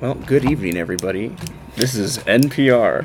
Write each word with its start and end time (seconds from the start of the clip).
Well, 0.00 0.14
good 0.14 0.44
evening, 0.44 0.76
everybody. 0.76 1.34
This 1.74 1.94
is 1.94 2.18
NPR. 2.18 3.02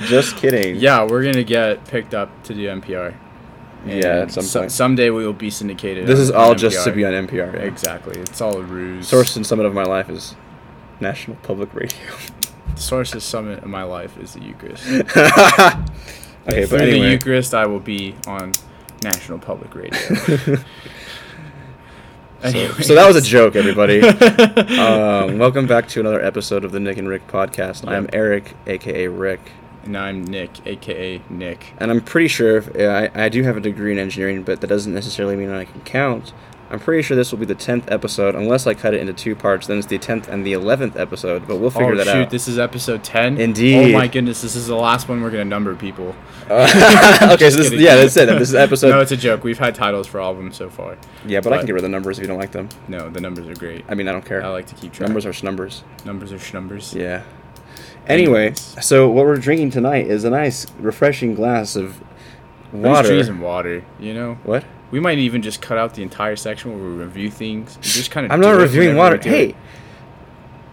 Just 0.08 0.36
kidding. 0.36 0.76
Yeah, 0.76 1.04
we're 1.04 1.22
gonna 1.24 1.44
get 1.44 1.84
picked 1.86 2.14
up 2.14 2.30
to 2.44 2.54
do 2.54 2.66
NPR. 2.68 3.14
Yeah, 3.86 3.94
at 3.94 4.04
And 4.22 4.32
some 4.32 4.44
so- 4.44 4.60
point. 4.60 4.72
someday 4.72 5.10
we 5.10 5.26
will 5.26 5.34
be 5.34 5.50
syndicated. 5.50 6.06
This 6.06 6.18
on- 6.18 6.22
is 6.22 6.30
on 6.30 6.36
all 6.40 6.54
just 6.54 6.82
to 6.84 6.90
NPR. 6.90 6.94
be 6.94 7.04
on 7.04 7.12
NPR. 7.26 7.54
Exactly. 7.60 8.18
It's 8.20 8.40
all 8.40 8.56
a 8.58 8.62
ruse. 8.62 9.06
Source 9.06 9.36
and 9.36 9.46
summit 9.46 9.66
of 9.66 9.74
my 9.74 9.84
life 9.84 10.08
is 10.08 10.34
National 11.00 11.36
Public 11.42 11.74
Radio. 11.74 11.98
Source's 12.76 13.22
summit 13.24 13.58
of 13.62 13.68
my 13.68 13.82
life 13.84 14.16
is 14.18 14.32
the 14.32 14.40
Eucharist. 14.40 14.86
okay, 14.86 15.02
Through 15.06 16.66
but 16.66 16.70
the 16.70 16.82
anyway. 16.82 17.10
Eucharist, 17.12 17.54
I 17.54 17.66
will 17.66 17.78
be 17.80 18.14
on 18.26 18.52
National 19.02 19.38
Public 19.38 19.74
Radio. 19.74 19.98
so, 22.50 22.72
so 22.74 22.94
that 22.94 23.06
was 23.06 23.16
a 23.16 23.22
joke, 23.22 23.56
everybody. 23.56 24.02
um, 24.78 25.38
welcome 25.38 25.66
back 25.66 25.88
to 25.88 26.00
another 26.00 26.22
episode 26.22 26.64
of 26.64 26.72
the 26.72 26.80
Nick 26.80 26.98
and 26.98 27.08
Rick 27.08 27.26
podcast. 27.26 27.88
I'm 27.88 28.06
Eric, 28.12 28.54
aka 28.66 29.08
Rick, 29.08 29.40
and 29.84 29.96
I'm 29.96 30.24
Nick, 30.24 30.66
aka 30.66 31.22
Nick. 31.30 31.72
and 31.78 31.90
I'm 31.90 32.02
pretty 32.02 32.28
sure 32.28 32.58
if, 32.58 32.76
I, 32.76 33.10
I 33.24 33.28
do 33.30 33.42
have 33.44 33.56
a 33.56 33.60
degree 33.60 33.92
in 33.92 33.98
engineering, 33.98 34.42
but 34.42 34.60
that 34.60 34.66
doesn't 34.66 34.92
necessarily 34.92 35.36
mean 35.36 35.50
I 35.50 35.64
can 35.64 35.80
count. 35.82 36.32
I'm 36.74 36.80
pretty 36.80 37.02
sure 37.02 37.16
this 37.16 37.30
will 37.30 37.38
be 37.38 37.46
the 37.46 37.54
tenth 37.54 37.88
episode, 37.88 38.34
unless 38.34 38.66
I 38.66 38.74
cut 38.74 38.94
it 38.94 39.00
into 39.00 39.12
two 39.12 39.36
parts. 39.36 39.68
Then 39.68 39.78
it's 39.78 39.86
the 39.86 39.96
tenth 39.96 40.26
and 40.28 40.44
the 40.44 40.54
eleventh 40.54 40.96
episode, 40.96 41.46
but 41.46 41.58
we'll 41.58 41.70
figure 41.70 41.92
oh 41.92 41.96
that 41.98 42.06
shoot, 42.06 42.12
out. 42.24 42.30
this 42.30 42.48
is 42.48 42.58
episode 42.58 43.04
ten. 43.04 43.38
Indeed. 43.38 43.94
Oh 43.94 43.98
my 43.98 44.08
goodness, 44.08 44.42
this 44.42 44.56
is 44.56 44.66
the 44.66 44.74
last 44.74 45.08
one 45.08 45.22
we're 45.22 45.30
gonna 45.30 45.44
number 45.44 45.76
people. 45.76 46.16
Uh, 46.50 46.64
okay, 47.34 47.48
so 47.48 47.58
this, 47.58 47.68
kidding. 47.70 47.84
yeah, 47.84 47.94
that's 47.94 48.16
it. 48.16 48.26
This 48.26 48.48
is 48.48 48.54
episode. 48.56 48.90
no, 48.90 49.00
it's 49.00 49.12
a 49.12 49.16
joke. 49.16 49.44
We've 49.44 49.56
had 49.56 49.76
titles 49.76 50.08
for 50.08 50.18
all 50.18 50.32
of 50.32 50.36
them 50.36 50.50
so 50.52 50.68
far. 50.68 50.98
yeah, 51.24 51.40
but, 51.40 51.52
I 51.52 51.58
can 51.58 51.66
get 51.66 51.74
rid 51.74 51.78
of 51.78 51.84
the 51.84 51.88
numbers 51.90 52.18
if 52.18 52.22
you 52.22 52.28
don't 52.28 52.40
like 52.40 52.50
them. 52.50 52.68
No, 52.88 53.08
the 53.08 53.20
numbers 53.20 53.46
are 53.46 53.54
great. 53.54 53.84
I 53.88 53.94
mean, 53.94 54.08
I 54.08 54.12
don't 54.12 54.24
care. 54.26 54.42
I 54.44 54.48
like 54.48 54.66
to 54.66 54.74
keep 54.74 54.92
track. 54.92 55.08
numbers 55.08 55.26
are 55.26 55.44
numbers. 55.44 55.84
numbers 56.04 56.32
are 56.32 56.38
schnumbers. 56.38 56.92
Yeah. 56.92 57.22
Anyway, 58.08 58.46
Anyways. 58.48 58.84
so 58.84 59.08
what 59.08 59.26
we're 59.26 59.36
drinking 59.36 59.70
tonight 59.70 60.08
is 60.08 60.24
a 60.24 60.30
nice, 60.30 60.66
refreshing 60.80 61.36
glass 61.36 61.76
of 61.76 62.02
water. 62.72 63.08
trees 63.10 63.28
and 63.28 63.40
water. 63.40 63.84
You 64.00 64.12
know, 64.12 64.34
What? 64.42 64.64
We 64.90 65.00
might 65.00 65.18
even 65.18 65.42
just 65.42 65.60
cut 65.60 65.78
out 65.78 65.94
the 65.94 66.02
entire 66.02 66.36
section 66.36 66.72
where 66.72 66.90
we 66.90 66.96
review 67.04 67.30
things. 67.30 67.76
Just 67.80 68.10
kind 68.10 68.26
of. 68.26 68.32
I'm 68.32 68.40
not 68.40 68.52
reviewing 68.56 68.96
water. 68.96 69.18
Hey, 69.18 69.54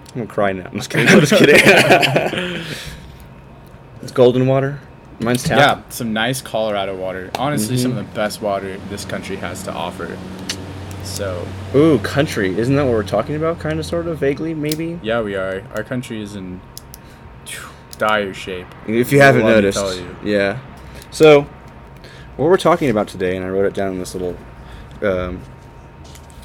I'm 0.10 0.14
gonna 0.14 0.28
cry 0.28 0.52
now. 0.54 0.66
I'm 0.66 0.78
just 0.78 0.90
kidding. 0.90 1.08
I'm 1.08 1.20
just 1.22 1.34
kidding. 1.34 1.56
it's 4.02 4.12
golden 4.12 4.48
water. 4.48 4.80
Mine's 5.20 5.44
tap. 5.44 5.58
Yeah, 5.60 5.82
some 5.90 6.14
nice 6.14 6.42
Colorado 6.42 6.96
water. 6.96 7.30
Honestly, 7.38 7.78
some 7.78 7.94
Mhm. 7.94 8.00
of 8.00 8.08
the 8.10 8.16
best 8.16 8.42
water 8.42 8.78
this 8.90 9.06
country 9.06 9.36
has 9.36 9.62
to 9.64 9.72
offer. 9.72 10.18
So 11.04 11.46
Ooh, 11.76 12.00
country. 12.00 12.58
Isn't 12.58 12.76
that 12.76 12.84
what 12.86 12.94
we're 12.94 13.04
talking 13.04 13.36
about? 13.36 13.60
Kind 13.60 13.80
of, 13.80 13.86
sort 13.86 14.08
of, 14.08 14.18
vaguely, 14.18 14.54
maybe. 14.54 15.00
yeah, 15.04 15.22
we 15.22 15.36
are. 15.36 15.64
Our 15.76 15.84
country 15.84 16.22
is 16.22 16.36
in 16.36 16.60
dire 17.98 18.34
shape. 18.34 18.66
If 18.88 19.12
you 19.12 19.22
haven't 19.22 19.44
noticed. 19.44 19.78
tell 19.78 19.94
you. 19.96 20.16
Yeah. 20.24 20.60
So, 21.12 21.48
what 22.38 22.46
we're 22.50 22.58
talking 22.58 22.90
about 22.90 23.08
today, 23.08 23.36
and 23.36 23.46
I 23.46 23.50
wrote 23.50 23.66
it 23.66 23.74
down 23.74 23.94
in 23.94 24.00
this 24.00 24.14
little 24.16 24.38
um, 25.02 25.42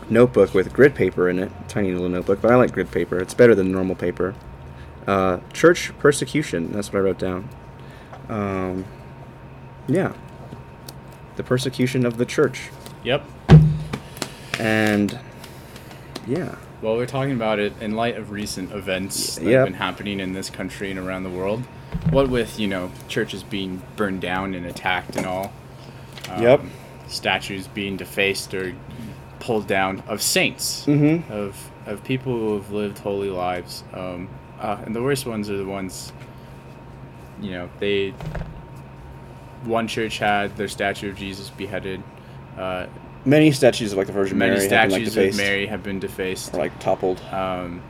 notebook 0.08 0.54
with 0.54 0.72
grid 0.72 0.94
paper 0.94 1.28
in 1.28 1.38
it, 1.38 1.50
tiny 1.68 1.92
little 1.92 2.08
notebook, 2.08 2.40
but 2.40 2.50
I 2.50 2.56
like 2.56 2.72
grid 2.72 2.90
paper. 2.90 3.18
It's 3.18 3.34
better 3.34 3.54
than 3.54 3.72
normal 3.72 3.94
paper. 3.96 4.34
Uh, 5.06 5.38
church 5.52 5.92
persecution. 5.98 6.72
That's 6.72 6.92
what 6.92 6.98
I 6.98 7.02
wrote 7.02 7.18
down. 7.18 7.48
Um, 8.28 8.84
yeah. 9.86 10.12
The 11.36 11.44
persecution 11.44 12.04
of 12.04 12.16
the 12.16 12.24
church. 12.26 12.70
Yep. 13.04 13.24
And, 14.58 15.18
yeah. 16.26 16.56
Well, 16.82 16.96
we're 16.96 17.06
talking 17.06 17.32
about 17.32 17.58
it 17.58 17.72
in 17.80 17.94
light 17.94 18.16
of 18.16 18.30
recent 18.30 18.72
events 18.72 19.36
that 19.36 19.44
Yep. 19.44 19.58
have 19.58 19.66
been 19.66 19.74
happening 19.74 20.20
in 20.20 20.32
this 20.32 20.50
country 20.50 20.90
and 20.90 20.98
around 20.98 21.22
the 21.22 21.30
world. 21.30 21.62
What 22.10 22.28
with 22.28 22.58
you 22.60 22.66
know 22.68 22.90
churches 23.08 23.42
being 23.42 23.82
burned 23.96 24.20
down 24.20 24.54
and 24.54 24.66
attacked 24.66 25.16
and 25.16 25.25
all. 25.25 25.52
Um, 26.31 26.42
Yep. 26.42 26.60
Statues 27.09 27.69
being 27.69 27.97
defaced 27.97 28.53
or 28.54 28.75
pulled 29.38 29.66
down 29.66 30.03
of 30.09 30.20
saints. 30.22 30.84
Mm-hmm. 30.87 31.31
of 31.32 31.70
of 31.87 32.03
people 32.03 32.32
who 32.37 32.54
have 32.54 32.72
lived 32.72 32.98
holy 32.98 33.31
lives. 33.31 33.84
Um, 33.94 34.28
uh, 34.59 34.78
and 34.84 34.94
the 34.94 35.03
worst 35.03 35.25
ones 35.26 35.48
are 35.50 35.56
the 35.56 35.64
ones, 35.64 36.12
you 37.41 37.53
know, 37.53 37.69
they. 37.78 38.12
One 39.64 39.87
church 39.88 40.19
had 40.19 40.56
their 40.56 40.69
statue 40.69 41.10
of 41.10 41.16
Jesus 41.16 41.50
beheaded. 41.50 42.03
Uh, 42.58 42.87
Many 43.25 43.50
statues 43.50 43.93
of 43.93 43.98
like 43.98 44.06
the 44.06 44.12
Virgin 44.12 44.38
many 44.38 44.53
Mary 44.56 44.69
have 44.69 44.88
been, 44.88 44.91
like, 44.93 45.04
defaced 45.04 45.38
of 45.41 45.44
Mary 45.44 45.66
have 45.66 45.82
been 45.82 45.98
defaced. 45.98 46.54
or 46.54 46.58
like 46.58 46.78
toppled. 46.78 47.20
Um, 47.32 47.82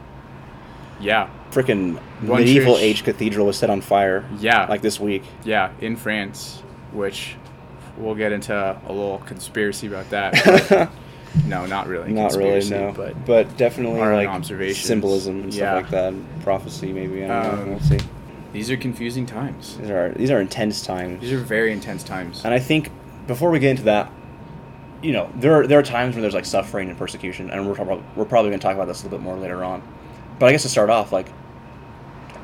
yeah, 1.00 1.28
Freaking 1.50 1.98
medieval 2.22 2.74
church- 2.74 2.82
age 2.82 3.04
cathedral 3.04 3.46
was 3.46 3.58
set 3.58 3.68
on 3.68 3.82
fire. 3.82 4.24
yeah, 4.40 4.64
Like 4.66 4.80
this 4.80 4.98
week. 4.98 5.24
yeah, 5.44 5.70
in 5.80 5.96
France, 5.96 6.62
which 6.92 7.36
we'll 7.98 8.14
get 8.14 8.32
into 8.32 8.54
a 8.54 8.88
little 8.92 9.18
conspiracy 9.26 9.86
about 9.86 10.08
that. 10.10 10.90
no, 11.46 11.66
not 11.66 11.86
really. 11.86 12.12
Not 12.12 12.34
really, 12.34 12.68
no. 12.70 12.92
But 12.96 13.24
But, 13.26 13.56
definitely 13.56 14.00
like 14.00 14.28
observations. 14.28 14.86
symbolism 14.86 15.42
and 15.42 15.52
stuff 15.54 15.62
Yeah. 15.62 15.74
like 15.74 15.90
that. 15.90 16.12
And 16.12 16.42
Prophecy, 16.42 16.92
maybe. 16.92 17.24
I 17.24 17.28
don't 17.42 17.56
know. 17.56 17.62
Um, 17.62 17.70
We'll 17.70 17.80
see. 17.80 17.98
these 18.52 18.70
are 18.70 18.76
confusing 18.76 19.26
times. 19.26 19.76
These 19.78 19.90
are 19.90 20.12
these 20.16 20.30
are 20.30 20.40
intense 20.40 20.82
times, 20.82 21.20
These 21.20 21.32
are 21.32 21.38
very 21.38 21.72
intense 21.72 22.02
times. 22.02 22.42
and 22.44 22.52
I 22.54 22.58
think 22.58 22.90
before 23.26 23.50
we 23.50 23.58
get 23.58 23.70
into 23.72 23.82
that, 23.84 24.10
you 25.02 25.12
know, 25.12 25.30
there 25.36 25.54
are 25.54 25.66
there 25.66 25.78
are 25.78 25.82
times 25.82 26.14
when 26.14 26.22
there's 26.22 26.34
like 26.34 26.44
suffering 26.46 26.88
and 26.88 26.96
persecution, 26.98 27.50
and 27.50 27.66
we're 27.66 27.74
probably 27.74 28.02
we're 28.14 28.24
probably 28.24 28.50
going 28.50 28.60
to 28.60 28.64
talk 28.66 28.74
about 28.74 28.88
this 28.88 29.02
a 29.02 29.04
little 29.04 29.18
bit 29.18 29.24
more 29.24 29.36
later 29.36 29.62
on. 29.64 29.82
But 30.38 30.46
I 30.46 30.52
guess 30.52 30.62
to 30.62 30.68
start 30.68 30.90
off, 30.90 31.12
like, 31.12 31.26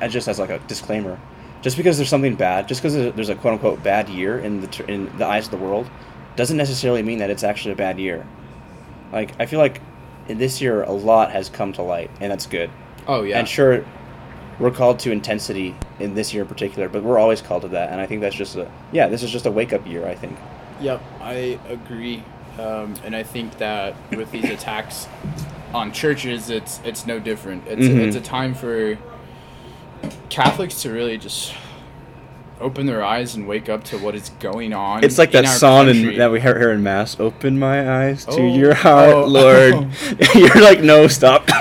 just 0.09 0.27
as 0.27 0.39
like 0.39 0.49
a 0.49 0.59
disclaimer, 0.67 1.19
just 1.63 1.77
because 1.77 1.97
there's 1.97 2.09
something 2.09 2.35
bad, 2.35 2.67
just 2.67 2.81
because 2.83 2.93
there's 3.15 3.29
a 3.29 3.35
quote 3.35 3.53
unquote 3.53 3.81
bad 3.81 4.07
year 4.09 4.37
in 4.37 4.61
the 4.61 4.85
in 4.87 5.17
the 5.17 5.25
eyes 5.25 5.45
of 5.45 5.51
the 5.51 5.57
world, 5.57 5.89
doesn't 6.35 6.57
necessarily 6.57 7.01
mean 7.01 7.17
that 7.19 7.31
it's 7.31 7.43
actually 7.43 7.71
a 7.71 7.75
bad 7.75 7.97
year. 7.97 8.27
Like 9.11 9.31
I 9.39 9.47
feel 9.47 9.59
like 9.59 9.81
in 10.27 10.37
this 10.37 10.61
year 10.61 10.83
a 10.83 10.91
lot 10.91 11.31
has 11.31 11.49
come 11.49 11.73
to 11.73 11.81
light, 11.81 12.11
and 12.21 12.31
that's 12.31 12.45
good. 12.45 12.69
Oh 13.07 13.23
yeah. 13.23 13.39
And 13.39 13.47
sure, 13.47 13.83
we're 14.59 14.71
called 14.71 14.99
to 14.99 15.11
intensity 15.11 15.75
in 15.99 16.13
this 16.15 16.33
year 16.33 16.43
in 16.43 16.49
particular, 16.49 16.89
but 16.89 17.01
we're 17.03 17.17
always 17.17 17.41
called 17.41 17.63
to 17.63 17.69
that. 17.69 17.89
And 17.91 17.99
I 17.99 18.05
think 18.05 18.21
that's 18.21 18.35
just 18.35 18.55
a 18.57 18.69
yeah, 18.91 19.07
this 19.07 19.23
is 19.23 19.31
just 19.31 19.45
a 19.45 19.51
wake 19.51 19.73
up 19.73 19.87
year. 19.87 20.05
I 20.07 20.15
think. 20.15 20.37
Yep, 20.81 21.01
I 21.21 21.59
agree, 21.69 22.23
um, 22.59 22.95
and 23.05 23.15
I 23.15 23.23
think 23.23 23.57
that 23.59 23.95
with 24.11 24.31
these 24.31 24.49
attacks 24.57 25.07
on 25.73 25.93
churches, 25.93 26.49
it's 26.49 26.81
it's 26.83 27.05
no 27.07 27.19
different. 27.19 27.65
It's 27.67 27.87
Mhm. 27.87 27.99
it's 28.07 28.15
a 28.17 28.21
time 28.21 28.53
for 28.53 28.97
Catholics 30.29 30.81
to 30.83 30.91
really 30.91 31.17
just 31.17 31.53
open 32.59 32.85
their 32.85 33.03
eyes 33.03 33.35
and 33.35 33.47
wake 33.47 33.67
up 33.69 33.83
to 33.83 33.97
what 33.97 34.15
is 34.15 34.29
going 34.39 34.73
on. 34.73 35.03
It's 35.03 35.17
like 35.17 35.31
that 35.31 35.45
song 35.47 35.89
in, 35.89 36.17
that 36.17 36.31
we 36.31 36.39
hear 36.39 36.57
here 36.57 36.71
in 36.71 36.81
mass. 36.81 37.19
Open 37.19 37.59
my 37.59 38.05
eyes 38.05 38.25
to 38.25 38.31
Oh, 38.31 38.55
your 38.55 38.73
heart, 38.73 39.13
oh, 39.13 39.25
Lord. 39.25 39.73
oh. 39.75 39.89
You're 40.35 40.61
like, 40.61 40.81
no, 40.81 41.07
stop. 41.07 41.43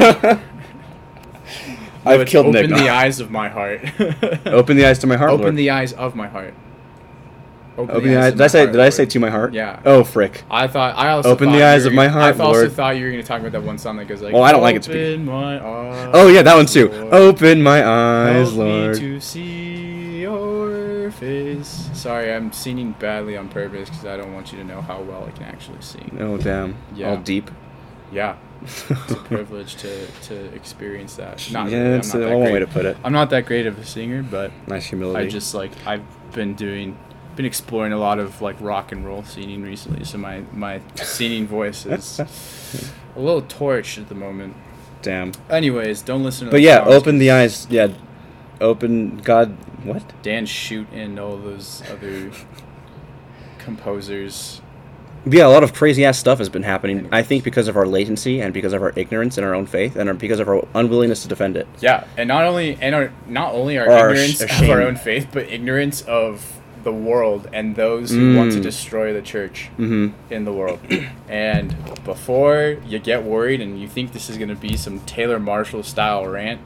I've 2.05 2.27
killed 2.27 2.47
open 2.47 2.63
Nick. 2.63 2.71
Open 2.73 2.85
the 2.85 2.89
eyes 2.91 3.21
of 3.21 3.31
my 3.31 3.49
heart. 3.49 3.81
Open 4.47 4.77
the 4.77 4.87
eyes 4.87 4.99
to 5.01 5.07
my 5.07 5.17
heart, 5.17 5.31
Open 5.31 5.43
Lord. 5.45 5.57
the 5.57 5.71
eyes 5.71 5.93
of 5.93 6.15
my 6.17 6.27
heart. 6.29 6.55
Open 7.79 8.05
the 8.05 8.17
eyes. 8.17 8.33
of 8.33 8.39
Did 8.39 8.45
I 8.45 8.47
say? 8.49 8.67
Did 8.67 8.81
I 8.81 8.89
say 8.91 9.07
to 9.07 9.19
my 9.21 9.31
heart? 9.31 9.55
Yeah. 9.55 9.81
Oh 9.85 10.05
frick. 10.05 10.45
I 10.51 10.67
thought 10.67 10.97
I 10.97 11.11
also 11.11 11.31
Open 11.31 11.51
the 11.53 11.63
eyes 11.65 11.85
of 11.87 11.93
my 11.93 12.07
gonna- 12.07 12.21
heart, 12.21 12.37
I 12.41 12.45
also 12.45 12.61
Lord. 12.61 12.73
thought 12.73 12.97
you 12.97 13.05
were 13.05 13.11
going 13.11 13.23
to 13.23 13.27
talk 13.29 13.41
about 13.41 13.53
that 13.53 13.63
one 13.63 13.79
song 13.79 13.97
that 13.97 14.09
goes 14.09 14.21
like. 14.23 14.35
Well, 14.35 14.43
I 14.43 14.53
don't 14.53 14.63
like 14.63 14.77
it 14.77 14.83
to 14.85 14.93
be- 14.93 15.05
Open 15.15 15.25
my 15.27 15.55
eyes. 15.67 16.11
Oh 16.15 16.29
yeah, 16.29 16.43
that 16.43 16.55
one 16.55 16.67
too. 16.67 16.89
Lord. 16.91 17.15
Open 17.15 17.63
my 17.63 17.85
eyes, 17.87 18.49
Help 18.49 18.55
Lord. 18.59 18.97
to 18.97 19.21
see 19.21 20.21
your 20.21 21.11
face. 21.13 21.89
Sorry, 21.95 22.33
I'm 22.33 22.53
singing 22.53 22.93
badly 22.99 23.37
on 23.37 23.49
purpose 23.49 23.89
because 23.89 24.05
I 24.07 24.17
don't 24.17 24.33
want 24.35 24.53
you 24.53 24.59
to 24.59 24.65
know 24.65 24.81
how 24.81 25.01
well 25.01 25.25
I 25.27 25.31
can 25.31 25.45
actually 25.45 25.81
sing. 25.81 26.17
Oh 26.21 26.37
damn. 26.37 26.77
Yeah. 26.95 27.11
All 27.11 27.17
deep. 27.17 27.51
Yeah, 28.13 28.37
it's 28.63 28.91
a 28.91 29.17
privilege 29.17 29.77
to, 29.77 30.07
to 30.25 30.55
experience 30.55 31.17
that. 31.17 31.49
Not 31.51 31.71
yeah, 31.71 31.79
really, 31.79 31.97
it's 31.97 32.13
that 32.13 32.29
one 32.39 32.53
way 32.53 32.59
to 32.59 32.67
put 32.67 32.85
it. 32.85 32.99
I'm 33.03 33.13
not 33.15 33.31
that 33.31 33.47
great 33.47 33.67
of 33.67 33.79
a 33.79 33.87
singer, 33.87 34.23
but 34.23 34.53
Nice 34.69 34.85
humility. 34.85 35.25
I 35.25 35.29
just 35.31 35.55
like 35.55 35.71
I've 35.87 36.03
been 36.33 36.55
doing, 36.55 36.99
been 37.37 37.47
exploring 37.47 37.93
a 37.93 37.99
lot 37.99 38.19
of 38.19 38.41
like 38.43 38.57
rock 38.61 38.93
and 38.93 39.05
roll 39.05 39.23
singing 39.23 39.63
recently. 39.63 40.05
So 40.05 40.19
my 40.19 40.43
my 40.53 40.81
singing 40.97 41.47
voice 41.47 41.87
is 41.87 42.21
a 43.17 43.21
little 43.21 43.43
torched 43.43 43.99
at 43.99 44.09
the 44.09 44.15
moment. 44.15 44.55
damn. 45.03 45.33
Anyways, 45.51 46.03
don't 46.03 46.23
listen 46.23 46.47
to. 46.47 46.51
But 46.51 46.61
yeah, 46.61 46.85
songs. 46.85 46.95
open 46.95 47.19
the 47.19 47.31
eyes. 47.31 47.67
Yeah, 47.71 47.89
open 48.61 49.19
God. 49.19 49.57
What? 49.85 50.13
Dan 50.23 50.47
Schutte 50.47 50.93
and 50.93 51.19
all 51.19 51.37
those 51.37 51.83
other 51.91 52.31
composers. 53.59 54.61
Yeah, 55.25 55.47
a 55.47 55.51
lot 55.51 55.63
of 55.63 55.73
crazy 55.73 56.05
ass 56.05 56.19
stuff 56.19 56.39
has 56.39 56.49
been 56.49 56.65
happening. 56.65 57.09
I 57.13 57.23
think 57.23 57.45
because 57.45 57.69
of 57.69 57.77
our 57.77 57.87
latency 57.87 58.41
and 58.41 58.53
because 58.53 58.73
of 58.73 58.83
our 58.83 58.93
ignorance 58.97 59.39
in 59.39 59.45
our 59.45 59.55
own 59.55 59.67
faith 59.67 59.95
and 59.95 60.09
our, 60.09 60.15
because 60.17 60.41
of 60.41 60.49
our 60.49 60.67
unwillingness 60.75 61.23
to 61.23 61.29
defend 61.29 61.57
it. 61.57 61.69
Yeah, 61.81 62.05
and 62.17 62.27
not 62.27 62.45
only 62.45 62.77
and 62.81 62.93
our 62.95 63.13
not 63.29 63.55
only 63.55 63.79
our 63.79 63.89
our 63.89 64.11
ignorance 64.11 64.39
sh- 64.45 64.63
of 64.63 64.69
our 64.71 64.83
own 64.83 64.97
faith, 64.97 65.29
but 65.33 65.45
ignorance 65.49 66.03
of 66.03 66.61
the 66.85 66.93
world 66.93 67.49
and 67.53 67.77
those 67.77 68.11
who 68.11 68.37
want 68.37 68.53
to 68.53 68.59
Mm. 68.59 68.63
destroy 68.63 69.13
the 69.13 69.23
church 69.23 69.69
Mm-hmm. 69.79 70.09
in 70.33 70.45
the 70.45 70.53
world. 70.53 70.81
and 71.29 71.75
before 72.05 72.77
you 72.87 72.99
get 72.99 73.23
worried 73.25 73.61
and 73.61 73.81
you 73.81 73.89
think 73.89 74.13
this 74.13 74.29
is 74.31 74.37
going 74.37 74.49
to 74.49 74.55
be 74.57 74.77
some 74.77 75.01
Taylor 75.01 75.39
Marshall 75.39 75.83
style 75.83 76.27
rant, 76.27 76.61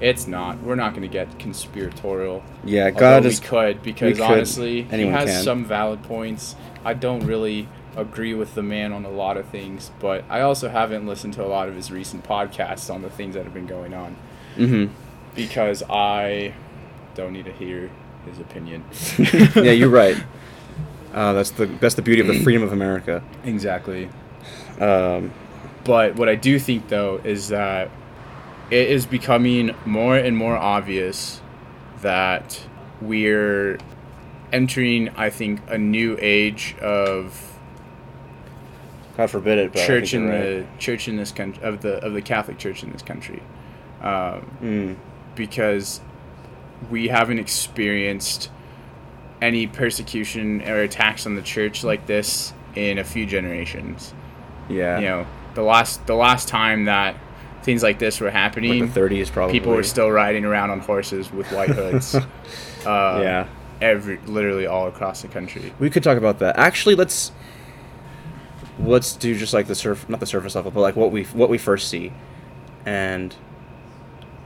it's 0.00 0.26
not. 0.26 0.60
We're 0.62 0.74
not 0.74 0.90
going 0.94 1.02
to 1.02 1.08
get 1.12 1.38
conspiratorial. 1.38 2.42
Yeah, 2.64 2.90
God 2.90 3.22
we 3.22 3.28
is. 3.30 3.40
could 3.40 3.82
because 3.82 4.18
could. 4.18 4.24
honestly, 4.24 4.82
he 4.82 5.06
has 5.06 5.30
can. 5.30 5.42
some 5.42 5.64
valid 5.64 6.02
points. 6.02 6.56
I 6.84 6.94
don't 6.94 7.24
really 7.24 7.68
agree 7.96 8.34
with 8.34 8.54
the 8.54 8.62
man 8.62 8.92
on 8.92 9.04
a 9.04 9.10
lot 9.10 9.36
of 9.36 9.46
things, 9.46 9.90
but 10.00 10.24
I 10.28 10.40
also 10.40 10.68
haven't 10.70 11.06
listened 11.06 11.34
to 11.34 11.44
a 11.44 11.46
lot 11.46 11.68
of 11.68 11.76
his 11.76 11.90
recent 11.92 12.24
podcasts 12.24 12.92
on 12.92 13.02
the 13.02 13.10
things 13.10 13.34
that 13.34 13.44
have 13.44 13.54
been 13.54 13.66
going 13.66 13.94
on 13.94 14.16
Mm-hmm. 14.56 14.92
because 15.34 15.82
I 15.88 16.54
don't 17.14 17.32
need 17.32 17.44
to 17.44 17.52
hear 17.52 17.90
his 18.26 18.38
opinion. 18.38 18.84
yeah, 19.56 19.72
you're 19.72 19.88
right. 19.88 20.16
Uh, 21.12 21.32
that's 21.34 21.50
the 21.50 21.66
that's 21.66 21.94
the 21.94 22.02
beauty 22.02 22.20
of 22.20 22.26
the 22.26 22.40
freedom 22.44 22.62
of 22.62 22.72
America. 22.72 23.22
Exactly. 23.44 24.08
Um, 24.80 25.32
But 25.84 26.16
what 26.16 26.28
I 26.28 26.34
do 26.36 26.58
think 26.58 26.88
though 26.88 27.20
is 27.24 27.48
that 27.48 27.90
it 28.70 28.88
is 28.88 29.04
becoming 29.04 29.74
more 29.84 30.16
and 30.16 30.36
more 30.36 30.56
obvious 30.56 31.40
that 32.00 32.60
we're 33.00 33.78
entering, 34.52 35.08
I 35.10 35.28
think, 35.30 35.60
a 35.68 35.76
new 35.78 36.16
age 36.20 36.74
of 36.80 37.52
God 39.16 39.30
forbid 39.30 39.58
it. 39.58 39.72
But 39.72 39.86
church 39.86 40.14
in 40.14 40.22
you're 40.28 40.40
the 40.60 40.66
church 40.78 41.08
in 41.08 41.16
this 41.16 41.32
country 41.32 41.62
of 41.62 41.82
the 41.82 42.02
of 42.04 42.14
the 42.14 42.22
Catholic 42.22 42.58
Church 42.58 42.82
in 42.82 42.90
this 42.92 43.02
country, 43.02 43.42
um, 44.00 44.46
Mm. 44.62 44.96
because 45.34 46.00
we 46.90 47.08
haven't 47.08 47.38
experienced 47.38 48.50
any 49.40 49.66
persecution 49.66 50.62
or 50.62 50.82
attacks 50.82 51.26
on 51.26 51.34
the 51.34 51.42
church 51.42 51.82
like 51.82 52.06
this 52.06 52.52
in 52.74 52.98
a 52.98 53.04
few 53.04 53.26
generations. 53.26 54.14
Yeah. 54.68 54.98
You 54.98 55.06
know, 55.06 55.26
the 55.54 55.62
last 55.62 56.06
the 56.06 56.14
last 56.14 56.48
time 56.48 56.84
that 56.86 57.16
things 57.62 57.82
like 57.82 57.98
this 57.98 58.20
were 58.20 58.30
happening, 58.30 58.80
Like 58.80 58.94
the 58.94 59.00
30s 59.00 59.30
probably. 59.30 59.58
people 59.58 59.72
were 59.72 59.82
still 59.82 60.10
riding 60.10 60.44
around 60.44 60.70
on 60.70 60.80
horses 60.80 61.30
with 61.32 61.46
white 61.52 61.70
hoods. 61.70 62.14
uh, 62.86 63.20
yeah. 63.22 63.46
every 63.80 64.18
literally 64.26 64.66
all 64.66 64.88
across 64.88 65.22
the 65.22 65.28
country. 65.28 65.72
We 65.78 65.90
could 65.90 66.02
talk 66.02 66.18
about 66.18 66.38
that. 66.40 66.58
Actually, 66.58 66.94
let's 66.94 67.32
let's 68.78 69.14
do 69.14 69.36
just 69.36 69.52
like 69.52 69.66
the 69.66 69.74
surf, 69.74 70.08
not 70.08 70.20
the 70.20 70.26
surface 70.26 70.54
level, 70.54 70.70
but 70.70 70.80
like 70.80 70.96
what 70.96 71.10
we 71.12 71.24
what 71.24 71.48
we 71.50 71.58
first 71.58 71.88
see, 71.88 72.12
and 72.86 73.34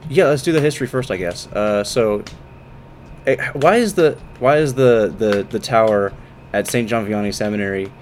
yeah, 0.08 0.25
let's 0.26 0.43
do 0.43 0.53
the 0.53 0.61
history 0.61 0.87
first, 0.87 1.11
I 1.11 1.17
guess. 1.17 1.47
Uh, 1.49 1.85
so, 1.85 2.23
eh, 3.26 3.37
why 3.55 3.76
is 3.76 3.94
the 3.94 4.19
why 4.38 4.58
is 4.58 4.75
the 4.75 5.14
the 5.17 5.43
the 5.49 5.58
tower 5.58 6.12
at 6.53 6.67
St. 6.67 6.88
John 6.88 7.06
Vianney 7.06 7.35
Seminary 7.35 7.93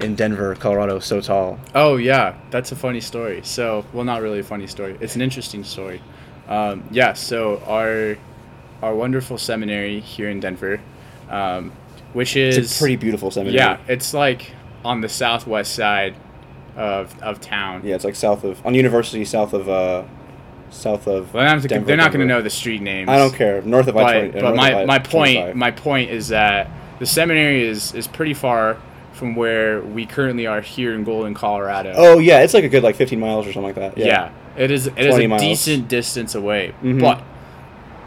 in 0.00 0.14
Denver, 0.14 0.54
Colorado, 0.56 0.98
so 0.98 1.20
tall? 1.20 1.58
Oh 1.74 1.96
yeah, 1.96 2.34
that's 2.50 2.72
a 2.72 2.76
funny 2.76 3.00
story. 3.00 3.40
So, 3.44 3.84
well, 3.92 4.04
not 4.04 4.22
really 4.22 4.40
a 4.40 4.44
funny 4.44 4.66
story. 4.66 4.96
It's 5.00 5.14
an 5.16 5.22
interesting 5.22 5.64
story. 5.64 6.00
Um, 6.48 6.84
yeah. 6.90 7.12
So 7.14 7.58
our 7.66 8.16
our 8.82 8.94
wonderful 8.94 9.38
seminary 9.38 10.00
here 10.00 10.28
in 10.28 10.40
Denver, 10.40 10.80
um, 11.30 11.72
which 12.12 12.36
is 12.36 12.56
It's 12.58 12.76
a 12.76 12.78
pretty 12.78 12.96
beautiful 12.96 13.30
seminary. 13.30 13.56
yeah, 13.56 13.78
it's 13.88 14.12
like 14.12 14.52
on 14.84 15.00
the 15.00 15.08
southwest 15.08 15.74
side 15.74 16.14
of 16.76 17.18
of 17.22 17.40
town. 17.40 17.80
yeah, 17.84 17.94
it's 17.94 18.04
like 18.04 18.16
south 18.16 18.44
of 18.44 18.64
on 18.66 18.74
University, 18.74 19.24
south 19.24 19.54
of 19.54 19.68
uh, 19.68 20.02
south 20.74 21.06
of. 21.06 21.32
Well, 21.32 21.44
they're 21.44 21.56
not, 21.56 21.68
Denver, 21.68 21.86
they're 21.86 21.96
not 21.96 22.12
going 22.12 22.20
to 22.20 22.32
know 22.32 22.42
the 22.42 22.50
street 22.50 22.82
names. 22.82 23.08
I 23.08 23.16
don't 23.18 23.34
care. 23.34 23.62
North 23.62 23.86
of 23.88 23.96
I 23.96 24.02
But, 24.02 24.12
twenty. 24.12 24.30
but 24.32 24.42
north 24.42 24.56
my, 24.56 24.72
I- 24.82 24.84
my 24.84 24.98
point 24.98 25.34
25. 25.36 25.56
my 25.56 25.70
point 25.70 26.10
is 26.10 26.28
that 26.28 26.68
the 26.98 27.06
seminary 27.06 27.64
is 27.66 27.94
is 27.94 28.06
pretty 28.06 28.34
far 28.34 28.76
from 29.12 29.36
where 29.36 29.80
we 29.80 30.06
currently 30.06 30.46
are 30.46 30.60
here 30.60 30.92
in 30.94 31.04
Golden, 31.04 31.34
Colorado. 31.34 31.92
Oh 31.96 32.18
yeah, 32.18 32.40
it's 32.40 32.54
like 32.54 32.64
a 32.64 32.68
good 32.68 32.82
like 32.82 32.96
fifteen 32.96 33.20
miles 33.20 33.46
or 33.46 33.52
something 33.52 33.74
like 33.74 33.94
that. 33.94 33.98
yeah. 33.98 34.30
It 34.56 34.70
is 34.70 34.86
it 34.86 34.98
is 34.98 35.18
a 35.18 35.26
miles. 35.26 35.40
decent 35.42 35.88
distance 35.88 36.34
away. 36.34 36.74
Mhm. 36.82 37.00
But 37.00 37.22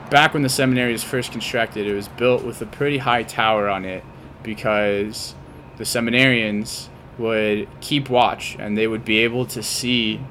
back 0.09 0.33
when 0.33 0.43
the 0.43 0.49
seminary 0.49 0.93
was 0.93 1.03
first 1.03 1.31
constructed, 1.33 1.85
it 1.87 1.93
was 1.93 2.07
built 2.07 2.43
with 2.45 2.61
a 2.61 2.65
pretty 2.65 2.99
high 2.99 3.23
tower 3.23 3.67
on 3.67 3.83
it 3.85 4.03
because 4.43 5.35
the 5.77 5.83
seminarians 5.83 6.87
would 7.17 7.67
keep 7.81 8.09
watch 8.09 8.55
and 8.59 8.77
they 8.77 8.87
would 8.87 9.03
be 9.03 9.17
able 9.19 9.45
to 9.45 9.61
see 9.61 10.21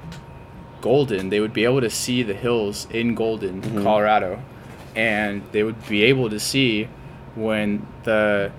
Golden. 0.90 1.30
They 1.30 1.40
would 1.40 1.52
be 1.52 1.64
able 1.64 1.80
to 1.80 1.90
see 1.90 2.22
the 2.22 2.34
hills 2.34 2.86
in 2.90 3.14
Golden, 3.14 3.60
Mhm. 3.62 3.82
Colorado, 3.82 4.38
and 4.94 5.42
they 5.52 5.62
would 5.62 5.80
be 5.88 6.04
able 6.04 6.30
to 6.30 6.38
see 6.38 6.88
when 7.34 7.84
the 8.04 8.50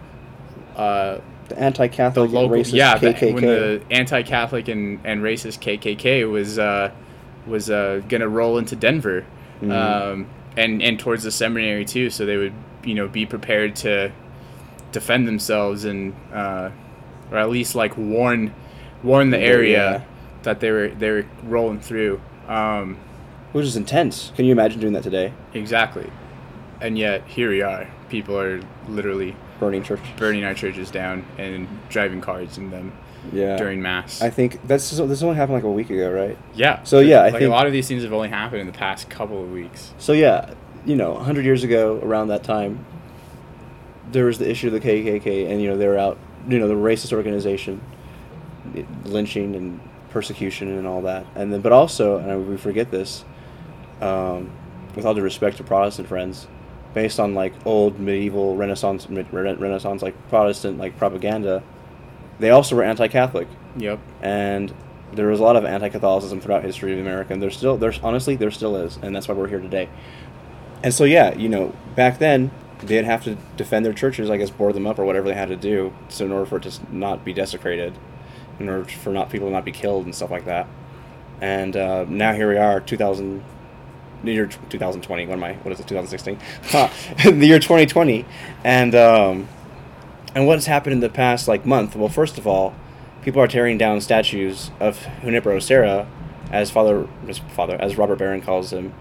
uh, 0.75 1.15
The 1.47 1.55
the 1.55 1.59
anti-Catholic, 1.61 2.31
local 2.31 2.49
racist 2.57 2.73
yeah 2.73 2.97
the- 2.97 3.31
when 3.31 3.43
the 3.45 3.81
anti-Catholic 3.89 4.67
and, 4.67 4.99
and 5.05 5.21
racist 5.23 5.59
KKK 5.61 6.29
was 6.29 6.59
uh, 6.59 6.91
was 7.47 7.69
uh, 7.69 8.01
gonna 8.09 8.27
roll 8.27 8.57
into 8.57 8.75
Denver, 8.75 9.23
Mhm. 9.61 9.71
um, 9.71 10.27
and 10.57 10.81
and 10.83 10.99
towards 10.99 11.23
the 11.23 11.31
seminary 11.31 11.85
too, 11.85 12.09
so 12.09 12.25
they 12.25 12.35
would 12.37 12.53
you 12.83 12.93
know 12.93 13.07
be 13.07 13.25
prepared 13.25 13.75
to 13.77 14.11
defend 14.91 15.27
themselves 15.27 15.85
and 15.85 16.13
uh, 16.33 16.69
or 17.31 17.37
at 17.37 17.49
least 17.49 17.73
like 17.75 17.97
warn 17.97 18.51
warn 19.03 19.29
the 19.29 19.39
area 19.39 20.03
that 20.47 20.61
they 20.61 20.71
were 20.71 20.87
they 20.87 21.09
were 21.11 21.25
rolling 21.43 21.81
through. 21.81 22.21
Um, 22.47 22.97
Which 23.51 23.65
is 23.65 23.75
intense. 23.75 24.31
Can 24.37 24.45
you 24.45 24.53
imagine 24.53 24.79
doing 24.79 24.93
that 24.93 25.03
today? 25.03 25.33
exactly, 25.53 26.09
and 26.79 26.97
yet 26.97 27.27
here 27.27 27.49
we 27.49 27.61
are. 27.61 27.85
People 28.07 28.39
are 28.39 28.61
literally 28.87 29.35
Burning 29.59 29.83
church. 29.83 29.99
burning 30.15 30.45
our 30.45 30.53
churches 30.53 30.89
down 30.89 31.25
and 31.37 31.67
driving 31.89 32.21
cars 32.21 32.57
in 32.57 32.69
them 32.69 32.93
Yeah. 33.33 33.57
during 33.57 33.81
mass. 33.81 34.21
I 34.21 34.29
think 34.29 34.65
that's 34.65 34.89
this 34.89 35.21
only 35.21 35.35
happened 35.35 35.55
like 35.55 35.65
a 35.65 35.69
week 35.71 35.89
ago, 35.89 36.09
right? 36.11 36.37
Yeah. 36.55 36.81
So, 36.83 36.99
yeah, 36.99 37.19
I 37.19 37.23
like 37.23 37.33
think- 37.33 37.43
a 37.43 37.49
lot 37.49 37.65
of 37.67 37.73
these 37.73 37.85
things 37.89 38.03
have 38.03 38.13
only 38.13 38.29
happened 38.29 38.61
in 38.61 38.67
the 38.67 38.73
past 38.73 39.09
couple 39.09 39.43
of 39.43 39.51
weeks. 39.51 39.93
So 39.97 40.13
yeah, 40.13 40.53
you 40.85 40.95
know, 40.95 41.15
hundred 41.15 41.43
years 41.43 41.65
ago, 41.65 41.99
around 42.01 42.29
that 42.29 42.45
time, 42.45 42.85
there 44.13 44.23
was 44.23 44.37
the 44.37 44.49
issue 44.49 44.67
of 44.67 44.73
the 44.73 44.79
KKK, 44.79 45.51
and 45.51 45.61
you 45.61 45.67
know 45.69 45.75
they 45.75 45.87
were 45.89 45.97
out, 45.97 46.17
you 46.47 46.57
know, 46.59 46.69
the 46.69 46.75
racist 46.75 47.11
organization, 47.11 47.81
lynching 49.03 49.53
and 49.53 49.81
persecution 50.17 50.67
and 50.79 50.87
all 50.87 51.03
that, 51.03 51.27
and 51.35 51.53
then 51.53 51.61
but 51.61 51.71
also, 51.71 52.17
and 52.17 52.49
we 52.49 52.57
forget 52.57 52.89
this, 52.89 53.23
um, 54.01 54.49
with 54.95 55.05
all 55.05 55.13
due 55.13 55.21
respect 55.21 55.57
to 55.57 55.63
Protestant 55.63 56.07
friends, 56.07 56.47
based 56.95 57.19
on 57.19 57.35
like 57.35 57.53
old 57.67 57.99
medieval 57.99 58.55
Renaissance, 58.55 59.07
re- 59.07 59.25
Renaissance 59.31 60.01
like 60.01 60.15
Protestant 60.29 60.79
like 60.79 60.97
propaganda, 60.97 61.61
they 62.39 62.49
also 62.49 62.75
were 62.75 62.83
anti-Catholic 62.83 63.47
Yep. 63.75 63.99
and 64.23 64.73
there 65.13 65.27
was 65.27 65.39
a 65.39 65.43
lot 65.43 65.55
of 65.55 65.65
anti-Catholicism 65.65 66.41
throughout 66.41 66.63
history 66.63 66.93
of 66.93 66.99
America, 66.99 67.31
and 67.31 67.43
there's 67.43 67.55
still 67.55 67.77
there's 67.77 67.99
honestly 67.99 68.35
there 68.35 68.49
still 68.49 68.75
is, 68.75 68.97
and 69.03 69.15
that's 69.15 69.27
why 69.27 69.35
we're 69.35 69.47
here 69.47 69.61
today. 69.61 69.87
And 70.81 70.91
so 70.91 71.03
yeah, 71.03 71.35
you 71.35 71.47
know, 71.47 71.75
back 71.95 72.17
then 72.17 72.49
they'd 72.81 73.05
have 73.05 73.23
to 73.25 73.37
defend 73.55 73.85
their 73.85 73.93
churches, 73.93 74.31
I 74.31 74.37
guess, 74.37 74.49
board 74.49 74.73
them 74.73 74.87
up 74.87 74.97
or 74.97 75.05
whatever 75.05 75.27
they 75.27 75.35
had 75.35 75.49
to 75.49 75.55
do, 75.55 75.93
so 76.09 76.25
in 76.25 76.31
order 76.31 76.47
for 76.47 76.57
it 76.57 76.63
to 76.63 76.71
not 76.91 77.23
be 77.23 77.33
desecrated, 77.33 77.93
in 78.59 78.69
order 78.69 78.85
for 78.85 79.11
not 79.11 79.29
people 79.29 79.47
to 79.47 79.53
not 79.53 79.65
be 79.65 79.71
killed 79.71 80.05
and 80.05 80.13
stuff 80.13 80.31
like 80.31 80.45
that. 80.45 80.67
And 81.41 81.75
uh, 81.75 82.05
now 82.07 82.33
here 82.33 82.49
we 82.49 82.57
are, 82.57 82.79
2000, 82.79 83.43
the 84.23 84.33
year 84.33 84.47
2020. 84.47 85.27
What 85.27 85.33
am 85.33 85.43
I? 85.43 85.53
What 85.53 85.71
is 85.71 85.79
it? 85.79 85.87
2016. 85.87 86.39
Ha, 86.71 86.91
the 87.23 87.45
year 87.45 87.59
2020, 87.59 88.25
and 88.63 88.95
um, 88.95 89.47
and 90.33 90.47
what 90.47 90.55
has 90.55 90.65
happened 90.65 90.93
in 90.93 90.99
the 90.99 91.09
past 91.09 91.47
like 91.47 91.65
month? 91.65 91.95
Well, 91.95 92.09
first 92.09 92.37
of 92.37 92.47
all, 92.47 92.73
people 93.21 93.41
are 93.41 93.47
tearing 93.47 93.77
down 93.77 94.01
statues 94.01 94.71
of 94.79 95.07
Junipero 95.21 95.59
Serra, 95.59 96.07
as 96.51 96.71
Father, 96.71 97.07
as 97.27 97.39
Father, 97.39 97.75
as 97.79 97.97
Robert 97.97 98.17
Barron 98.17 98.41
calls 98.41 98.73
him, 98.73 98.93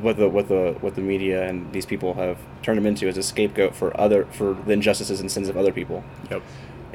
what 0.00 0.16
the 0.16 0.28
what 0.28 0.48
the 0.48 0.76
what 0.80 0.94
the 0.94 1.00
media 1.00 1.46
and 1.46 1.72
these 1.72 1.86
people 1.86 2.14
have 2.14 2.38
turned 2.62 2.78
him 2.78 2.86
into 2.86 3.08
as 3.08 3.16
a 3.16 3.22
scapegoat 3.22 3.74
for 3.74 3.98
other 3.98 4.26
for 4.26 4.54
the 4.54 4.72
injustices 4.72 5.20
and 5.20 5.30
sins 5.30 5.48
of 5.48 5.56
other 5.56 5.72
people. 5.72 6.04
Yep. 6.30 6.42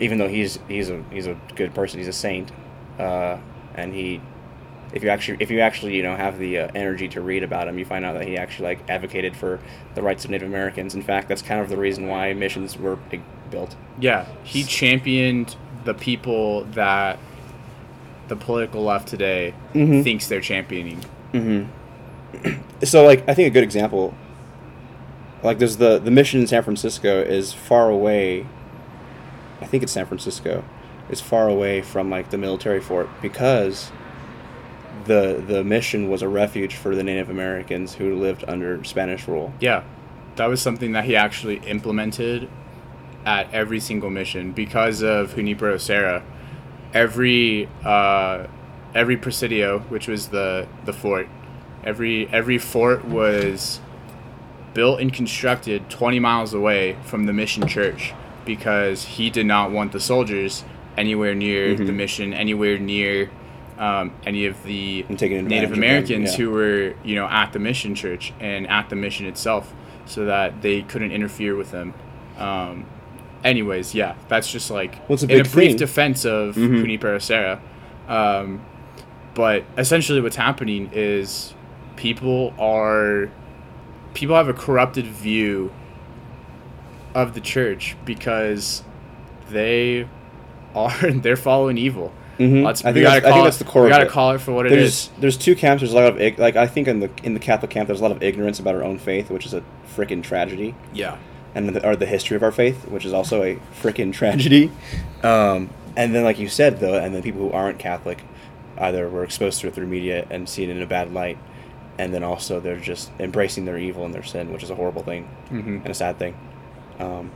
Even 0.02 0.18
though 0.18 0.28
he's 0.28 0.60
he's 0.68 0.90
a 0.90 1.02
he's 1.12 1.28
a 1.28 1.38
good 1.56 1.74
person, 1.74 2.00
he's 2.00 2.08
a 2.10 2.14
saint, 2.14 2.52
uh, 3.00 3.38
and 3.76 3.94
he. 3.94 4.20
If 4.94 5.04
you 5.04 5.10
actually, 5.10 5.38
if 5.40 5.50
you 5.50 5.62
actually, 5.62 5.96
you 5.96 6.04
know, 6.04 6.18
have 6.18 6.38
the 6.38 6.58
uh, 6.58 6.68
energy 6.76 7.08
to 7.10 7.22
read 7.22 7.44
about 7.44 7.70
him, 7.70 7.80
you 7.80 7.86
find 7.86 8.04
out 8.04 8.12
that 8.16 8.28
he 8.28 8.36
actually 8.36 8.66
like 8.76 8.90
advocated 8.90 9.38
for 9.38 9.62
the 9.96 10.02
rights 10.02 10.26
of 10.26 10.32
Native 10.32 10.50
Americans. 10.50 10.96
In 10.96 11.02
fact, 11.02 11.30
that's 11.30 11.42
kind 11.42 11.62
of 11.62 11.70
the 11.70 11.78
reason 11.78 12.08
why 12.08 12.34
missions 12.34 12.78
were 12.78 12.98
built. 13.50 13.78
Yeah. 14.02 14.26
He 14.44 14.64
championed 14.66 15.56
the 15.86 15.94
people 15.94 16.66
that 16.74 17.20
the 18.28 18.36
political 18.36 18.84
left 18.84 19.08
today 19.08 19.54
Mhm. 19.74 20.04
thinks 20.04 20.28
they're 20.28 20.42
championing. 20.42 21.00
Mm-hmm. 21.34 22.52
so, 22.84 23.06
like, 23.06 23.24
I 23.30 23.34
think 23.34 23.48
a 23.48 23.52
good 23.52 23.64
example, 23.64 24.14
like, 25.42 25.58
there's 25.58 25.78
the 25.78 26.00
the 26.00 26.12
mission 26.12 26.42
in 26.42 26.48
San 26.48 26.64
Francisco 26.64 27.22
is 27.22 27.54
far 27.54 27.90
away. 27.90 28.46
I 29.62 29.68
think 29.68 29.84
it's 29.84 29.92
San 29.92 30.06
Francisco, 30.06 30.64
is 31.10 31.22
far 31.22 31.48
away 31.48 31.82
from 31.82 32.10
like 32.10 32.32
the 32.32 32.38
military 32.38 32.82
fort 32.82 33.10
because 33.22 33.92
the 35.06 35.44
the 35.46 35.64
mission 35.64 36.10
was 36.10 36.22
a 36.22 36.28
refuge 36.28 36.76
for 36.76 36.96
the 36.96 37.04
Native 37.04 37.30
Americans 37.30 37.94
who 37.94 38.16
lived 38.16 38.44
under 38.48 38.84
Spanish 38.84 39.28
rule. 39.28 39.54
Yeah. 39.60 39.84
That 40.38 40.48
was 40.48 40.62
something 40.62 40.94
that 40.94 41.06
he 41.06 41.16
actually 41.16 41.58
implemented 41.58 42.50
at 43.26 43.54
every 43.54 43.80
single 43.80 44.10
mission 44.10 44.52
because 44.52 45.04
of 45.04 45.36
Junipero 45.36 45.78
Serra. 45.78 46.24
Every 46.94 47.70
uh, 47.84 48.48
every 48.96 49.18
presidio, 49.18 49.80
which 49.90 50.08
was 50.08 50.30
the 50.30 50.68
the 50.86 50.94
fort, 50.94 51.28
every 51.84 52.28
every 52.30 52.58
fort 52.58 53.06
was 53.06 53.80
built 54.74 55.02
and 55.02 55.14
constructed 55.14 55.90
20 55.90 56.20
miles 56.20 56.54
away 56.54 56.96
from 57.04 57.26
the 57.26 57.34
mission 57.34 57.68
church 57.68 58.14
because 58.46 59.04
he 59.06 59.30
did 59.30 59.46
not 59.46 59.72
want 59.72 59.92
the 59.92 60.00
soldiers 60.00 60.64
anywhere 60.98 61.34
near 61.36 61.76
the 61.76 61.84
Mhm. 61.86 61.96
mission, 61.96 62.34
anywhere 62.34 62.78
near 62.78 63.30
um, 63.80 64.12
any 64.28 64.46
of 64.46 64.64
the 64.64 65.04
And 65.10 65.18
taking 65.18 65.38
advantage 65.38 65.62
Native 65.70 65.76
Americans 65.76 66.32
yeah. 66.32 66.38
who 66.46 66.52
were, 66.52 66.94
you 67.04 67.16
know, 67.16 67.26
at 67.28 67.52
the 67.52 67.58
mission 67.58 67.96
church 67.96 68.32
and 68.40 68.68
at 68.70 68.90
the 68.90 68.96
mission 68.96 69.26
itself, 69.26 69.74
so 70.06 70.26
that 70.26 70.62
they 70.62 70.84
couldn't 70.84 71.12
interfere 71.12 71.56
with 71.56 71.72
them. 71.72 71.96
Um, 72.38 72.86
anyways, 73.44 73.96
yeah, 73.96 74.14
that's 74.28 74.52
just 74.52 74.70
like 74.70 74.98
Well, 75.10 75.18
a 75.20 75.24
in 75.26 75.32
a 75.42 75.44
brief 75.46 75.70
thing. 75.70 75.76
defense 75.78 76.26
of 76.26 76.56
Mhm. 76.56 77.22
Serra. 77.22 77.60
Um, 78.08 78.62
but 79.34 79.64
essentially, 79.80 80.22
what's 80.22 80.36
happening 80.36 80.90
is 80.94 81.56
people 81.96 82.54
are 82.60 83.30
people 84.14 84.36
have 84.36 84.48
a 84.50 84.54
corrupted 84.54 85.06
view 85.08 85.72
of 87.14 87.34
the 87.34 87.42
church 87.42 87.96
because 88.06 88.84
they 89.50 90.08
are 90.76 90.92
they're 91.12 91.36
following 91.38 91.78
evil. 91.78 92.12
Mhm. 92.40 92.64
Let's, 92.64 92.84
I 92.84 92.90
we 92.90 92.94
think 92.96 93.04
gotta 93.06 93.22
that's, 93.22 93.26
I 93.26 93.30
call 93.30 93.32
think 93.38 93.42
it- 93.42 93.46
that's 93.46 93.58
the 93.58 93.64
core. 93.66 93.84
We 93.84 93.90
gotta 93.90 94.06
it. 94.06 94.10
call 94.10 94.32
it 94.32 94.42
for 94.42 94.52
what 94.54 94.66
it 94.66 94.70
there's 94.70 94.84
is. 94.84 95.10
there's 95.20 95.38
two 95.38 95.56
camps. 95.56 95.82
There's 95.82 95.94
a 95.94 95.96
lot 95.96 96.06
of 96.20 96.40
like 96.40 96.56
I 96.56 96.66
think 96.68 96.88
in 96.88 97.00
the 97.00 97.10
in 97.24 97.34
the 97.34 97.40
Catholic 97.40 97.70
camp 97.72 97.88
there's 97.88 98.00
a 98.00 98.04
lot 98.04 98.12
of 98.12 98.24
ignorance 98.24 98.60
about 98.60 98.76
our 98.76 98.84
own 98.84 98.98
faith, 98.98 99.30
which 99.30 99.46
is 99.46 99.54
a 99.54 99.64
freaking 99.96 100.24
tragedy, 100.24 100.74
Yeah. 100.94 101.18
and 101.54 101.68
the, 101.70 101.86
or 101.86 101.96
the 101.98 102.06
history 102.06 102.38
of 102.38 102.44
our 102.44 102.52
faith, 102.52 102.88
which 102.88 103.06
is 103.06 103.14
also 103.14 103.44
a 103.44 103.60
freaking 103.82 104.14
tragedy. 104.20 104.72
Um, 105.22 105.70
and 105.98 106.16
then, 106.16 106.24
like 106.24 106.40
you 106.40 106.48
said, 106.48 106.80
though, 106.80 106.98
and 106.98 107.14
then 107.14 107.22
people 107.22 107.42
who 107.42 107.52
aren't 107.52 107.78
Catholic, 107.78 108.24
either 108.78 109.10
were 109.10 109.24
exposed 109.26 109.60
to 109.62 109.68
it 109.68 109.76
through 109.76 109.88
media 109.88 110.26
and 110.30 110.48
see 110.48 110.64
it 110.64 110.70
in 110.70 110.82
a 110.82 110.86
bad 110.88 111.14
light, 111.14 111.38
and 112.00 112.14
then 112.14 112.24
also 112.24 112.62
they're 112.62 112.78
just 112.80 113.12
embracing 113.20 113.66
their 113.66 113.78
evil 113.78 114.06
and 114.06 114.14
their 114.14 114.24
sin, 114.24 114.52
which 114.54 114.64
is 114.64 114.70
a 114.70 114.76
horrible 114.76 115.04
thing 115.04 115.26
hmm 115.50 115.60
and 115.84 115.88
a 115.88 115.94
sad 115.94 116.18
thing. 116.18 116.34
Um, 117.02 117.32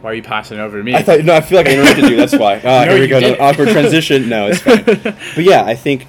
Why 0.00 0.10
are 0.10 0.14
you 0.14 0.22
passing 0.22 0.58
over 0.58 0.76
to 0.78 0.82
me? 0.84 0.94
I 0.94 1.02
thought 1.02 1.24
no, 1.24 1.34
I 1.34 1.40
feel 1.40 1.58
like 1.58 1.66
I 1.68 1.72
interrupted 1.72 2.10
you. 2.10 2.16
That's 2.16 2.36
why. 2.36 2.56
Uh, 2.56 2.84
No, 2.86 2.90
here 2.92 3.00
we 3.00 3.06
go. 3.08 3.20
didn't. 3.20 3.40
Awkward 3.40 3.68
transition. 3.70 4.28
No, 4.28 4.48
it's 4.48 4.60
fine. 4.60 4.84
but 5.34 5.44
yeah, 5.44 5.64
I 5.64 5.74
think. 5.74 6.06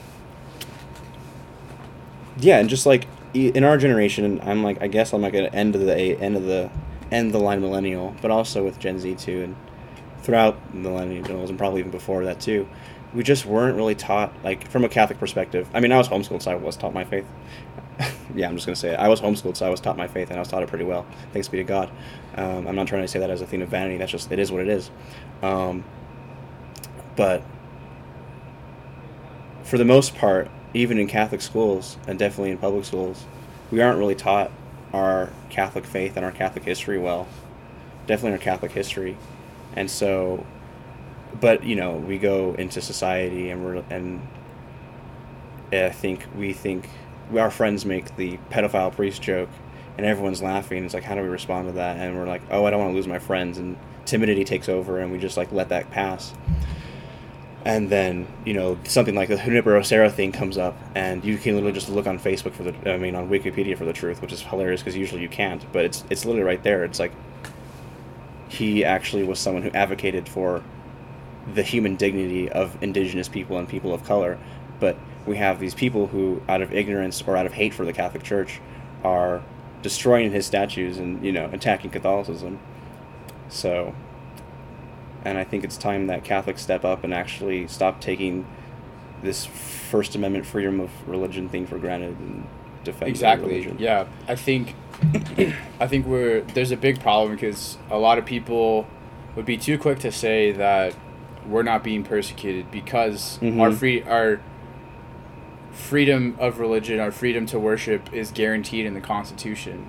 Yeah, 2.37 2.59
and 2.59 2.69
just 2.69 2.85
like 2.85 3.07
in 3.33 3.63
our 3.63 3.77
generation, 3.77 4.39
I'm 4.43 4.63
like, 4.63 4.81
I 4.81 4.87
guess 4.87 5.13
I'm 5.13 5.21
like 5.21 5.33
at 5.33 5.51
the 5.51 5.57
end 5.57 5.75
of 5.75 5.81
the 5.81 5.95
end 5.97 6.35
of 6.35 6.43
the 6.43 6.69
end 7.11 7.27
of 7.27 7.33
the 7.33 7.39
line 7.39 7.61
millennial, 7.61 8.15
but 8.21 8.31
also 8.31 8.63
with 8.63 8.79
Gen 8.79 8.99
Z 8.99 9.15
too, 9.15 9.43
and 9.43 9.55
throughout 10.21 10.57
millennials 10.73 11.49
and 11.49 11.57
probably 11.57 11.79
even 11.79 11.91
before 11.91 12.25
that 12.25 12.39
too, 12.41 12.67
we 13.15 13.23
just 13.23 13.45
weren't 13.45 13.77
really 13.77 13.95
taught 13.95 14.33
like 14.43 14.67
from 14.69 14.83
a 14.83 14.89
Catholic 14.89 15.19
perspective. 15.19 15.67
I 15.73 15.79
mean, 15.79 15.91
I 15.91 15.97
was 15.97 16.09
homeschooled, 16.09 16.41
so 16.41 16.51
I 16.51 16.55
was 16.55 16.75
taught 16.75 16.93
my 16.93 17.05
faith. 17.05 17.25
yeah, 18.35 18.49
I'm 18.49 18.55
just 18.55 18.67
gonna 18.67 18.75
say 18.75 18.93
it. 18.93 18.99
I 18.99 19.07
was 19.07 19.21
homeschooled, 19.21 19.55
so 19.55 19.65
I 19.65 19.69
was 19.69 19.79
taught 19.79 19.97
my 19.97 20.07
faith, 20.07 20.29
and 20.29 20.37
I 20.37 20.39
was 20.39 20.49
taught 20.49 20.61
it 20.61 20.69
pretty 20.69 20.83
well. 20.83 21.05
Thanks 21.31 21.47
be 21.47 21.57
to 21.57 21.63
God. 21.63 21.89
Um, 22.35 22.67
I'm 22.67 22.75
not 22.75 22.87
trying 22.87 23.03
to 23.03 23.07
say 23.07 23.19
that 23.19 23.29
as 23.29 23.41
a 23.41 23.47
thing 23.47 23.61
of 23.61 23.69
vanity. 23.69 23.97
That's 23.97 24.11
just 24.11 24.31
it 24.31 24.39
is 24.39 24.51
what 24.51 24.61
it 24.61 24.67
is. 24.67 24.91
Um, 25.41 25.85
but 27.15 27.41
for 29.63 29.77
the 29.77 29.85
most 29.85 30.15
part, 30.15 30.51
even 30.73 30.99
in 30.99 31.07
Catholic 31.07 31.41
schools 31.41 31.97
and 32.07 32.19
definitely 32.19 32.51
in 32.51 32.57
public 32.57 32.83
schools, 32.83 33.23
we 33.71 33.81
aren't 33.81 33.97
really 33.97 34.15
taught 34.15 34.51
our 34.93 35.31
Catholic 35.49 35.85
faith 35.85 36.17
and 36.17 36.25
our 36.25 36.31
Catholic 36.31 36.65
history 36.65 36.97
well. 36.97 37.27
Definitely 38.07 38.33
our 38.33 38.43
Catholic 38.43 38.73
history, 38.73 39.17
and 39.73 39.89
so, 39.89 40.45
but 41.39 41.63
you 41.63 41.75
know, 41.75 41.93
we 41.93 42.17
go 42.17 42.53
into 42.55 42.81
society 42.81 43.49
and 43.49 43.63
we're 43.63 43.83
and 43.89 44.25
I 45.71 45.89
think 45.89 46.25
we 46.35 46.53
think 46.53 46.89
our 47.35 47.51
friends 47.51 47.85
make 47.85 48.15
the 48.17 48.37
pedophile 48.49 48.91
priest 48.91 49.21
joke, 49.21 49.49
and 49.97 50.05
everyone's 50.05 50.41
laughing. 50.41 50.85
It's 50.85 50.93
like, 50.93 51.03
how 51.03 51.15
do 51.15 51.21
we 51.21 51.27
respond 51.27 51.67
to 51.67 51.73
that? 51.73 51.97
And 51.97 52.17
we're 52.17 52.27
like, 52.27 52.43
oh, 52.51 52.65
I 52.65 52.69
don't 52.69 52.79
want 52.79 52.91
to 52.91 52.95
lose 52.95 53.07
my 53.07 53.19
friends, 53.19 53.57
and 53.57 53.77
timidity 54.05 54.43
takes 54.43 54.69
over, 54.69 54.99
and 54.99 55.11
we 55.11 55.17
just 55.17 55.37
like 55.37 55.51
let 55.51 55.69
that 55.69 55.89
pass. 55.91 56.33
And 57.65 57.89
then 57.89 58.27
you 58.45 58.53
know 58.53 58.77
something 58.83 59.15
like 59.15 59.29
the 59.29 59.37
Junipero 59.37 59.81
Serra 59.81 60.11
thing 60.11 60.31
comes 60.31 60.57
up, 60.57 60.77
and 60.93 61.25
you 61.25 61.37
can 61.37 61.55
literally 61.55 61.73
just 61.73 61.89
look 61.89 62.05
on 62.05 62.19
Facebook 62.19 62.53
for 62.53 62.63
the, 62.63 62.93
I 62.93 62.97
mean, 62.97 63.15
on 63.15 63.27
Wikipedia 63.27 63.75
for 63.75 63.85
the 63.85 63.93
truth, 63.93 64.21
which 64.21 64.31
is 64.31 64.41
hilarious 64.41 64.81
because 64.81 64.95
usually 64.95 65.21
you 65.21 65.29
can't, 65.29 65.65
but 65.73 65.83
it's 65.83 66.03
it's 66.09 66.25
literally 66.25 66.45
right 66.45 66.61
there. 66.61 66.83
It's 66.83 66.99
like 66.99 67.11
he 68.47 68.85
actually 68.85 69.23
was 69.23 69.39
someone 69.39 69.63
who 69.63 69.71
advocated 69.71 70.29
for 70.29 70.63
the 71.53 71.63
human 71.63 71.95
dignity 71.95 72.49
of 72.49 72.81
indigenous 72.81 73.29
people 73.29 73.57
and 73.57 73.67
people 73.67 73.93
of 73.93 74.03
color, 74.03 74.37
but 74.79 74.97
we 75.25 75.37
have 75.37 75.59
these 75.59 75.73
people 75.73 76.07
who, 76.07 76.41
out 76.47 76.61
of 76.61 76.73
ignorance 76.73 77.23
or 77.25 77.37
out 77.37 77.45
of 77.45 77.53
hate 77.53 77.73
for 77.73 77.85
the 77.85 77.93
Catholic 77.93 78.23
Church, 78.23 78.59
are 79.03 79.43
destroying 79.81 80.31
his 80.31 80.45
statues 80.45 80.97
and 80.97 81.23
you 81.23 81.31
know 81.31 81.49
attacking 81.51 81.91
Catholicism. 81.91 82.59
So, 83.49 83.93
and 85.23 85.37
I 85.37 85.43
think 85.43 85.63
it's 85.63 85.77
time 85.77 86.07
that 86.07 86.23
Catholics 86.23 86.61
step 86.61 86.83
up 86.83 87.03
and 87.03 87.13
actually 87.13 87.67
stop 87.67 88.01
taking 88.01 88.47
this 89.21 89.45
First 89.45 90.15
Amendment 90.15 90.45
freedom 90.45 90.79
of 90.79 90.89
religion 91.07 91.49
thing 91.49 91.67
for 91.67 91.77
granted 91.77 92.17
and 92.19 92.47
defend 92.85 93.09
exactly 93.09 93.49
religion. 93.49 93.75
yeah 93.79 94.05
i 94.27 94.35
think 94.35 94.75
i 95.79 95.87
think 95.87 96.05
we're 96.05 96.41
there's 96.53 96.71
a 96.71 96.77
big 96.77 97.01
problem 97.01 97.33
because 97.33 97.77
a 97.89 97.97
lot 97.97 98.17
of 98.17 98.25
people 98.25 98.87
would 99.35 99.45
be 99.45 99.57
too 99.57 99.77
quick 99.77 99.99
to 99.99 100.11
say 100.11 100.51
that 100.53 100.95
we're 101.49 101.63
not 101.63 101.83
being 101.83 102.03
persecuted 102.03 102.69
because 102.71 103.37
our 103.41 103.49
Mhm. 103.69 103.73
free 103.75 104.03
our 104.03 104.39
freedom 105.71 106.35
of 106.39 106.59
religion 106.59 106.99
our 106.99 107.11
freedom 107.11 107.45
to 107.45 107.59
worship 107.59 108.11
is 108.13 108.31
guaranteed 108.31 108.85
in 108.85 108.93
the 108.93 109.01
constitution 109.01 109.85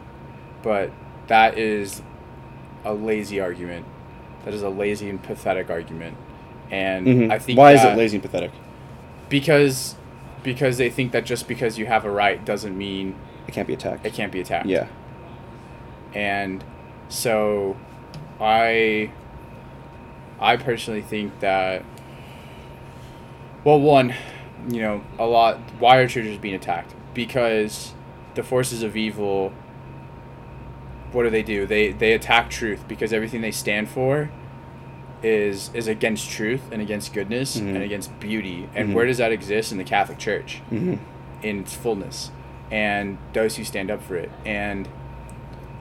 but 0.62 0.90
that 1.28 1.56
is 1.56 2.02
a 2.84 2.92
lazy 2.92 3.40
argument 3.40 3.86
that 4.44 4.52
is 4.52 4.62
a 4.62 4.68
lazy 4.68 5.08
and 5.08 5.22
pathetic 5.22 5.70
argument 5.70 6.16
and 6.70 7.06
Mhm. 7.06 7.30
i 7.32 7.38
think 7.38 7.56
why 7.58 7.72
is 7.72 7.84
it 7.84 7.96
lazy 7.96 8.16
and 8.16 8.22
pathetic? 8.22 8.50
because 9.28 9.94
because 10.42 10.76
they 10.78 10.90
think 10.90 11.12
that 11.12 11.25
just 11.25 11.46
because 11.48 11.78
you 11.78 11.86
have 11.86 12.04
a 12.04 12.10
right 12.10 12.44
doesn't 12.44 12.76
mean 12.76 13.14
It 13.48 13.52
can't 13.54 13.66
be 13.68 13.75
attacked. 13.75 14.04
it 14.06 14.12
can't 14.12 14.30
be 14.32 14.40
attacked. 14.40 14.66
Yeah. 14.66 14.86
And 16.14 16.62
so 17.08 17.76
I 18.40 19.10
I 20.40 20.57
personally 20.57 21.02
think 21.02 21.40
that 21.40 21.85
well 23.64 23.81
one, 23.81 24.14
you 24.69 24.81
know, 24.83 25.02
a 25.19 25.26
lot 25.26 25.59
why 25.78 25.97
are 25.99 26.09
churches 26.09 26.38
being 26.38 26.55
attacked? 26.55 26.95
Because 27.14 27.95
the 28.35 28.43
forces 28.43 28.83
of 28.83 28.97
evil 28.97 29.52
what 31.12 31.23
do 31.23 31.31
they 31.31 31.43
do? 31.43 31.66
They 31.66 31.93
they 31.93 32.12
attack 32.12 32.50
truth 32.50 32.87
because 32.88 33.12
everything 33.12 33.40
they 33.40 33.50
stand 33.52 33.88
for 33.88 34.31
is 35.23 35.71
is 35.73 35.88
against 35.88 36.31
truth 36.31 36.62
and 36.71 36.83
against 36.83 37.14
goodness 37.14 37.57
Mhm. 37.57 37.75
and 37.75 37.83
against 37.83 38.19
beauty. 38.21 38.69
And 38.75 38.90
Mhm. 38.90 38.93
where 38.95 39.07
does 39.07 39.19
that 39.19 39.33
exist 39.33 39.73
in 39.73 39.78
the 39.78 39.85
Catholic 39.85 40.19
Church? 40.19 40.61
hmm 40.71 40.95
in 41.43 41.61
its 41.61 41.75
fullness 41.75 42.31
and 42.71 43.19
those 43.35 43.57
who 43.57 43.62
stand 43.62 43.90
up 43.90 44.02
for 44.02 44.16
it 44.16 44.31
and 44.47 44.88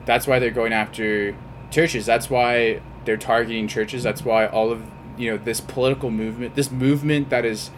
that's 0.04 0.26
why 0.26 0.38
they're 0.38 0.50
going 0.50 0.72
after 0.72 1.34
churches 1.70 2.04
that's 2.04 2.28
why 2.28 2.78
they're 3.06 3.16
targeting 3.16 3.66
churches 3.66 4.02
that's 4.02 4.24
why 4.24 4.46
all 4.46 4.70
of 4.70 4.82
you 5.16 5.30
know 5.30 5.38
this 5.38 5.60
political 5.60 6.10
movement 6.10 6.54
this 6.54 6.70
movement 6.70 7.30
that 7.30 7.44
is 7.44 7.70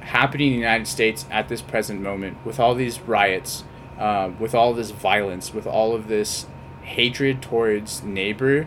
happening 0.00 0.48
in 0.48 0.52
the 0.54 0.58
united 0.60 0.86
states 0.86 1.24
at 1.30 1.48
this 1.48 1.62
present 1.62 2.00
moment 2.00 2.36
with 2.44 2.58
all 2.58 2.74
these 2.74 3.00
riots 3.02 3.62
um, 3.98 4.38
with 4.40 4.54
all 4.54 4.72
this 4.74 4.90
violence 4.90 5.54
with 5.54 5.66
all 5.66 5.94
of 5.94 6.08
this 6.08 6.46
hatred 6.82 7.40
towards 7.40 8.02
neighbor 8.02 8.66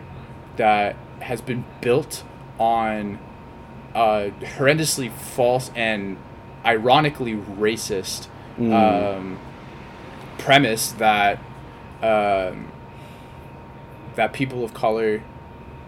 that 0.56 0.96
has 1.20 1.40
been 1.42 1.64
built 1.80 2.22
on 2.58 3.18
a 3.94 4.30
horrendously 4.40 5.12
false 5.12 5.70
and 5.74 6.16
ironically 6.64 7.34
racist 7.34 8.28
Mm. 8.56 8.72
um, 8.72 9.38
premise 10.38 10.92
that 10.92 11.40
um, 12.00 12.70
that 14.14 14.32
people 14.32 14.62
of 14.64 14.72
color 14.72 15.24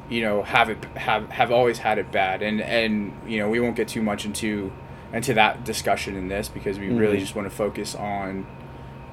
you 0.08 0.20
know 0.22 0.42
have 0.42 0.70
it 0.70 0.84
have 0.96 1.28
have 1.30 1.50
always 1.50 1.78
had 1.78 1.98
it 1.98 2.10
bad 2.12 2.42
and 2.42 2.60
and 2.60 3.12
you 3.26 3.38
know 3.38 3.48
we 3.48 3.58
won't 3.60 3.74
get 3.76 3.88
too 3.88 4.02
much 4.02 4.24
into 4.24 4.70
into 5.12 5.34
that 5.34 5.64
discussion 5.64 6.16
in 6.16 6.28
this 6.28 6.48
because 6.48 6.78
we 6.78 6.88
really 6.90 7.16
Mhm. 7.16 7.20
just 7.20 7.34
want 7.34 7.48
to 7.48 7.54
focus 7.54 7.94
on 7.94 8.46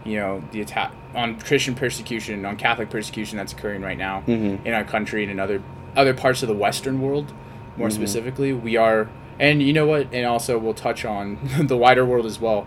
you 0.06 0.18
know 0.18 0.44
the 0.52 0.62
attack 0.62 0.92
on 1.16 1.40
Christian 1.40 1.74
persecution 1.76 2.46
on 2.46 2.58
Catholic 2.58 2.90
persecution 2.90 3.38
that's 3.38 3.54
occurring 3.54 3.82
right 3.82 3.98
now 3.98 4.24
Mhm. 4.28 4.66
in 4.66 4.74
our 4.74 4.84
country 4.84 5.24
and 5.24 5.32
in 5.32 5.40
other 5.40 5.62
other 5.96 6.14
parts 6.14 6.42
of 6.44 6.50
the 6.50 6.56
Western 6.56 7.00
world, 7.02 7.32
more 7.78 7.88
Mhm. 7.90 7.92
specifically. 7.94 8.52
We 8.52 8.78
are, 8.78 9.10
and 9.40 9.62
you 9.62 9.72
know 9.74 9.86
what, 9.86 10.08
and 10.12 10.26
also 10.26 10.58
we'll 10.58 10.74
touch 10.74 11.06
on 11.06 11.38
the 11.62 11.78
wider 11.78 12.04
world 12.04 12.26
as 12.26 12.42
well, 12.42 12.66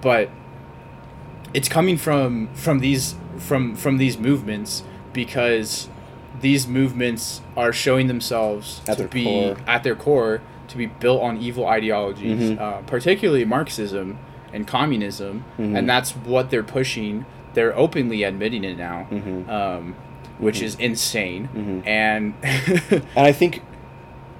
but 0.00 0.30
it's 1.54 1.68
coming 1.68 1.96
from 1.96 2.48
from 2.54 2.78
these 2.78 3.14
from 3.38 3.74
from 3.74 3.98
these 3.98 4.18
movements 4.18 4.82
because 5.12 5.88
these 6.42 6.66
movements 6.68 7.40
are 7.56 7.72
showing 7.72 8.06
themselves 8.08 8.82
At 8.86 8.98
to 8.98 9.08
be 9.08 9.24
core. 9.24 9.56
at 9.66 9.82
their 9.82 9.94
core 9.96 10.40
to 10.68 10.76
be 10.76 10.86
built 10.86 11.22
on 11.22 11.38
evil 11.38 11.66
ideologies, 11.66 12.50
Mhm. 12.50 12.60
uh, 12.60 12.72
particularly 12.82 13.44
Marxism 13.44 14.18
and 14.52 14.66
communism, 14.66 15.44
Mhm. 15.58 15.78
and 15.78 15.88
that's 15.88 16.10
what 16.12 16.50
they're 16.50 16.62
pushing. 16.62 17.24
They're 17.54 17.76
openly 17.76 18.22
admitting 18.22 18.64
it 18.64 18.76
now, 18.78 19.06
Mhm. 19.10 19.48
um, 19.48 19.94
which 20.38 20.60
is 20.62 20.74
insane, 20.76 21.48
Mhm. 21.54 21.86
and 21.86 22.34
And 22.90 23.02
I 23.16 23.32
think 23.32 23.62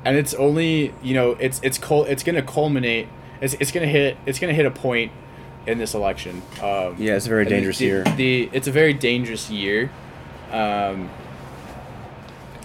and 0.05 0.17
it's 0.17 0.35
only 0.35 0.93
you 1.03 1.15
know 1.15 1.37
it's 1.39 1.61
it's 1.63 1.79
cul- 1.79 2.05
it's 2.05 2.23
gonna 2.25 2.43
culminate. 2.43 3.07
It's, 3.41 3.55
it's 3.61 3.71
gonna 3.73 3.87
hit 3.87 4.17
it's 4.27 4.39
gonna 4.39 4.55
hit 4.55 4.67
a 4.67 4.71
point 4.71 5.13
in 5.67 5.79
this 5.79 5.95
election. 5.95 6.43
Um, 6.63 6.97
yeah, 6.99 7.15
it's 7.15 7.27
a 7.27 7.29
very 7.29 7.45
the- 7.45 7.51
dangerous 7.51 7.79
the, 7.79 7.85
year. 7.87 8.05
The 8.17 8.51
it's 8.53 8.67
a 8.67 8.73
very 8.73 8.93
dangerous 8.95 9.49
year. 9.51 9.91
Um, 10.51 11.09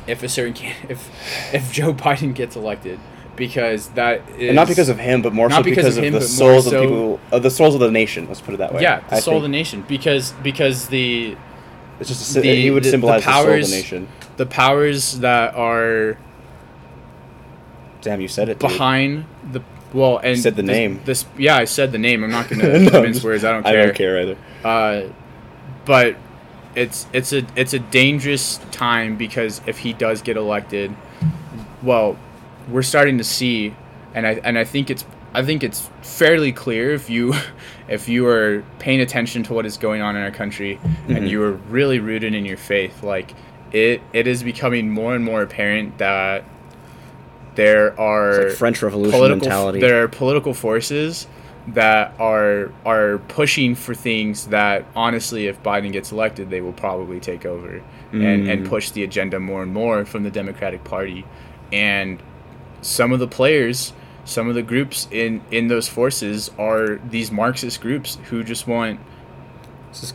if 0.07 0.23
a 0.23 0.29
certain 0.29 0.53
can- 0.53 0.75
if 0.89 1.09
if 1.53 1.71
Joe 1.71 1.93
Biden 1.93 2.33
gets 2.33 2.55
elected, 2.55 2.99
because 3.35 3.89
that 3.89 4.21
is 4.37 4.47
and 4.49 4.55
not 4.55 4.67
because 4.67 4.89
of 4.89 4.97
him, 4.99 5.21
but 5.21 5.33
more 5.33 5.49
so 5.51 5.61
because 5.61 5.95
because, 5.95 5.97
of 5.97 6.03
of, 6.05 6.13
the 6.13 6.21
souls 6.21 6.65
of 6.67 6.71
so- 6.71 6.81
people, 6.81 7.19
of 7.31 7.43
the 7.43 7.51
souls 7.51 7.73
of 7.75 7.81
the 7.81 7.91
nation. 7.91 8.27
Let's 8.27 8.41
put 8.41 8.53
it 8.53 8.57
that 8.57 8.73
way. 8.73 8.81
yeah 8.81 9.01
the 9.09 9.15
I 9.15 9.19
soul 9.19 9.37
of 9.37 9.43
the 9.43 9.49
nation 9.49 9.83
because 9.87 10.31
because 10.43 10.87
the 10.87 11.35
It's 11.99 12.09
just 12.09 12.35
a, 12.35 12.41
the- 12.41 12.55
he 12.55 12.71
would 12.71 12.83
the- 12.83 12.87
the 12.87 12.91
symbolize 12.91 13.23
the, 13.25 13.31
soul 13.31 13.41
of 13.41 13.47
powers- 13.47 13.69
the 13.69 13.75
nation. 13.75 14.07
the 14.37 14.45
powers 14.45 15.19
that 15.19 15.55
are 15.55 16.17
Damn, 18.01 18.21
you 18.21 18.27
said 18.27 18.49
it. 18.49 18.59
dude. 18.59 18.69
behind 18.69 19.25
the 19.51 19.61
well 19.93 20.17
and 20.19 20.35
you 20.37 20.41
said 20.41 20.55
the 20.55 20.61
this- 20.61 20.71
name. 20.71 21.01
This 21.05 21.25
yeah 21.37 21.57
I 21.57 21.65
said 21.65 21.91
the 21.91 21.97
name. 21.97 22.23
I'm 22.23 22.31
not 22.31 22.47
gonna 22.49 22.79
No, 22.91 23.01
mince 23.01 23.23
words. 23.23 23.43
I 23.43 23.51
don't 23.51 23.63
care. 23.63 23.81
I 23.81 23.85
don't 23.85 23.95
care 23.95 24.21
either. 24.21 24.37
Uh, 24.63 25.01
but 25.85 26.15
it's 26.77 27.07
it's 27.12 27.34
a 27.34 27.43
it's 27.55 27.74
a 27.74 27.79
dangerous 27.79 28.60
time 28.72 29.17
because 29.17 29.62
if 29.65 29.79
he 29.79 29.93
does 29.93 30.22
get 30.22 30.38
elected, 30.38 30.96
well, 31.81 32.17
we're 32.69 32.84
starting 32.84 33.17
to 33.17 33.24
see, 33.24 33.75
and 34.13 34.25
I 34.27 34.34
and 34.43 34.57
I 34.57 34.63
think 34.63 34.89
it's 34.89 35.03
I 35.34 35.43
think 35.43 35.63
it's 35.63 35.89
fairly 36.03 36.51
clear 36.51 36.91
if 36.93 37.10
you 37.10 37.34
if 37.89 38.07
you 38.07 38.27
are 38.27 38.63
paying 38.79 39.01
attention 39.01 39.43
to 39.43 39.53
what 39.53 39.65
is 39.65 39.77
going 39.77 40.01
on 40.01 40.15
in 40.15 40.22
our 40.22 40.31
country 40.31 40.79
Mhm. 41.07 41.17
and 41.17 41.29
you 41.29 41.41
are 41.43 41.53
really 41.69 42.00
rooted 42.00 42.34
in 42.36 42.46
your 42.46 42.57
faith, 42.57 43.01
like 43.03 43.34
it 43.72 44.01
it 44.13 44.27
is 44.27 44.43
becoming 44.43 44.89
more 44.91 45.15
and 45.15 45.25
more 45.25 45.41
apparent 45.41 45.98
that 45.98 46.43
there 47.55 48.00
are 48.00 48.50
like 48.50 48.51
French 48.55 48.84
Revolution 48.84 49.29
mentality. 49.29 49.79
there 49.79 50.03
are 50.03 50.07
political 50.07 50.53
forces 50.53 51.25
that 51.67 52.13
are 52.19 52.71
are 52.86 53.17
pushing 53.27 53.75
for 53.75 53.93
things 53.93 54.47
that 54.47 54.86
honestly 54.95 55.47
if 55.47 55.62
Biden 55.63 55.91
gets 55.91 56.12
elected 56.12 56.50
they 56.50 56.62
will 56.62 56.74
probably 56.74 57.19
take 57.19 57.45
over 57.45 57.81
and 58.13 58.47
and 58.50 58.65
Mm. 58.65 58.69
push 58.69 58.91
the 58.91 59.03
agenda 59.03 59.39
more 59.39 59.63
and 59.63 59.74
more 59.74 60.05
from 60.05 60.24
the 60.24 60.31
Democratic 60.31 60.83
Party 60.86 61.25
and 61.74 62.21
some 62.81 63.12
of 63.12 63.19
the 63.19 63.27
players 63.27 63.91
some 64.24 64.47
of 64.47 64.55
the 64.55 64.62
groups 64.63 65.07
in 65.12 65.41
in 65.51 65.67
those 65.67 65.88
forces 65.89 66.51
are 66.57 67.00
these 67.09 67.31
Marxist 67.31 67.81
groups 67.81 68.17
who 68.29 68.43
just 68.43 68.65
want 68.67 69.00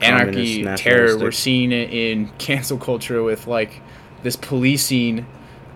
anarchy, 0.00 0.64
terror. 0.76 1.18
We're 1.18 1.32
seeing 1.32 1.72
it 1.72 1.90
in 1.92 2.28
cancel 2.38 2.78
culture 2.78 3.22
with 3.22 3.46
like 3.46 3.80
this 4.22 4.36
policing 4.36 5.26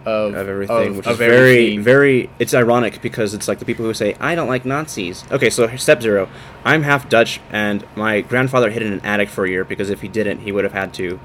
of 0.06 0.34
of 0.34 0.48
everything, 0.48 0.90
of, 0.90 0.96
which 0.98 1.06
is 1.06 1.18
very, 1.18 1.76
very. 1.76 2.30
It's 2.38 2.54
ironic 2.54 3.02
because 3.02 3.34
it's 3.34 3.48
like 3.48 3.58
the 3.58 3.64
people 3.64 3.84
who 3.84 3.92
say 3.92 4.14
I 4.20 4.34
don't 4.34 4.48
like 4.48 4.64
Nazis. 4.64 5.24
Okay, 5.30 5.50
so 5.50 5.74
step 5.76 6.00
zero. 6.00 6.28
I'm 6.64 6.84
half 6.84 7.08
Dutch, 7.08 7.40
and 7.50 7.84
my 7.96 8.20
grandfather 8.20 8.70
hid 8.70 8.82
in 8.82 8.92
an 8.92 9.00
attic 9.00 9.28
for 9.28 9.44
a 9.44 9.50
year 9.50 9.64
because 9.64 9.90
if 9.90 10.00
he 10.00 10.08
didn't, 10.08 10.40
he 10.40 10.52
would 10.52 10.64
have 10.64 10.72
had 10.72 10.94
to 10.94 11.18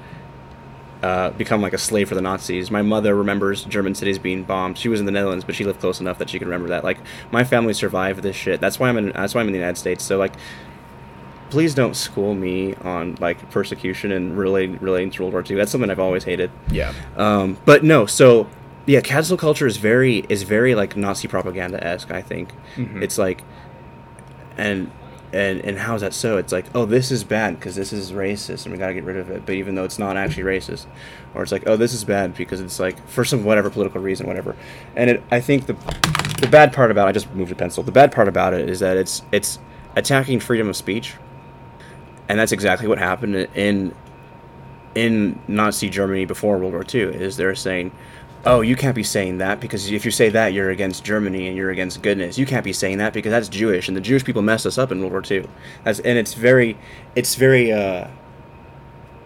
uh, 1.02 1.30
become 1.30 1.62
like 1.62 1.72
a 1.72 1.78
slave 1.78 2.08
for 2.08 2.16
the 2.16 2.20
Nazis. 2.20 2.70
My 2.70 2.82
mother 2.82 3.14
remembers 3.14 3.64
German 3.64 3.94
cities 3.94 4.18
being 4.18 4.42
bombed. 4.42 4.76
She 4.76 4.88
was 4.88 5.00
in 5.00 5.06
the 5.06 5.12
Netherlands, 5.12 5.44
but 5.44 5.54
she 5.54 5.64
lived 5.64 5.80
close 5.80 6.00
enough 6.00 6.18
that 6.18 6.28
she 6.28 6.38
could 6.38 6.48
remember 6.48 6.68
that. 6.70 6.82
Like 6.84 6.98
my 7.30 7.44
family 7.44 7.74
survived 7.74 8.22
this 8.22 8.36
shit. 8.36 8.60
That's 8.60 8.78
why 8.80 8.88
I'm 8.88 8.98
in. 8.98 9.12
That's 9.12 9.34
why 9.34 9.40
I'm 9.40 9.46
in 9.46 9.52
the 9.52 9.58
United 9.60 9.78
States. 9.78 10.04
So 10.04 10.18
like. 10.18 10.34
Please 11.50 11.74
don't 11.74 11.94
school 11.94 12.34
me 12.34 12.74
on 12.76 13.14
like 13.20 13.50
persecution 13.50 14.10
and 14.10 14.38
relating 14.38 14.78
relating 14.78 15.10
to 15.10 15.20
World 15.20 15.34
War 15.34 15.44
II. 15.46 15.56
That's 15.56 15.70
something 15.70 15.90
I've 15.90 16.00
always 16.00 16.24
hated. 16.24 16.50
yeah. 16.70 16.94
Um, 17.14 17.58
but 17.66 17.84
no, 17.84 18.06
so 18.06 18.48
yeah, 18.86 19.00
cancel 19.00 19.36
culture 19.36 19.66
is 19.66 19.76
very 19.76 20.24
is 20.28 20.42
very 20.42 20.74
like 20.74 20.96
Nazi 20.96 21.28
propaganda 21.28 21.82
esque. 21.86 22.10
I 22.10 22.22
think 22.22 22.50
Mhm. 22.76 23.02
it's 23.02 23.18
like, 23.18 23.42
and 24.56 24.90
and 25.32 25.60
and 25.60 25.78
how 25.78 25.94
is 25.94 26.02
that 26.02 26.12
so? 26.12 26.36
It's 26.36 26.52
like, 26.52 26.66
oh, 26.74 26.84
this 26.84 27.10
is 27.10 27.24
bad 27.24 27.58
because 27.58 27.74
this 27.74 27.92
is 27.92 28.12
racist, 28.12 28.64
and 28.66 28.72
we 28.72 28.78
gotta 28.78 28.92
get 28.94 29.04
rid 29.04 29.16
of 29.16 29.30
it. 29.30 29.46
But 29.46 29.54
even 29.54 29.74
though 29.74 29.84
it's 29.84 29.98
not 29.98 30.16
actually 30.16 30.42
racist, 30.44 30.86
or 31.34 31.42
it's 31.42 31.52
like, 31.52 31.62
oh, 31.66 31.76
this 31.76 31.94
is 31.94 32.04
bad 32.04 32.34
because 32.34 32.60
it's 32.60 32.78
like 32.78 32.96
for 33.08 33.24
some 33.24 33.44
whatever 33.44 33.70
political 33.70 34.00
reason, 34.00 34.26
whatever. 34.26 34.56
And 34.96 35.08
it, 35.10 35.22
I 35.30 35.40
think 35.40 35.66
the 35.66 35.76
the 36.40 36.48
bad 36.48 36.72
part 36.72 36.90
about 36.90 37.06
it, 37.06 37.10
I 37.10 37.12
just 37.12 37.32
moved 37.34 37.52
a 37.52 37.54
pencil. 37.54 37.82
The 37.82 37.92
bad 37.92 38.10
part 38.12 38.28
about 38.28 38.52
it 38.52 38.68
is 38.68 38.80
that 38.80 38.96
it's 38.96 39.22
it's 39.32 39.58
attacking 39.96 40.40
freedom 40.40 40.68
of 40.68 40.76
speech, 40.76 41.14
and 42.28 42.38
that's 42.38 42.52
exactly 42.52 42.88
what 42.88 42.98
happened 42.98 43.36
in 43.54 43.94
in 44.94 45.38
Nazi 45.48 45.88
Germany 45.88 46.26
before 46.26 46.58
World 46.58 46.72
War 46.74 46.84
II 46.94 47.00
is 47.04 47.38
they're 47.38 47.54
saying, 47.54 47.92
"Oh, 48.44 48.60
you 48.60 48.76
can't 48.76 48.94
be 48.94 49.02
saying 49.02 49.38
that 49.38 49.60
because 49.60 49.90
if 49.90 50.04
you 50.04 50.10
say 50.10 50.28
that, 50.30 50.52
you're 50.52 50.70
against 50.70 51.04
Germany 51.04 51.48
and 51.48 51.56
you're 51.56 51.70
against 51.70 52.02
goodness. 52.02 52.38
You 52.38 52.46
can't 52.46 52.64
be 52.64 52.72
saying 52.72 52.98
that 52.98 53.12
because 53.12 53.30
that's 53.30 53.48
Jewish 53.48 53.88
and 53.88 53.96
the 53.96 54.00
Jewish 54.00 54.24
people 54.24 54.42
messed 54.42 54.66
us 54.66 54.78
up 54.78 54.90
in 54.92 55.00
World 55.00 55.12
War 55.12 55.22
II." 55.30 55.46
That's 55.84 56.00
and 56.00 56.18
it's 56.18 56.34
very, 56.34 56.76
it's 57.14 57.34
very, 57.36 57.72
uh, 57.72 58.08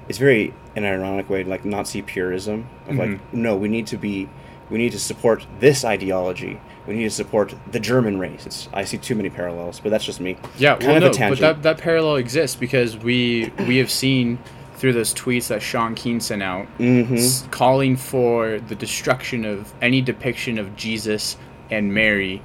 it's 0.08 0.18
very 0.18 0.52
in 0.74 0.84
an 0.84 1.00
ironic 1.00 1.28
way 1.30 1.42
like 1.44 1.64
Nazi 1.64 2.02
purism 2.02 2.66
of 2.88 2.94
Mhm. 2.94 2.98
like, 2.98 3.32
no, 3.32 3.56
we 3.56 3.68
need 3.68 3.86
to 3.88 3.96
be, 3.96 4.28
we 4.70 4.78
need 4.78 4.92
to 4.92 4.98
support 5.00 5.46
this 5.60 5.84
ideology. 5.84 6.60
We 6.86 6.94
need 6.94 7.04
to 7.04 7.10
support 7.10 7.54
the 7.72 7.80
German 7.80 8.18
race. 8.18 8.44
It's 8.46 8.68
I 8.72 8.84
see 8.84 8.98
too 8.98 9.14
many 9.16 9.30
parallels, 9.30 9.80
but 9.80 9.90
that's 9.90 10.04
just 10.04 10.20
me. 10.20 10.36
Yeah, 10.58 10.74
Kind 10.76 10.86
well, 10.86 10.96
of 10.98 11.16
a 11.16 11.18
no, 11.18 11.28
but 11.30 11.38
that, 11.40 11.62
that 11.62 11.78
parallel 11.78 12.16
exists 12.16 12.54
because 12.56 12.96
we 12.96 13.50
we 13.66 13.78
have 13.78 13.90
seen 13.90 14.38
through 14.76 14.92
those 14.92 15.14
tweets 15.14 15.48
that 15.48 15.62
Shaun 15.62 15.94
King 15.94 16.20
sent 16.20 16.42
out, 16.42 16.66
Mm-hmm. 16.78 17.14
s- 17.16 17.46
calling 17.50 17.96
for 17.96 18.58
the 18.60 18.74
destruction 18.74 19.44
of 19.44 19.72
any 19.80 20.00
depiction 20.02 20.58
of 20.58 20.76
Jesus 20.76 21.36
and 21.70 21.92
Mary, 21.94 22.42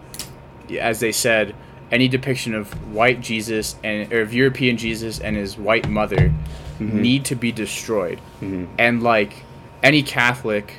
as 0.79 0.99
they 0.99 1.11
said, 1.11 1.53
any 1.91 2.07
depiction 2.07 2.55
of 2.55 2.71
white 2.93 3.19
Jesus 3.19 3.75
and 3.83 4.11
or 4.13 4.21
of 4.21 4.33
European 4.33 4.77
Jesus 4.77 5.19
and 5.19 5.35
his 5.35 5.57
white 5.57 5.89
mother 5.89 6.33
Mm-hmm. 6.79 7.01
need 7.01 7.25
to 7.25 7.35
be 7.35 7.51
destroyed, 7.51 8.19
Mhm. 8.41 8.67
and 8.79 9.03
like 9.03 9.43
any 9.83 10.01
Catholic 10.01 10.77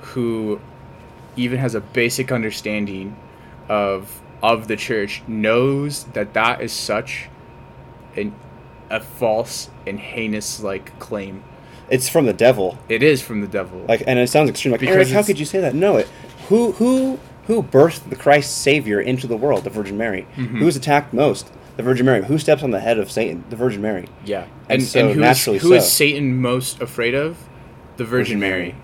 who 0.00 0.58
even 1.36 1.58
has 1.60 1.74
a 1.76 1.80
basic 1.80 2.32
understanding 2.32 3.14
of 3.68 4.20
of 4.42 4.66
the 4.68 4.76
church 4.76 5.22
knows 5.28 6.04
that 6.14 6.32
that 6.34 6.60
is 6.62 6.72
such 6.72 7.28
an 8.16 8.32
a 8.90 9.00
false 9.00 9.70
and 9.86 9.98
heinous 10.00 10.62
like 10.62 10.98
claim. 10.98 11.42
It's 11.90 12.08
from 12.08 12.26
the 12.26 12.32
devil. 12.34 12.78
It 12.88 13.02
is 13.02 13.22
from 13.22 13.40
the 13.40 13.46
devil. 13.46 13.84
Like, 13.88 14.02
and 14.06 14.18
it 14.18 14.28
sounds 14.28 14.50
extreme. 14.50 14.72
Like, 14.72 14.80
Because 14.80 14.96
Eric, 14.96 15.08
how 15.08 15.22
could 15.22 15.38
you 15.38 15.46
say 15.46 15.60
that? 15.60 15.74
No, 15.74 15.96
it. 15.96 16.06
Who 16.48 16.72
who 16.72 17.18
who 17.46 17.62
birthed 17.62 18.10
the 18.10 18.16
Christ 18.16 18.58
Savior 18.62 19.00
into 19.00 19.26
the 19.26 19.36
world? 19.36 19.64
The 19.64 19.70
Virgin 19.70 19.96
Mary. 19.96 20.26
Mhm. 20.36 20.58
Who's 20.58 20.76
attacked 20.76 21.12
most? 21.14 21.50
The 21.76 21.82
Virgin 21.82 22.04
Mary. 22.06 22.24
Who 22.24 22.38
steps 22.38 22.62
on 22.62 22.72
the 22.72 22.80
head 22.80 22.98
of 22.98 23.10
Satan? 23.10 23.44
The 23.50 23.56
Virgin 23.56 23.80
Mary. 23.80 24.06
yeah, 24.24 24.44
and 24.68 24.80
and 24.80 24.82
so 24.82 25.00
and 25.00 25.08
who 25.10 25.14
is 25.14 25.18
naturally 25.20 25.58
who 25.58 25.72
is 25.74 25.84
so. 25.84 25.90
Satan 25.90 26.36
most 26.40 26.80
afraid 26.82 27.14
of? 27.14 27.36
The 27.98 28.04
Virgin, 28.04 28.38
Virgin 28.38 28.40
Mary. 28.40 28.60
Mary. 28.62 28.74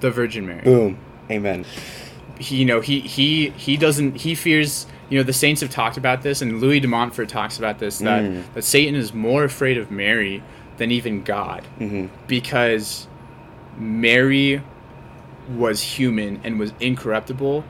The 0.00 0.10
Virgin 0.10 0.46
Mary. 0.46 0.60
Boom. 0.62 0.98
Amen. 1.30 1.64
he 2.38 2.56
you 2.56 2.64
know 2.64 2.80
he 2.80 3.00
he 3.00 3.50
he 3.50 3.76
doesn't 3.76 4.16
he 4.16 4.34
fears 4.34 4.86
you 5.10 5.18
know 5.18 5.22
the 5.24 5.32
saints 5.32 5.60
have 5.60 5.70
talked 5.70 5.96
about 5.96 6.22
this 6.22 6.40
and 6.42 6.60
louis 6.60 6.80
de 6.80 6.88
montfort 6.88 7.28
talks 7.28 7.58
about 7.58 7.78
this 7.78 7.98
that 7.98 8.22
Mm. 8.24 8.42
that 8.54 8.62
satan 8.64 8.94
is 8.94 9.12
more 9.12 9.44
afraid 9.44 9.76
of 9.78 9.90
mary 9.90 10.42
than 10.78 10.90
even 10.90 11.22
god 11.22 11.62
hmm 11.78 12.06
because 12.26 13.06
mary 13.76 14.62
was 15.56 15.80
human 15.82 16.40
and 16.44 16.58
was 16.58 16.72
incorruptible 16.80 17.64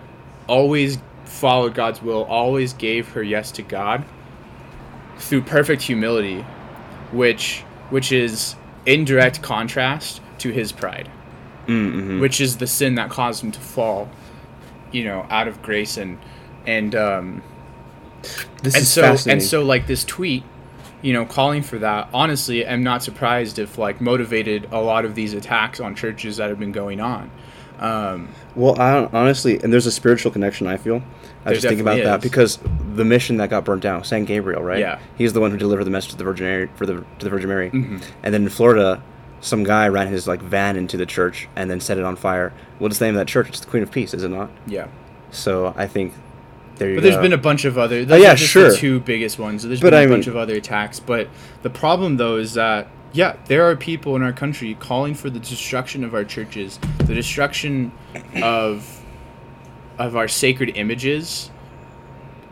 always 0.47 0.99
followed 1.25 1.75
god's 1.75 2.01
will 2.03 2.25
always 2.25 2.73
gave 2.75 3.09
her 3.11 3.23
yes 3.23 3.51
to 3.51 3.63
god 3.63 4.05
through 5.19 5.43
perfect 5.43 5.83
humility 5.83 6.43
which 7.13 7.63
which 7.91 8.13
is 8.13 8.55
in 8.87 9.05
direct 9.05 9.43
contrast 9.43 10.21
to 10.39 10.51
his 10.51 10.73
pride 10.73 11.11
Mm-hmm. 11.67 12.21
which 12.21 12.43
is 12.43 12.59
the 12.59 12.67
sin 12.67 12.97
that 12.97 13.09
caused 13.09 13.43
him 13.43 13.51
to 13.53 13.59
fall, 13.59 14.11
you 14.93 15.03
know, 15.03 15.27
out 15.31 15.49
of 15.49 15.63
grace 15.63 15.97
and 15.97 16.19
and 16.67 16.95
um 16.95 17.43
This 18.63 18.75
and 18.75 18.83
is 18.83 18.89
so 18.91 19.03
fascinating. 19.03 19.33
and 19.41 19.43
so 19.43 19.63
like 19.65 19.87
this 19.87 20.05
tweet, 20.05 20.43
you 21.03 21.13
know, 21.13 21.25
calling 21.25 21.63
for 21.63 21.79
that. 21.79 22.09
Honestly, 22.15 22.67
I'm 22.67 22.83
not 22.83 23.03
surprised 23.03 23.59
if 23.59 23.77
like 23.79 24.01
motivated 24.01 24.69
a 24.73 24.81
lot 24.81 25.05
of 25.05 25.15
these 25.15 25.35
attacks 25.35 25.81
on 25.81 25.95
churches 25.95 26.39
that 26.39 26.49
have 26.49 26.59
been 26.59 26.73
going 26.73 27.01
on. 27.01 27.31
Um, 27.81 28.29
well, 28.55 28.81
I 28.81 28.95
don't, 28.95 29.13
honestly, 29.13 29.61
and 29.63 29.73
there's 29.73 29.87
a 29.87 29.91
spiritual 29.91 30.31
connection. 30.31 30.67
I 30.69 30.77
feel. 30.77 31.03
I 31.45 31.53
just 31.53 31.67
think 31.67 31.81
about 31.81 31.97
definitely 31.97 32.11
that 32.11 32.25
is. 32.25 32.31
because 32.31 32.59
the 32.95 33.05
mission 33.05 33.37
that 33.39 33.51
got 33.51 33.65
burnt 33.65 33.83
down, 33.83 34.05
Saint 34.05 34.27
Gabriel, 34.29 34.63
right? 34.63 34.79
Yeah. 34.79 34.99
He's 35.19 35.33
the 35.35 35.41
one 35.41 35.51
who 35.51 35.59
delivered 35.59 35.85
the 35.85 35.91
message 35.91 36.13
to 36.13 36.17
the 36.17 36.25
Virgin 36.25 36.47
Mary 36.47 36.69
for 36.77 36.87
the 36.87 36.95
to 37.19 37.25
the 37.25 37.29
Virgin 37.31 37.49
Mary, 37.49 37.71
Mhm. 37.71 38.01
and 38.23 38.33
then 38.33 38.45
in 38.45 38.49
Florida, 38.49 39.03
some 39.41 39.65
guy 39.65 39.89
ran 39.89 40.07
his 40.07 40.27
like 40.29 40.41
van 40.41 40.77
into 40.77 40.97
the 40.97 41.05
church 41.05 41.49
and 41.57 41.69
then 41.71 41.81
set 41.81 41.99
it 41.99 42.05
on 42.05 42.15
fire. 42.17 42.53
What 42.79 42.93
is 42.93 42.99
the 43.01 43.07
name 43.07 43.17
of 43.17 43.19
that 43.19 43.27
church? 43.29 43.49
It's 43.49 43.61
the 43.61 43.67
Queen 43.67 43.83
of 43.83 43.91
Peace, 43.91 44.15
is 44.15 44.23
it 44.23 44.31
not? 44.31 44.51
Yeah. 44.67 44.87
So 45.33 45.75
I 45.77 45.87
think 45.89 46.15
there 46.77 46.95
But 46.95 47.03
go. 47.03 47.09
there's 47.09 47.23
been 47.23 47.33
a 47.33 47.39
bunch 47.39 47.65
of 47.65 47.79
other. 47.79 48.05
Those 48.05 48.23
yeah, 48.23 48.33
are 48.33 48.37
just 48.37 48.51
sure. 48.51 48.71
The 48.71 48.77
two 48.77 49.01
biggest 49.01 49.39
ones. 49.39 49.63
There's 49.63 49.81
But 49.81 49.91
been 49.91 50.01
a 50.01 50.03
I 50.03 50.07
bunch 50.07 50.27
mean- 50.27 50.37
of 50.37 50.43
other 50.43 50.55
attacks. 50.55 51.01
But 51.01 51.29
the 51.63 51.71
problem, 51.71 52.17
though, 52.17 52.37
is 52.37 52.55
that 52.55 52.89
yeah, 53.13 53.37
there 53.47 53.69
are 53.71 53.77
people 53.77 54.17
in 54.17 54.23
our 54.23 54.33
country 54.33 54.75
calling 54.75 55.15
for 55.15 55.31
the 55.31 55.39
destruction 55.39 56.03
of 56.03 56.15
our 56.15 56.25
churches, 56.25 56.79
the 56.99 57.15
destruction 57.15 57.93
of 58.43 59.01
of 59.99 60.17
our 60.17 60.27
sacred 60.27 60.77
images, 60.77 61.51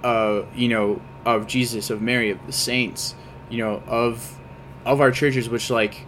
uh, 0.04 0.42
you 0.54 0.68
know, 0.68 1.00
of 1.24 1.48
Jesus, 1.48 1.90
of 1.90 2.00
Mary, 2.00 2.30
of 2.30 2.46
the 2.46 2.52
saints, 2.52 3.16
you 3.50 3.58
know, 3.58 3.82
of 3.88 4.38
of 4.84 5.00
our 5.00 5.10
churches, 5.10 5.48
which 5.48 5.68
like 5.70 6.06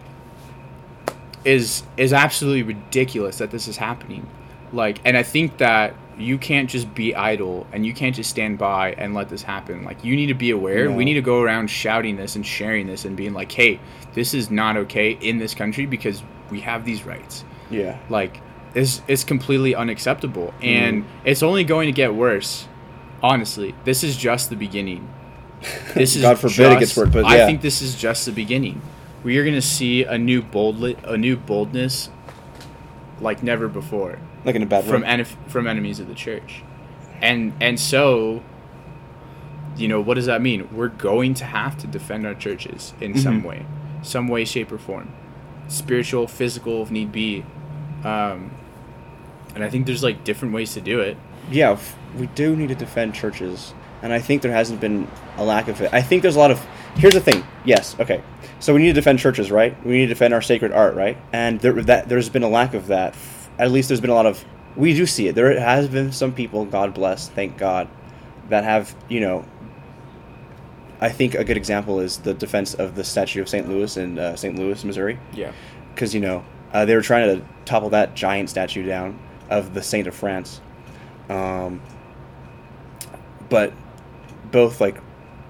is 1.45 1.83
is 1.97 2.13
absolutely 2.13 2.63
ridiculous 2.63 3.39
that 3.39 3.51
this 3.51 3.69
is 3.69 3.77
happening. 3.77 4.27
Like, 4.73 5.01
and 5.05 5.17
I 5.17 5.23
think 5.23 5.59
that 5.59 5.95
you 6.19 6.39
can't 6.39 6.69
just 6.71 6.95
be 6.95 7.15
idle 7.15 7.67
and 7.73 7.85
you 7.85 7.93
can't 7.95 8.15
just 8.15 8.31
stand 8.31 8.59
by 8.59 8.93
and 8.93 9.15
let 9.15 9.29
this 9.29 9.43
happen. 9.43 9.85
Like, 9.85 10.05
you 10.05 10.15
need 10.17 10.27
to 10.27 10.35
be 10.35 10.51
aware. 10.51 10.89
No. 10.89 10.97
We 10.97 11.05
need 11.05 11.15
to 11.15 11.23
go 11.23 11.41
around 11.43 11.69
shouting 11.69 12.17
this 12.17 12.37
and 12.37 12.47
sharing 12.47 12.87
this 12.87 13.05
and 13.05 13.17
being 13.17 13.33
like, 13.35 13.51
"Hey, 13.53 13.81
this 14.13 14.35
is 14.35 14.51
not 14.51 14.77
okay 14.77 15.13
in 15.13 15.39
this 15.39 15.55
country 15.55 15.87
because 15.87 16.23
we 16.51 16.61
have 16.61 16.85
these 16.85 17.05
rights." 17.05 17.45
yeah. 17.71 17.99
Like, 18.09 18.41
this 18.75 19.03
is 19.09 19.25
completely 19.25 19.75
unacceptable, 19.75 20.53
Mm-hmm. 20.59 20.65
and 20.65 21.05
it's 21.25 21.43
only 21.43 21.65
going 21.65 21.87
to 21.87 21.93
get 21.93 22.15
worse. 22.15 22.67
Honestly, 23.23 23.75
this 23.85 24.03
is 24.05 24.17
just 24.17 24.51
the 24.51 24.57
beginning. 24.57 25.09
This 25.95 26.15
is 26.17 26.23
God 26.29 26.39
forbid 26.39 26.73
it 26.73 26.81
gets 26.81 26.97
worse, 26.97 27.09
but 27.11 27.25
I 27.25 27.47
think 27.47 27.61
this 27.63 27.81
is 27.83 27.95
just 27.95 28.27
the 28.27 28.33
beginning. 28.33 28.83
We 29.23 29.39
are 29.39 29.43
going 29.43 29.55
to 29.55 29.63
see 29.63 30.05
a 30.05 30.19
new 30.19 30.43
boldly, 30.43 30.97
a 31.05 31.17
new 31.17 31.37
boldness, 31.37 32.11
like 33.21 33.43
never 33.43 33.69
before 33.69 34.19
Like 34.45 34.55
in 34.55 34.63
a 34.63 34.67
bad 34.67 34.85
from 34.85 35.03
way. 35.03 35.09
enef- 35.09 35.37
from 35.49 35.67
enemies 35.67 36.01
of 36.01 36.09
the 36.09 36.15
church, 36.15 36.63
and 37.23 37.53
and 37.61 37.79
so, 37.81 38.43
you 39.77 39.89
know, 39.89 40.01
what 40.01 40.15
does 40.15 40.27
that 40.27 40.43
mean? 40.43 40.69
We're 40.75 40.89
going 40.89 41.35
to 41.35 41.45
have 41.45 41.79
to 41.79 41.87
defend 41.87 42.27
our 42.27 42.35
churches 42.35 42.93
in 43.01 43.17
some 43.19 43.43
Mhm. 43.43 43.47
way, 43.47 43.67
some 44.03 44.29
way, 44.29 44.45
shape, 44.45 44.71
or 44.71 44.79
form, 44.79 45.09
spiritual, 45.69 46.27
physical, 46.29 46.83
if 46.83 46.91
need 46.91 47.11
be, 47.11 47.45
um, 48.05 48.51
and 49.55 49.65
I 49.65 49.71
think 49.71 49.87
there's 49.87 50.03
like 50.03 50.25
different 50.25 50.55
ways 50.55 50.75
to 50.75 50.81
do 50.81 51.01
it. 51.01 51.17
yeah, 51.51 51.77
we 52.19 52.27
do 52.35 52.55
need 52.57 52.69
to 52.69 52.75
defend 52.75 53.15
churches, 53.15 53.75
and 54.03 54.13
I 54.13 54.19
think 54.19 54.43
there 54.43 54.53
hasn't 54.53 54.81
been 54.81 55.09
a 55.39 55.45
lack 55.45 55.69
of 55.69 55.81
it. 55.81 55.91
I 55.93 56.03
think 56.03 56.23
there's 56.23 56.37
a 56.37 56.39
lot 56.39 56.51
of. 56.51 56.65
Here's 56.97 57.15
the 57.15 57.21
thing. 57.21 57.43
Yes, 57.65 57.97
okay. 57.99 58.21
So 58.61 58.73
we 58.73 58.81
need 58.81 58.89
to 58.89 58.93
defend 58.95 59.19
churches, 59.19 59.51
right? 59.51 59.75
We 59.85 59.93
need 59.95 60.03
to 60.07 60.15
defend 60.15 60.33
our 60.33 60.41
sacred 60.41 60.71
art, 60.73 60.95
right? 60.95 61.17
And 61.33 61.61
there, 61.61 61.73
that 61.83 62.09
there's 62.09 62.29
been 62.29 62.45
a 62.45 62.49
lack 62.49 62.73
of 62.75 62.87
that. 62.87 63.15
At 63.59 63.71
least 63.71 63.89
there's 63.89 64.01
been 64.01 64.11
a 64.11 64.15
lot 64.15 64.27
of. 64.27 64.45
We 64.77 64.95
do 64.95 65.07
see 65.07 65.29
it. 65.29 65.35
There 65.35 65.59
has 65.59 65.89
been 65.89 66.11
some 66.13 66.33
people, 66.33 66.65
God 66.65 66.95
bless, 66.95 67.29
thank 67.29 67.57
God, 67.57 67.89
that 68.49 68.65
have 68.65 68.95
you 69.09 69.21
know. 69.21 69.45
I 71.01 71.11
think 71.11 71.35
a 71.35 71.45
good 71.45 71.57
example 71.57 72.01
is 72.01 72.19
the 72.19 72.33
defense 72.33 72.73
of 72.73 72.95
the 72.95 73.05
statue 73.05 73.43
of 73.43 73.49
St. 73.49 73.69
Louis 73.69 73.97
in 73.97 74.19
uh, 74.19 74.37
St. 74.37 74.57
Louis, 74.57 74.83
Missouri 74.85 75.19
Yeah, 75.33 75.53
because 75.95 76.15
you 76.15 76.21
know 76.21 76.45
uh, 76.73 76.85
they 76.85 76.95
were 76.95 77.03
trying 77.03 77.37
to 77.37 77.45
topple 77.65 77.91
that 77.91 78.15
giant 78.15 78.51
statue 78.51 78.87
down 78.87 79.19
of 79.51 79.75
the 79.75 79.83
Saint 79.83 80.07
of 80.07 80.15
France, 80.15 80.61
um, 81.29 81.81
but 83.49 83.73
both 84.51 84.81
like 84.81 85.01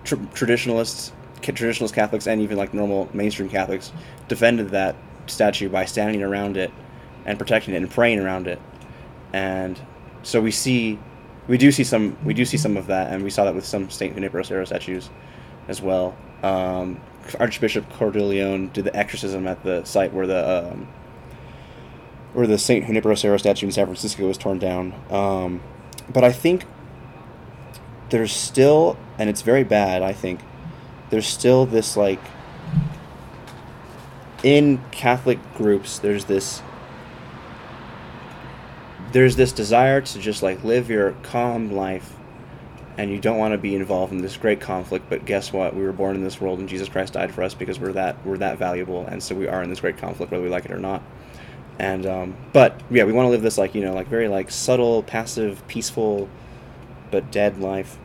tr- 0.04 0.16
traditionalists, 0.34 1.12
traditionalist 1.40 1.92
Catholics, 1.92 2.26
and 2.26 2.40
even 2.40 2.56
like 2.56 2.74
normal 2.74 3.08
mainstream 3.12 3.48
Catholics 3.48 3.92
defended 4.28 4.70
that 4.70 4.96
statue 5.26 5.68
by 5.68 5.84
standing 5.84 6.22
around 6.22 6.56
it 6.56 6.72
and 7.24 7.38
protecting 7.38 7.74
it 7.74 7.78
and 7.78 7.90
praying 7.90 8.18
around 8.20 8.46
it, 8.46 8.60
and 9.32 9.78
so 10.22 10.40
we 10.40 10.50
see, 10.50 10.98
we 11.48 11.58
do 11.58 11.70
see 11.70 11.84
some, 11.84 12.16
we 12.24 12.34
do 12.34 12.44
see 12.44 12.56
some 12.56 12.76
of 12.76 12.86
that, 12.86 13.12
and 13.12 13.22
we 13.22 13.30
saw 13.30 13.44
that 13.44 13.54
with 13.54 13.64
some 13.66 13.90
Saint 13.90 14.14
Junipero 14.14 14.42
statues, 14.42 15.10
as 15.68 15.80
well. 15.80 16.16
Um, 16.42 17.00
Archbishop 17.40 17.90
Cordileone 17.94 18.72
did 18.72 18.84
the 18.84 18.94
exorcism 18.94 19.46
at 19.46 19.62
the 19.62 19.84
site 19.84 20.12
where 20.12 20.26
the 20.26 20.70
um, 20.72 20.88
where 22.34 22.46
the 22.46 22.58
Saint 22.58 22.86
Junipero 22.86 23.14
Serra 23.14 23.38
statue 23.38 23.66
in 23.66 23.72
San 23.72 23.86
Francisco 23.86 24.26
was 24.26 24.36
torn 24.36 24.58
down. 24.58 24.92
Um, 25.10 25.62
but 26.12 26.24
I 26.24 26.32
think 26.32 26.64
there's 28.10 28.32
still, 28.32 28.98
and 29.18 29.30
it's 29.30 29.42
very 29.42 29.64
bad. 29.64 30.02
I 30.02 30.12
think 30.12 30.40
there's 31.10 31.26
still 31.26 31.64
this 31.64 31.96
like 31.96 32.20
in 34.42 34.82
Catholic 34.90 35.38
groups. 35.54 35.98
There's 35.98 36.26
this 36.26 36.60
there's 39.14 39.36
this 39.36 39.52
desire 39.52 40.00
to 40.00 40.18
just 40.18 40.42
like 40.42 40.64
live 40.64 40.90
your 40.90 41.12
calm 41.22 41.70
life 41.70 42.16
and 42.98 43.12
you 43.12 43.18
don't 43.18 43.38
want 43.38 43.52
to 43.52 43.58
be 43.58 43.76
involved 43.76 44.12
in 44.12 44.18
this 44.18 44.36
great 44.36 44.60
conflict 44.60 45.08
but 45.08 45.24
guess 45.24 45.52
what? 45.52 45.74
We 45.74 45.84
were 45.84 45.92
born 45.92 46.16
in 46.16 46.24
this 46.24 46.40
world 46.40 46.58
and 46.58 46.68
jesus 46.68 46.88
christ 46.88 47.12
died 47.12 47.32
for 47.32 47.44
us 47.44 47.54
because 47.54 47.78
we're 47.78 47.92
that 47.92 48.16
we're 48.26 48.38
that 48.38 48.58
valuable 48.58 49.06
and 49.06 49.22
so 49.22 49.36
we 49.36 49.46
are 49.46 49.62
in 49.62 49.70
this 49.70 49.80
great 49.80 49.98
conflict 49.98 50.32
whether 50.32 50.42
we 50.42 50.50
like 50.50 50.64
it 50.64 50.72
or 50.72 50.80
not. 50.80 51.00
And 51.78 52.06
um, 52.06 52.36
but 52.52 52.80
yeah 52.90 53.04
we 53.04 53.12
want 53.12 53.26
to 53.26 53.30
live 53.30 53.42
this 53.42 53.56
like 53.56 53.76
you 53.76 53.82
know 53.82 53.94
like 53.94 54.08
very 54.08 54.26
like 54.26 54.50
subtle 54.50 55.04
passive 55.04 55.66
peaceful 55.68 56.28
but 57.12 57.30
dead 57.30 57.60
life. 57.60 57.96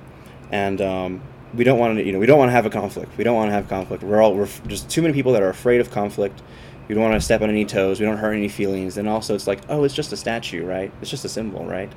And 0.51 0.79
um, 0.79 1.21
we 1.55 1.63
don't 1.63 1.79
want 1.79 1.97
to 1.97 2.05
you 2.05 2.11
know 2.11 2.19
we 2.19 2.27
don't 2.27 2.37
want 2.37 2.49
to 2.49 2.53
have 2.53 2.67
a 2.67 2.69
conflict. 2.69 3.17
We 3.17 3.23
don't 3.23 3.35
want 3.35 3.49
to 3.49 3.53
have 3.53 3.67
conflict. 3.67 4.03
We're 4.03 4.21
all 4.21 4.35
we're 4.35 4.49
just 4.67 4.91
too 4.91 5.01
many 5.01 5.15
people 5.15 5.31
that 5.33 5.41
are 5.41 5.49
afraid 5.49 5.81
of 5.81 5.89
conflict 5.89 6.43
we 6.89 6.95
don't 6.95 7.03
want 7.03 7.13
to 7.15 7.21
step 7.21 7.41
on 7.41 7.49
any 7.49 7.63
toes 7.63 7.99
we 8.01 8.05
don't 8.05 8.17
hurt 8.17 8.33
any 8.33 8.49
feelings 8.49 8.97
and 8.97 9.07
also 9.07 9.33
it's 9.35 9.47
like 9.47 9.61
oh 9.69 9.85
it's 9.85 9.93
just 9.93 10.11
a 10.11 10.17
statue 10.17 10.65
right 10.65 10.91
it's 11.01 11.09
just 11.09 11.23
a 11.23 11.29
symbol 11.29 11.63
right 11.65 11.89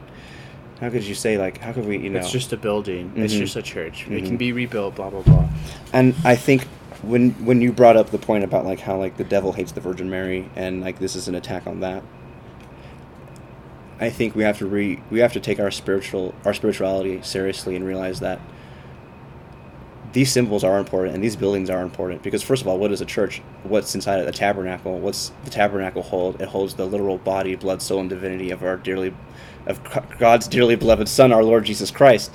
how 0.81 0.91
could 0.91 1.03
you 1.03 1.15
say 1.15 1.39
like 1.39 1.59
how 1.59 1.73
could 1.73 1.87
we 1.87 1.97
you 1.99 2.11
know 2.11 2.19
it's 2.21 2.31
just 2.31 2.53
a 2.53 2.57
building. 2.57 3.11
It's 3.17 3.33
Mhm. 3.35 3.39
just 3.39 3.57
a 3.57 3.63
church. 3.63 4.07
It 4.11 4.23
Mhm. 4.23 4.27
can 4.27 4.37
be 4.37 4.53
rebuilt. 4.53 4.97
Blah 4.97 5.11
blah 5.11 5.23
blah. 5.23 5.49
and 5.93 6.13
I 6.25 6.35
think 6.37 6.65
when 7.03 7.31
when 7.45 7.61
you 7.61 7.71
brought 7.73 7.97
up 7.97 8.11
the 8.11 8.19
point 8.19 8.43
about 8.45 8.65
like 8.67 8.81
how 8.81 8.97
like 8.99 9.17
the 9.17 9.23
devil 9.25 9.53
hates 9.53 9.71
the 9.73 9.81
Virgin 9.81 10.11
Mary 10.11 10.49
and 10.57 10.81
like 10.81 10.99
this 10.99 11.15
is 11.15 11.29
an 11.29 11.37
attack 11.37 11.69
on 11.69 11.79
that, 11.81 12.03
I 14.01 14.11
think 14.11 14.35
we 14.35 14.43
have 14.43 14.59
to 14.59 14.67
re 14.67 14.99
we 15.09 15.21
have 15.21 15.33
to 15.35 15.41
take 15.41 15.61
our 15.61 15.71
spiritual 15.71 16.35
our 16.45 16.53
spirituality 16.53 17.21
seriously 17.23 17.77
and 17.77 17.85
realize 17.85 18.19
that 18.19 18.41
these 20.13 20.31
symbols 20.31 20.63
are 20.65 20.79
important 20.79 21.15
and 21.15 21.25
these 21.25 21.37
buildings 21.37 21.71
are 21.71 21.81
important 21.83 22.23
because 22.23 22.43
first 22.43 22.61
of 22.63 22.69
all, 22.69 22.79
what 22.79 22.93
is 22.93 23.01
a 23.01 23.07
church? 23.07 23.41
What's 23.63 23.95
inside 23.95 24.21
it? 24.21 24.25
The 24.27 24.33
tabernacle. 24.33 24.99
What's 24.99 25.33
the 25.45 25.51
tabernacle 25.51 26.03
hold? 26.03 26.41
It 26.41 26.49
holds 26.49 26.75
the 26.75 26.85
literal 26.87 27.19
body, 27.19 27.55
blood, 27.57 27.81
soul, 27.81 28.01
and 28.01 28.11
divinity 28.11 28.51
of 28.51 28.63
our 28.63 28.77
dearly 28.77 29.15
of 29.67 29.81
God's 30.19 30.49
dearly 30.49 30.75
beloved 30.77 31.09
Son, 31.09 31.33
our 31.33 31.43
Lord 31.45 31.65
Jesus 31.65 31.91
Christ 31.91 32.33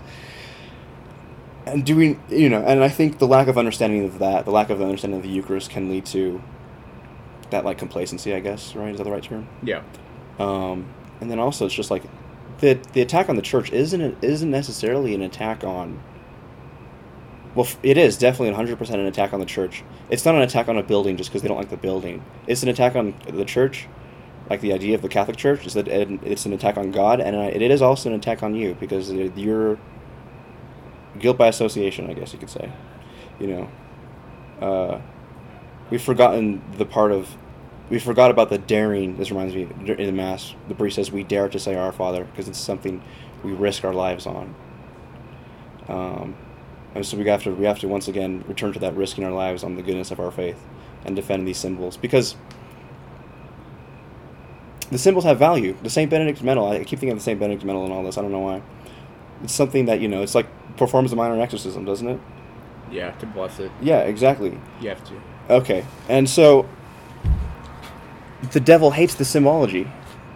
and 1.66 1.86
doing 1.86 2.18
you 2.30 2.48
know 2.48 2.62
and 2.66 2.82
i 2.82 2.88
think 2.88 3.18
the 3.20 3.28
lack 3.28 3.50
of 3.50 3.58
understanding 3.58 4.06
of 4.06 4.20
that 4.20 4.46
the 4.46 4.52
lack 4.52 4.70
of 4.70 4.82
understanding 4.82 5.18
of 5.20 5.24
the 5.24 5.30
eucharist 5.30 5.70
can 5.70 5.90
lead 5.90 6.06
to 6.06 6.42
that 7.50 7.66
like 7.66 7.78
complacency 7.78 8.34
i 8.34 8.40
guess 8.40 8.74
right 8.74 8.92
is 8.92 8.98
that 8.98 9.04
the 9.04 9.12
right 9.12 9.24
term 9.24 9.46
Yeah. 9.62 9.82
um, 10.40 10.86
and 11.20 11.30
then 11.30 11.40
also 11.40 11.66
it's 11.66 11.76
just 11.76 11.92
like 11.92 12.04
the 12.60 12.76
the 12.94 13.02
attack 13.02 13.28
on 13.28 13.36
the 13.36 13.42
church 13.42 13.70
isn't 13.74 14.24
isn't 14.24 14.50
necessarily 14.50 15.14
an 15.14 15.22
attack 15.22 15.66
on 15.66 16.02
well 17.58 17.68
it 17.84 17.98
is 17.98 18.18
definitely 18.18 18.56
100% 18.56 18.94
an 18.94 19.00
attack 19.02 19.34
on 19.34 19.40
the 19.40 19.46
church 19.46 19.84
it's 20.10 20.24
not 20.24 20.36
an 20.36 20.42
attack 20.42 20.70
on 20.70 20.78
a 20.78 20.84
building 20.84 21.18
just 21.18 21.30
because 21.30 21.42
they 21.42 21.48
don't 21.48 21.58
like 21.58 21.70
the 21.70 21.78
building 21.78 22.24
it's 22.48 22.64
an 22.64 22.70
attack 22.70 22.96
on 22.96 23.14
the 23.28 23.46
church 23.46 23.88
like 24.50 24.62
the 24.62 24.72
idea 24.72 24.96
of 24.96 25.02
the 25.02 25.10
catholic 25.10 25.36
church 25.36 25.66
is 25.66 25.74
that 25.74 25.88
it's 25.90 26.46
an 26.46 26.54
attack 26.54 26.78
on 26.78 26.92
god 26.92 27.20
and 27.20 27.36
it 27.36 27.72
is 27.72 27.82
also 27.82 28.10
an 28.10 28.16
attack 28.16 28.42
on 28.44 28.56
you 28.56 28.76
because 28.80 29.12
you're 29.12 29.78
guilt 31.20 31.38
by 31.38 31.48
association, 31.48 32.10
I 32.10 32.14
guess 32.14 32.34
you 32.34 32.40
could 32.40 32.50
say. 32.50 32.72
You 33.40 33.48
know, 33.48 34.66
uh, 34.66 35.02
we've 35.90 36.02
forgotten 36.02 36.62
the 36.78 36.86
part 36.86 37.12
of, 37.12 37.36
we 37.90 38.00
forgot 38.00 38.32
about 38.32 38.50
the 38.50 38.58
daring. 38.58 39.18
This 39.18 39.32
reminds 39.32 39.56
me 39.56 39.68
in 39.86 40.06
the 40.06 40.12
mass. 40.12 40.56
The 40.68 40.76
priest 40.76 40.96
says 40.96 41.12
we 41.12 41.24
dare 41.24 41.50
to 41.50 41.60
say 41.60 41.76
Our 41.76 41.92
Father 41.92 42.24
because 42.26 42.48
it's 42.48 42.60
something 42.60 43.02
we 43.44 43.52
risk 43.52 43.84
our 43.84 43.94
lives 43.94 44.26
on. 44.26 44.56
Um, 45.88 46.36
and 46.98 47.06
so 47.06 47.16
we 47.18 47.26
have 47.28 47.44
to 47.44 47.52
we 47.54 47.66
have 47.66 47.80
to 47.80 47.88
once 47.88 48.08
again 48.08 48.44
return 48.48 48.74
to 48.74 48.80
that 48.80 48.96
risking 48.96 49.24
our 49.24 49.32
lives 49.32 49.64
on 49.64 49.76
the 49.76 49.82
goodness 49.82 50.12
of 50.12 50.20
our 50.20 50.32
faith 50.32 50.60
and 51.06 51.16
defend 51.16 51.48
these 51.48 51.58
symbols 51.58 51.96
because 51.98 52.36
the 54.92 54.98
symbols 54.98 55.26
have 55.26 55.38
value. 55.38 55.76
The 55.84 55.90
Saint 55.90 56.10
Benedict's 56.10 56.42
medal. 56.42 56.68
I 56.68 56.80
keep 56.80 57.00
thinking 57.00 57.12
of 57.12 57.18
the 57.18 57.24
Saint 57.24 57.40
Benedict's 57.40 57.66
medal 57.66 57.84
and 57.84 57.94
all 57.94 58.04
this. 58.04 58.18
I 58.18 58.22
don't 58.22 58.32
know 58.32 58.40
why. 58.40 58.62
It's 59.44 59.54
something 59.54 59.86
that 59.86 60.00
you 60.00 60.08
know. 60.08 60.22
It's 60.24 60.34
like 60.36 60.48
performs 60.78 61.12
a 61.14 61.16
minor 61.16 61.40
exorcism, 61.42 61.86
doesn't 61.86 62.08
it? 62.08 62.20
Yeah. 62.92 63.12
To 63.12 63.26
bless 63.26 63.60
it, 63.60 63.72
Yeah, 63.82 64.00
exactly. 64.00 64.58
you 64.82 64.90
have 64.90 65.04
to. 65.06 65.14
Okay, 65.50 65.86
and 66.10 66.30
so 66.30 66.68
the 68.52 68.60
devil 68.60 68.92
hates 68.92 69.16
the 69.16 69.26
symbology, 69.26 69.90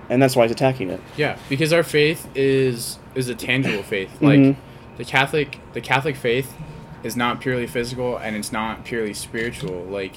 and 0.09 0.21
that's 0.21 0.35
why 0.35 0.43
he's 0.43 0.51
attacking 0.51 0.89
it. 0.89 0.99
Yeah, 1.17 1.37
because 1.49 1.71
our 1.73 1.83
faith 1.83 2.27
is 2.35 2.99
is 3.15 3.29
a 3.29 3.35
tangible 3.35 3.83
faith. 3.83 4.09
Like 4.21 4.39
Mhm. 4.39 4.55
The 4.97 5.05
Catholic 5.05 5.59
the 5.73 5.81
Catholic 5.81 6.15
faith 6.15 6.53
is 7.03 7.15
not 7.15 7.39
purely 7.41 7.65
physical 7.67 8.17
and 8.17 8.35
it's 8.35 8.51
not 8.51 8.83
purely 8.85 9.13
spiritual. 9.13 9.83
Like 9.85 10.15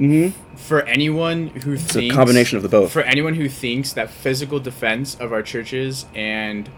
Mm-hmm. 0.00 0.56
for 0.56 0.82
anyone 0.82 1.48
who 1.48 1.74
It's 1.74 1.92
thinks 1.92 2.14
a 2.14 2.16
combination 2.16 2.56
of 2.56 2.62
the 2.62 2.68
both. 2.68 2.90
for 2.90 3.02
anyone 3.02 3.34
who 3.34 3.48
thinks 3.48 3.92
that 3.92 4.08
physical 4.10 4.58
defense 4.58 5.14
of 5.16 5.32
our 5.34 5.42
churches 5.42 6.06
and 6.14 6.68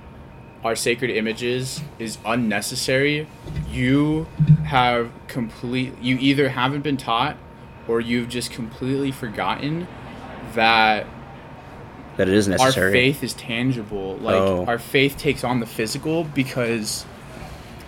our 0.65 0.75
sacred 0.75 1.11
images 1.13 1.81
is 1.99 2.19
unnecessary, 2.27 3.29
you 3.71 4.27
have 4.65 5.13
complete 5.29 5.93
you 6.03 6.19
either 6.19 6.51
haven't 6.51 6.83
been 6.83 6.97
taught 6.97 7.37
or 7.87 8.01
you've 8.01 8.29
just 8.29 8.51
completely 8.51 9.13
forgotten 9.13 9.87
that 10.55 11.07
that 12.17 12.29
it 12.29 12.35
is 12.35 12.49
necessary. 12.49 12.87
our 12.87 12.93
faith 12.93 13.23
is 13.23 13.33
tangible. 13.35 14.17
Like 14.17 14.37
Oh. 14.37 14.65
our 14.67 14.79
faith 14.79 15.17
takes 15.19 15.45
on 15.45 15.61
the 15.61 15.67
physical 15.67 16.25
because 16.25 17.05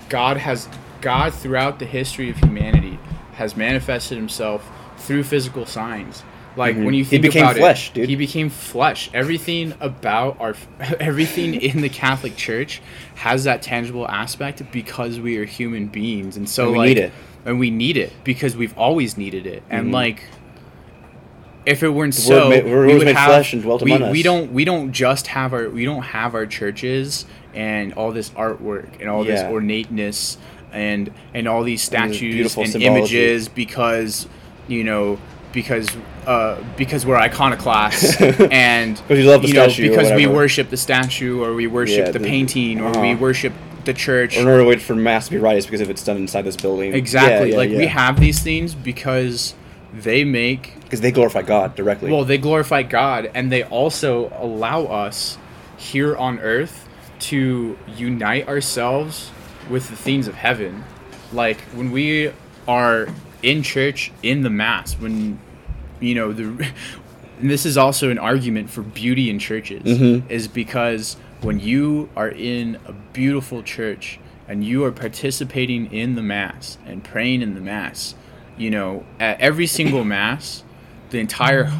God 0.08 0.36
has 0.36 0.68
God 1.00 1.34
throughout 1.34 1.78
the 1.78 1.84
history 1.86 2.30
of 2.30 2.36
humanity 2.38 2.98
has 3.34 3.56
manifested 3.56 4.16
himself 4.16 4.68
through 4.98 5.22
physical 5.24 5.66
signs. 5.66 6.22
Like 6.56 6.74
Mhm. 6.74 6.84
when 6.86 6.94
you 6.94 7.04
think 7.04 7.22
He 7.22 7.28
became 7.28 7.44
about 7.44 7.56
flesh, 7.56 7.88
it, 7.90 7.94
dude. 7.94 8.08
he 8.08 8.16
became 8.16 8.48
flesh. 8.48 9.10
Everything 9.12 9.74
about 9.78 10.38
our 10.40 10.54
everything 11.00 11.54
in 11.54 11.82
the 11.82 11.90
Catholic 11.90 12.34
Church 12.36 12.80
has 13.16 13.44
that 13.44 13.60
tangible 13.60 14.08
aspect 14.08 14.62
because 14.72 15.20
we 15.20 15.36
are 15.36 15.44
human 15.44 15.86
beings, 15.86 16.36
and 16.38 16.48
so 16.48 16.64
And 16.64 16.72
we 16.72 16.78
like 16.78 16.88
need 16.88 16.98
it. 16.98 17.12
and 17.44 17.58
we 17.60 17.70
need 17.70 17.98
it 17.98 18.10
because 18.24 18.56
we've 18.56 18.76
always 18.78 19.18
needed 19.18 19.46
it, 19.46 19.62
and 19.70 19.88
Mhm. 19.88 19.92
like. 19.92 20.22
If 21.66 21.82
it 21.82 21.88
weren't 21.90 22.14
so, 22.14 22.48
Word 22.48 22.64
ma- 22.64 22.70
we 22.86 22.94
would 22.96 23.04
made 23.06 23.16
have, 23.16 23.28
flesh 23.28 23.52
and 23.52 23.62
dwelt 23.62 23.82
we, 23.82 23.92
we 23.98 24.20
us. 24.20 24.22
don't 24.22 24.52
we 24.52 24.64
don't 24.64 24.92
just 24.92 25.26
have 25.28 25.52
our 25.52 25.68
we 25.68 25.84
don't 25.84 26.02
have 26.02 26.34
our 26.34 26.46
churches 26.46 27.26
and 27.54 27.92
all 27.94 28.12
this 28.12 28.30
artwork 28.30 29.00
and 29.00 29.08
all 29.10 29.24
this 29.24 29.42
ornateness 29.42 30.38
and 30.72 31.12
and 31.34 31.48
all 31.48 31.62
these 31.64 31.82
statues 31.82 32.20
beautiful 32.34 32.62
and 32.64 32.76
images 32.82 33.48
because 33.48 34.28
you 34.68 34.84
know 34.84 35.18
because 35.52 35.88
uh, 36.26 36.62
because 36.76 37.06
we're 37.06 37.16
iconoclasts 37.16 38.20
and 38.50 39.00
you 39.08 39.22
love 39.24 39.42
the 39.42 39.52
know, 39.52 39.66
because 39.76 40.12
we 40.12 40.26
worship 40.26 40.68
the 40.70 40.76
statue 40.76 41.42
or 41.42 41.54
we 41.54 41.66
worship 41.66 42.06
Yeah, 42.06 42.10
the, 42.12 42.18
the- 42.18 42.28
painting 42.28 42.80
or 42.80 42.90
we 43.00 43.12
uh-huh. 43.12 43.16
worship 43.20 43.52
the 43.84 43.94
church 43.94 44.36
Or 44.36 44.40
in 44.40 44.48
order 44.48 44.62
to 44.64 44.68
wait 44.68 44.82
for 44.82 44.94
mass 44.96 45.26
to 45.26 45.30
be 45.30 45.38
right, 45.38 45.56
is 45.56 45.64
because 45.64 45.80
if 45.80 45.88
it's 45.88 46.04
done 46.04 46.16
inside 46.16 46.42
this 46.42 46.56
building. 46.56 46.92
exactly 46.92 47.50
Yeah, 47.50 47.54
yeah, 47.54 47.56
like 47.56 47.70
we 47.70 47.86
have 47.86 48.18
these 48.20 48.40
things 48.42 48.74
because 48.74 49.54
they 50.02 50.24
make 50.24 50.74
because 50.82 51.00
they 51.00 51.10
glorify 51.10 51.42
God 51.42 51.74
directly. 51.74 52.10
well, 52.10 52.24
they 52.24 52.38
glorify 52.38 52.82
God, 52.82 53.30
and 53.34 53.50
they 53.50 53.62
also 53.64 54.30
allow 54.38 54.84
us 54.84 55.38
here 55.76 56.16
on 56.16 56.38
earth 56.40 56.88
to 57.18 57.78
unite 57.96 58.46
ourselves 58.48 59.30
with 59.70 59.88
the 59.90 59.96
things 59.96 60.28
of 60.28 60.34
heaven. 60.34 60.84
Like 61.32 61.60
when 61.74 61.90
we 61.90 62.32
are 62.68 63.08
in 63.42 63.62
church 63.62 64.12
in 64.22 64.42
the 64.42 64.50
mass, 64.50 64.94
when 64.94 65.38
you 66.00 66.14
know 66.14 66.32
the. 66.32 66.70
And 67.38 67.50
this 67.50 67.66
is 67.66 67.76
also 67.76 68.08
an 68.08 68.18
argument 68.18 68.70
for 68.70 68.80
beauty 68.80 69.28
in 69.28 69.38
churches, 69.38 69.82
Mhm. 69.82 70.22
is 70.30 70.48
because 70.48 71.18
when 71.42 71.60
you 71.60 72.08
are 72.16 72.30
in 72.30 72.78
a 72.86 72.92
beautiful 73.12 73.62
church 73.62 74.18
and 74.48 74.64
you 74.64 74.82
are 74.84 74.90
participating 74.90 75.92
in 75.92 76.14
the 76.14 76.22
mass 76.22 76.78
and 76.86 77.04
praying 77.04 77.42
in 77.42 77.54
the 77.54 77.60
mass, 77.60 78.14
you 78.56 78.70
know, 78.70 79.04
at 79.20 79.40
every 79.40 79.66
single 79.66 80.04
mass, 80.04 80.62
the 81.10 81.18
entire 81.18 81.70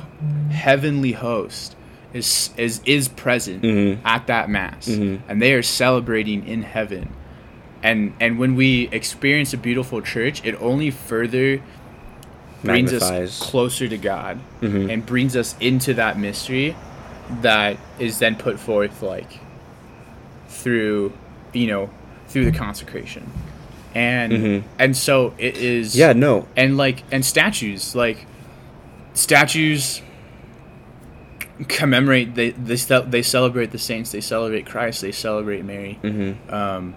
heavenly 0.51 1.13
host 1.13 1.75
is 2.15 2.51
is 2.57 2.81
is 2.87 3.09
present 3.09 3.63
Mhm. 3.63 3.99
at 4.05 4.27
that 4.29 4.49
mass 4.49 4.89
Mhm. 4.89 5.21
and 5.29 5.43
they 5.43 5.53
are 5.53 5.63
celebrating 5.63 6.47
in 6.47 6.63
heaven 6.63 7.09
and 7.83 8.13
and 8.21 8.39
when 8.39 8.55
we 8.55 8.89
experience 8.93 9.53
a 9.53 9.57
beautiful 9.59 10.01
church 10.01 10.41
it 10.45 10.55
only 10.61 10.91
further 10.91 11.61
brings 12.65 12.93
Magnifies. 12.93 13.41
us 13.43 13.51
closer 13.51 13.87
to 13.89 13.99
god 13.99 14.39
Mhm. 14.63 14.91
and 14.91 15.05
brings 15.05 15.37
us 15.37 15.57
into 15.61 15.93
that 15.95 16.19
mystery 16.19 16.75
that 17.43 17.77
is 17.99 18.19
then 18.21 18.37
put 18.37 18.59
forth 18.59 19.03
like 19.03 19.41
through 20.49 21.13
you 21.53 21.67
know 21.67 21.91
through 22.29 22.45
the 22.45 22.57
consecration 22.57 23.25
and 23.97 24.33
Mhm. 24.33 24.63
and 24.79 24.97
so 24.97 25.33
it 25.39 25.57
is 25.57 25.97
yeah, 25.97 26.13
no. 26.13 26.47
and 26.57 26.77
like 26.77 27.03
and 27.11 27.25
statues 27.25 27.95
like 27.95 28.27
statues 29.15 30.03
commemorate 31.69 32.35
they 32.35 32.51
they, 32.51 32.77
they 33.09 33.23
celebrate 33.23 33.71
the 33.71 33.79
saints 33.79 34.13
they 34.13 34.21
celebrate 34.21 34.67
christ 34.67 35.01
they 35.01 35.13
celebrate 35.13 35.65
mary 35.65 35.99
Mm-hmm. 36.03 36.53
um 36.55 36.95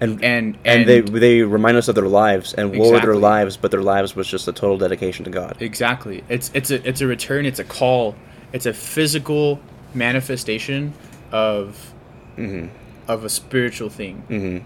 And, 0.00 0.22
and 0.22 0.58
and 0.64 0.86
they 0.86 1.00
they 1.00 1.42
remind 1.42 1.76
us 1.78 1.88
of 1.88 1.94
their 1.94 2.06
lives 2.24 2.54
and 2.54 2.76
what 2.78 2.92
were 2.92 3.00
their 3.00 3.14
lives, 3.32 3.56
but 3.56 3.70
their 3.70 3.82
lives 3.82 4.14
was 4.14 4.26
just 4.28 4.46
a 4.46 4.52
total 4.52 4.76
dedication 4.78 5.24
to 5.24 5.30
God. 5.30 5.56
exactly 5.58 6.22
it's 6.28 6.50
it's 6.54 6.70
a 6.70 6.78
it's 6.88 7.00
a 7.00 7.06
return 7.06 7.46
it's 7.46 7.58
a 7.58 7.64
call 7.64 8.14
it's 8.52 8.66
a 8.66 8.72
physical 8.74 9.58
manifestation 9.94 10.92
of 11.32 11.92
Mm-hmm. 12.36 12.66
of 13.08 13.24
a 13.24 13.28
spiritual 13.30 13.88
thing 13.90 14.22
Mm-hmm. 14.30 14.58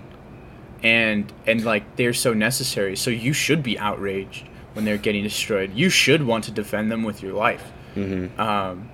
And 0.83 1.33
and 1.47 1.65
like 1.65 1.97
they're 1.97 2.13
so 2.15 2.33
necessary. 2.35 2.97
So 2.97 3.11
you 3.11 3.33
should 3.33 3.63
be 3.63 3.79
outraged 3.79 4.49
when 4.75 4.85
they're 4.85 4.97
getting 4.99 5.23
destroyed. 5.23 5.73
You 5.75 5.91
should 5.91 6.25
want 6.27 6.45
to 6.45 6.51
defend 6.51 6.91
them 6.91 7.03
with 7.03 7.23
your 7.23 7.33
life. 7.35 7.65
Mm-hmm. 7.97 8.41
um, 8.41 8.89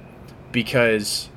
because 0.52 1.28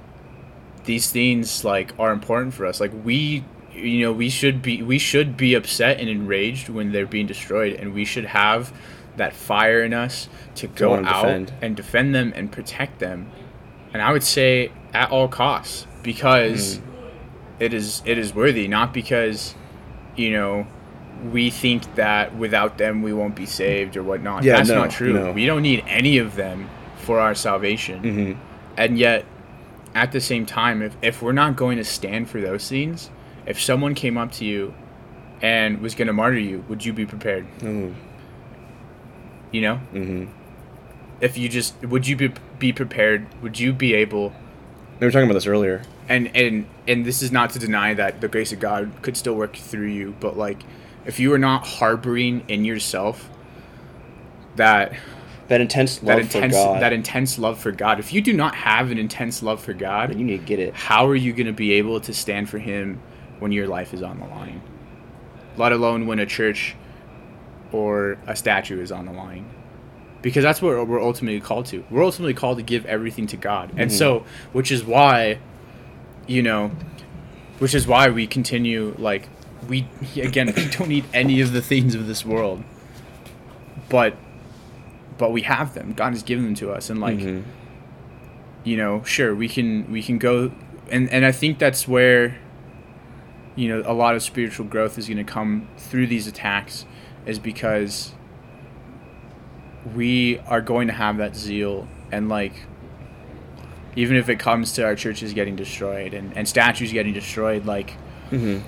these 0.86 1.12
things 1.12 1.66
like 1.66 1.94
are 2.00 2.12
important 2.12 2.54
for 2.54 2.66
us. 2.66 2.80
Like 2.80 2.92
we 3.04 3.44
you 3.74 4.00
know 4.02 4.12
we 4.14 4.30
should 4.30 4.62
be 4.62 4.82
we 4.82 4.98
should 4.98 5.36
be 5.38 5.54
upset 5.54 6.00
and 6.00 6.10
enraged 6.10 6.70
when 6.70 6.92
they're 6.92 7.06
being 7.06 7.28
destroyed. 7.28 7.74
And 7.74 7.94
we 7.94 8.06
should 8.06 8.26
have 8.26 8.74
that 9.18 9.34
fire 9.34 9.84
in 9.84 9.94
us 9.94 10.30
to 10.56 10.68
go 10.68 10.96
out 10.96 11.24
defend. 11.26 11.54
and 11.62 11.76
defend 11.76 12.16
them 12.16 12.32
and 12.36 12.52
protect 12.52 13.00
them. 13.00 13.30
And 13.92 14.02
i 14.02 14.12
would 14.14 14.24
say 14.24 14.72
at 14.94 15.12
all 15.12 15.28
costs 15.28 15.86
because 16.04 16.78
Mm. 16.78 16.82
it 17.60 17.74
is 17.74 18.02
it 18.06 18.18
is 18.18 18.34
worthy. 18.34 18.68
Not 18.68 18.94
because 18.94 19.56
you 20.20 20.32
know 20.32 20.68
we 21.34 21.50
think 21.50 21.96
that 21.96 22.36
without 22.36 22.78
them 22.78 23.02
we 23.02 23.12
won't 23.14 23.36
be 23.36 23.46
saved 23.46 23.98
or 23.98 24.04
whatnot 24.04 24.44
Yeah, 24.44 24.58
that's 24.58 24.70
no, 24.70 24.76
not 24.84 24.92
true 24.92 25.14
no. 25.14 25.32
we 25.32 25.46
don't 25.46 25.62
need 25.62 25.84
any 25.88 26.18
of 26.18 26.36
them 26.36 26.70
for 26.98 27.20
our 27.20 27.36
salvation 27.36 27.98
Mm-hmm. 28.04 28.42
and 28.78 28.98
yet 28.98 29.26
at 29.96 30.12
the 30.12 30.22
same 30.22 30.46
time 30.46 30.82
if, 30.82 30.96
if 31.02 31.22
we're 31.22 31.32
not 31.44 31.56
going 31.56 31.78
to 31.78 31.84
stand 31.84 32.30
for 32.30 32.40
those 32.42 32.68
things 32.70 33.10
if 33.46 33.60
someone 33.62 33.96
came 33.96 34.18
up 34.18 34.32
to 34.34 34.46
you 34.46 34.74
and 35.42 35.80
was 35.82 35.96
going 35.96 36.08
to 36.08 36.14
martyr 36.14 36.38
you 36.52 36.64
would 36.70 36.86
you 36.86 36.94
be 36.94 37.06
prepared 37.06 37.46
Mm-hmm. 37.60 37.94
you 39.52 39.62
know 39.62 39.80
Mm-hmm. 39.94 40.26
if 41.22 41.38
you 41.38 41.50
just 41.50 41.80
would 41.84 42.08
you 42.08 42.16
be, 42.16 42.32
be 42.60 42.72
prepared 42.74 43.26
would 43.42 43.60
you 43.60 43.74
be 43.74 43.94
able 43.94 44.34
We 45.00 45.08
were 45.08 45.12
talking 45.12 45.26
about 45.30 45.34
this 45.36 45.48
earlier. 45.48 45.82
And 46.10 46.36
and 46.36 46.66
and 46.88 47.06
this 47.06 47.22
is 47.22 47.32
not 47.32 47.52
to 47.52 47.60
deny 47.60 47.94
that 47.94 48.20
the 48.20 48.28
grace 48.28 48.52
of 48.52 48.60
god 48.60 48.92
could 49.02 49.16
still 49.16 49.36
work 49.36 49.56
through 49.56 49.88
you 49.88 50.16
but 50.20 50.36
like 50.38 50.64
if 51.06 51.20
you 51.20 51.32
are 51.34 51.38
not 51.38 51.66
harboring 51.66 52.44
in 52.50 52.66
yourself 52.66 53.30
that 54.56 54.94
That 55.48 55.62
intense 55.62 55.98
love 56.04 56.08
that 56.08 56.20
intense 56.20 56.54
for 56.56 56.64
God. 56.74 56.82
that 56.82 56.94
intense 56.94 57.40
love 57.40 57.60
for 57.60 57.72
god 57.72 58.00
if 58.00 58.12
you 58.14 58.22
do 58.22 58.34
not 58.34 58.56
have 58.56 58.92
an 58.92 58.98
intense 58.98 59.42
love 59.42 59.62
for 59.62 59.74
god 59.74 60.16
you 60.18 60.24
need 60.26 60.40
to 60.40 60.46
get 60.46 60.60
it. 60.60 60.74
how 60.74 61.08
are 61.08 61.16
you 61.16 61.32
going 61.34 61.48
to 61.48 61.54
be 61.54 61.74
able 61.74 62.00
to 62.02 62.14
stand 62.14 62.50
for 62.50 62.60
him 62.60 63.02
when 63.40 63.52
your 63.52 63.68
life 63.68 63.94
is 63.94 64.02
on 64.02 64.20
the 64.20 64.26
line 64.28 64.62
let 65.58 65.72
alone 65.72 66.08
when 66.08 66.20
a 66.20 66.26
church 66.26 66.76
or 67.72 68.18
a 68.28 68.36
statue 68.36 68.82
is 68.82 68.92
on 68.92 69.06
the 69.06 69.12
line 69.12 69.46
because 70.22 70.44
that's 70.44 70.62
what 70.62 70.86
we're 70.88 71.02
ultimately 71.02 71.40
called 71.40 71.66
to 71.68 71.84
we're 71.90 72.04
ultimately 72.04 72.34
called 72.34 72.58
to 72.58 72.64
give 72.64 72.86
everything 72.86 73.28
to 73.28 73.38
god 73.38 73.72
and 73.78 73.90
Mhm. 73.92 73.94
so 73.94 74.26
which 74.52 74.72
is 74.72 74.84
why 74.84 75.38
you 76.30 76.42
know 76.44 76.72
which 77.58 77.74
is 77.76 77.86
why 77.88 78.08
we 78.10 78.26
continue 78.28 78.96
like 78.98 79.28
we 79.68 79.86
again 80.16 80.54
we 80.56 80.66
don't 80.70 80.88
need 80.88 81.04
any 81.14 81.42
of 81.42 81.52
the 81.52 81.62
things 81.62 81.94
of 81.96 82.08
this 82.08 82.24
world. 82.26 82.64
But 83.90 84.16
but 85.18 85.32
we 85.34 85.42
have 85.42 85.74
them. 85.74 85.92
God 85.94 86.14
has 86.14 86.24
given 86.24 86.46
them 86.46 86.56
to 86.56 86.72
us. 86.72 86.90
And 86.90 87.02
like 87.02 87.18
Mhm. 87.18 87.44
you 88.64 88.78
know 88.78 89.04
sure 89.04 89.36
we 89.36 89.50
can 89.50 89.92
we 89.92 90.02
can 90.02 90.18
go 90.18 90.52
and 90.92 91.10
and 91.12 91.26
i 91.26 91.32
think 91.32 91.60
that's 91.60 91.88
where 91.88 92.38
you 93.56 93.68
know 93.70 93.84
a 93.86 93.94
lot 93.94 94.16
of 94.16 94.22
spiritual 94.24 94.66
growth 94.66 94.98
is 94.98 95.08
going 95.08 95.18
to 95.18 95.24
come 95.24 95.68
through 95.78 96.08
these 96.08 96.28
attacks 96.28 96.86
is 97.26 97.40
because 97.40 98.12
we 99.96 100.40
are 100.48 100.62
going 100.62 100.88
to 100.88 100.94
have 100.94 101.18
that 101.18 101.36
zeal 101.36 101.88
and 102.12 102.30
like 102.30 102.54
even 103.96 104.16
if 104.18 104.30
it 104.30 104.38
comes 104.40 104.74
to 104.74 104.84
our 104.86 104.96
churches 104.96 105.34
getting 105.34 105.56
destroyed 105.56 106.14
and, 106.14 106.36
and 106.38 106.48
statues 106.48 106.92
getting 106.92 107.14
destroyed 107.14 107.66
like 107.66 107.94
Mhm. 108.32 108.62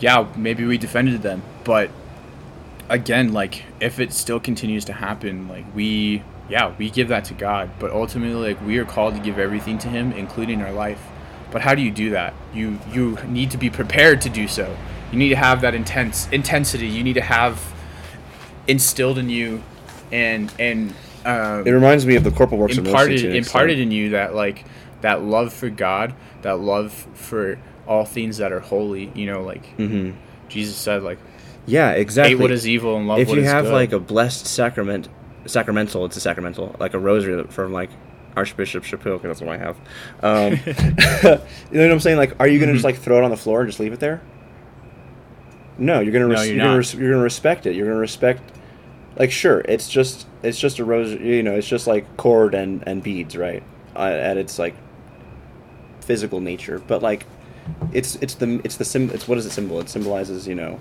yeah 0.00 0.26
maybe 0.36 0.64
we 0.64 0.76
defended 0.78 1.22
them. 1.22 1.42
But 1.64 1.90
again 2.88 3.32
like 3.32 3.64
if 3.80 4.00
it 4.00 4.12
still 4.12 4.40
continues 4.40 4.84
to 4.86 4.92
happen 4.92 5.46
like 5.48 5.64
we 5.74 6.22
yeah 6.48 6.72
we 6.78 6.90
give 6.90 7.08
that 7.08 7.24
to 7.26 7.34
god. 7.34 7.70
But 7.78 7.92
ultimately 7.92 8.34
like 8.54 8.66
we 8.66 8.78
are 8.78 8.84
called 8.84 9.14
to 9.14 9.20
give 9.20 9.38
everything 9.38 9.78
to 9.78 9.88
him 9.88 10.12
including 10.12 10.60
our 10.62 10.72
life. 10.72 11.00
But 11.52 11.62
how 11.62 11.74
do 11.74 11.82
you 11.82 11.90
do 11.90 12.10
that? 12.10 12.34
You 12.54 12.78
you 12.92 13.18
need 13.28 13.50
to 13.52 13.58
be 13.58 13.70
prepared 13.70 14.20
to 14.22 14.28
do 14.28 14.48
so. 14.48 14.76
You 15.12 15.18
need 15.18 15.30
to 15.30 15.36
have 15.36 15.60
that 15.62 15.74
intense 15.74 16.28
intensity. 16.30 16.86
You 16.86 17.02
need 17.02 17.14
to 17.14 17.20
have 17.22 17.72
instilled 18.66 19.18
in 19.18 19.28
you 19.28 19.62
and 20.12 20.52
and 20.58 20.94
um, 21.24 21.66
It 21.66 21.70
reminds 21.70 22.06
me 22.06 22.16
of 22.16 22.24
the 22.24 22.30
corporal 22.30 22.60
works 22.60 22.78
of 22.78 22.86
imparted 22.86 23.12
mercy. 23.16 23.28
to 23.28 23.36
imparted 23.36 23.78
in 23.78 23.90
you 23.90 24.10
that 24.10 24.34
like 24.34 24.64
that 25.02 25.22
love 25.22 25.52
for 25.52 25.68
God, 25.70 26.14
that 26.42 26.58
love 26.60 26.92
for 27.14 27.58
all 27.86 28.04
things 28.04 28.38
that 28.38 28.52
are 28.52 28.60
holy. 28.60 29.10
You 29.14 29.26
know, 29.26 29.42
like 29.42 29.64
mm-hmm. 29.76 30.16
Jesus 30.48 30.76
said, 30.76 31.02
like 31.02 31.18
Yeah, 31.66 31.90
exactly. 31.92 32.34
hate 32.34 32.40
what 32.40 32.50
is 32.50 32.66
evil 32.68 32.96
and 32.96 33.06
love 33.08 33.18
if 33.20 33.28
what 33.28 33.38
you 33.38 33.44
have 33.44 33.64
good. 33.66 33.72
like 33.72 33.92
a 33.92 33.98
blessed 33.98 34.46
sacrament, 34.46 35.08
sacramental, 35.46 36.04
it's 36.04 36.16
a 36.16 36.20
sacramental, 36.20 36.74
like 36.78 36.94
a 36.94 36.98
rosary 36.98 37.42
from 37.48 37.72
like 37.72 37.90
Archbishop 38.36 38.84
Chaput, 38.84 39.20
'cause 39.20 39.22
that's 39.22 39.40
what 39.40 39.50
I 39.50 39.56
have. 39.58 39.76
Um, 40.22 40.52
you 41.72 41.78
know 41.78 41.82
what 41.86 41.90
I'm 41.92 42.00
saying? 42.00 42.16
Like, 42.16 42.34
are 42.40 42.46
you 42.48 42.58
gonna 42.60 42.72
just 42.72 42.82
Mhm. 42.82 42.86
like 42.86 42.96
throw 42.98 43.18
it 43.18 43.24
on 43.24 43.30
the 43.30 43.36
floor 43.36 43.60
and 43.62 43.68
just 43.68 43.80
leave 43.80 43.92
it 43.92 44.00
there? 44.00 44.20
No, 45.78 46.00
you're 46.00 46.12
gonna 46.12 46.26
No, 46.26 46.32
res- 46.34 46.46
you're 46.46 46.56
you're, 46.56 46.64
gonna 46.64 46.76
res- 46.78 46.94
you're 46.94 47.10
gonna 47.12 47.22
respect 47.22 47.66
it. 47.66 47.74
You're 47.74 47.86
gonna 47.86 47.98
respect. 47.98 48.42
Like, 49.20 49.30
sure, 49.30 49.60
it's 49.68 49.88
just 49.90 50.26
it's 50.42 50.58
just 50.58 50.78
a 50.78 50.84
rose. 50.84 51.12
You 51.12 51.42
know, 51.42 51.54
it's 51.54 51.68
just 51.68 51.86
like 51.86 52.16
cord 52.16 52.54
and 52.54 52.82
and 52.86 53.02
beads, 53.02 53.36
right? 53.36 53.62
Uh, 53.94 54.00
at 54.00 54.38
its 54.38 54.58
like 54.58 54.74
physical 56.00 56.40
nature, 56.40 56.80
but 56.86 57.02
like, 57.02 57.26
it's 57.92 58.16
it's 58.16 58.34
the 58.34 58.62
it's 58.64 58.76
the 58.76 58.84
sim. 58.86 59.10
It's 59.12 59.28
what 59.28 59.36
is 59.36 59.44
it 59.44 59.50
symbol? 59.50 59.78
It 59.78 59.90
symbolizes 59.90 60.48
you 60.48 60.54
know 60.54 60.80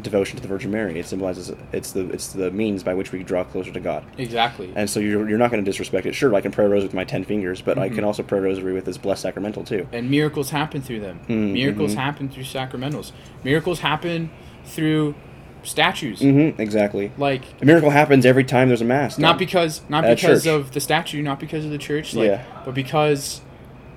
devotion 0.00 0.36
to 0.36 0.42
the 0.42 0.46
Virgin 0.48 0.70
Mary. 0.70 0.96
It 1.00 1.06
symbolizes 1.06 1.52
it's 1.72 1.90
the 1.90 2.08
it's 2.10 2.28
the 2.32 2.52
means 2.52 2.84
by 2.84 2.94
which 2.94 3.10
we 3.10 3.24
draw 3.24 3.42
closer 3.42 3.72
to 3.72 3.80
God. 3.80 4.04
exactly. 4.16 4.72
And 4.76 4.88
so 4.88 5.00
you're, 5.00 5.28
you're 5.28 5.36
not 5.36 5.50
going 5.50 5.62
to 5.62 5.68
disrespect 5.68 6.06
it. 6.06 6.14
Sure, 6.14 6.32
I 6.36 6.40
can 6.40 6.52
pray 6.52 6.66
a 6.66 6.68
rosary 6.68 6.86
with 6.86 6.94
my 6.94 7.04
ten 7.04 7.24
fingers, 7.24 7.60
but 7.60 7.78
I 7.80 7.90
Mhm. 7.90 7.96
can 7.96 8.04
also 8.04 8.22
pray 8.22 8.38
rosary 8.38 8.72
with 8.74 8.84
this 8.84 8.96
blessed 8.96 9.22
sacramental 9.22 9.64
too. 9.64 9.88
and 9.92 10.08
miracles 10.08 10.50
happen 10.50 10.80
through 10.82 11.00
them. 11.00 11.18
Mhm, 11.28 11.52
Miracles 11.52 11.94
happen 11.94 12.28
through 12.28 12.44
sacramentals. 12.44 13.10
Miracles 13.42 13.80
happen 13.80 14.30
through 14.64 15.16
statues. 15.62 16.20
Mm-hmm, 16.20 16.60
exactly. 16.60 17.12
Like 17.18 17.42
A 17.60 17.64
miracle 17.64 17.90
happens 17.90 18.24
every 18.26 18.44
time 18.44 18.68
there's 18.68 18.80
a 18.80 18.84
mass. 18.84 19.18
not 19.18 19.32
done. 19.32 19.38
because 19.38 19.82
not 19.88 20.04
At 20.04 20.16
because 20.16 20.46
of 20.46 20.72
the 20.72 20.80
statue, 20.80 21.22
not 21.22 21.38
because 21.40 21.64
of 21.64 21.70
the 21.70 21.78
church, 21.78 22.14
like, 22.14 22.26
Yeah. 22.28 22.42
but 22.64 22.74
because 22.74 23.40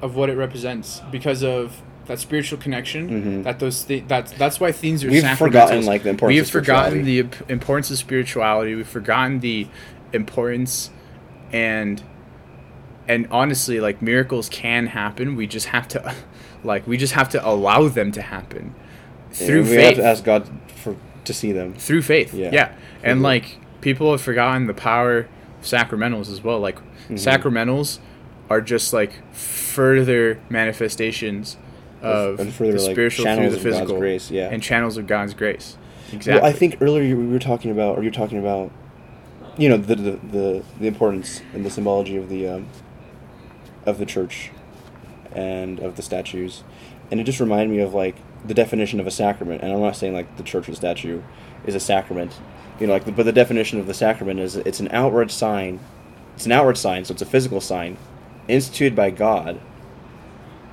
of 0.02 0.15
what 0.15 0.30
it 0.30 0.36
represents, 0.38 1.02
because 1.12 1.43
of 1.43 1.82
that 2.08 2.19
spiritual 2.19 2.58
connection. 2.58 3.10
Mhm. 3.10 3.43
That 3.45 3.60
those 3.60 3.84
thi- 3.84 4.04
that's 4.08 4.34
that's 4.34 4.60
why 4.60 4.73
things 4.73 5.06
are. 5.06 5.10
We've 5.10 5.26
forgotten, 5.38 5.86
like, 5.86 6.04
the 6.04 6.10
importance 6.10 6.38
We've 6.38 6.49
forgotten 6.49 7.06
the 7.06 7.19
importance 7.47 7.89
of 7.91 7.97
spirituality. 7.97 8.76
We've 8.76 8.86
forgotten 8.88 9.39
the 9.39 9.67
importance 10.12 10.89
and 11.54 12.02
and 13.08 13.28
honestly, 13.32 13.80
like 13.80 14.02
miracles 14.02 14.47
can 14.49 14.88
happen. 14.88 15.36
We 15.36 15.45
just 15.47 15.67
have 15.67 15.88
to, 15.89 16.13
like, 16.63 16.88
we 16.88 16.97
just 16.97 17.13
have 17.13 17.30
to 17.30 17.45
allow 17.47 17.88
them 17.89 18.12
to 18.13 18.21
happen 18.21 18.73
Yeah, 19.32 19.45
through 19.47 19.62
we 19.63 19.67
faith 19.69 19.86
have 19.86 19.95
to 19.97 20.06
ask 20.06 20.23
God 20.23 20.49
to 21.25 21.33
see 21.33 21.51
them. 21.51 21.73
through 21.75 22.01
faith. 22.01 22.33
Yeah. 22.33 22.49
Yeah. 22.51 22.69
And 23.03 23.19
Mhm. 23.19 23.23
like 23.23 23.57
people 23.81 24.12
have 24.12 24.21
forgotten 24.21 24.67
the 24.67 24.73
power 24.73 25.19
of 25.19 25.27
sacramentals 25.63 26.31
as 26.31 26.43
well. 26.43 26.59
Like 26.59 26.77
Mhm. 27.09 27.13
sacramentals 27.17 27.99
are 28.49 28.62
just 28.62 28.93
like 28.93 29.13
further 29.33 30.39
manifestations 30.49 31.57
of 32.01 32.39
and 32.39 32.53
further, 32.53 32.73
the 32.73 32.81
like, 32.81 32.91
spiritual 32.91 33.23
through 33.25 33.36
channels 33.36 33.53
the 33.53 33.57
of 33.59 33.63
God's 33.63 33.75
physical 33.77 33.97
grace, 33.99 34.29
yeah. 34.31 34.49
and 34.51 34.62
channels 34.62 34.97
of 34.97 35.07
God's 35.07 35.33
grace. 35.33 35.77
Exactly. 36.12 36.33
Well, 36.41 36.45
I 36.45 36.51
think 36.51 36.77
earlier 36.81 37.15
we 37.15 37.25
were 37.27 37.39
talking 37.39 37.71
about, 37.71 37.97
or 37.97 38.03
you're 38.03 38.12
talking 38.12 38.38
about, 38.38 38.71
you 39.57 39.69
know, 39.69 39.77
the 39.77 39.95
the, 39.95 40.12
the, 40.31 40.63
the 40.79 40.88
importance 40.88 41.41
and 41.53 41.65
the 41.65 41.69
symbology 41.69 42.17
of 42.17 42.29
the 42.29 42.47
um, 42.47 42.65
of 43.86 43.97
the 43.99 44.05
church 44.05 44.51
and 45.33 45.79
of 45.79 45.95
the 45.95 46.01
statues, 46.01 46.63
and 47.09 47.19
it 47.19 47.23
just 47.23 47.39
reminded 47.39 47.69
me 47.75 47.79
of 47.81 47.93
like 47.93 48.15
the 48.45 48.53
definition 48.53 48.99
of 48.99 49.08
a 49.08 49.12
sacrament. 49.12 49.62
And 49.62 49.71
I'm 49.71 49.79
not 49.82 49.95
saying 49.95 50.13
like 50.13 50.38
the 50.38 50.43
church 50.43 50.73
statue 50.75 51.21
is 51.65 51.75
a 51.75 51.79
sacrament, 51.79 52.39
you 52.79 52.88
know, 52.88 52.93
like 52.93 53.15
but 53.15 53.25
the 53.25 53.32
definition 53.32 53.79
of 53.79 53.88
the 53.88 53.93
sacrament 53.93 54.39
is 54.39 54.56
it's 54.56 54.79
an 54.79 54.89
outward 54.91 55.32
sign. 55.32 55.79
It's 56.36 56.45
an 56.45 56.51
outward 56.51 56.77
sign, 56.77 57.06
so 57.06 57.13
it's 57.13 57.21
a 57.21 57.27
physical 57.27 57.62
sign, 57.62 57.97
instituted 58.47 58.95
by 58.95 59.12
God. 59.12 59.60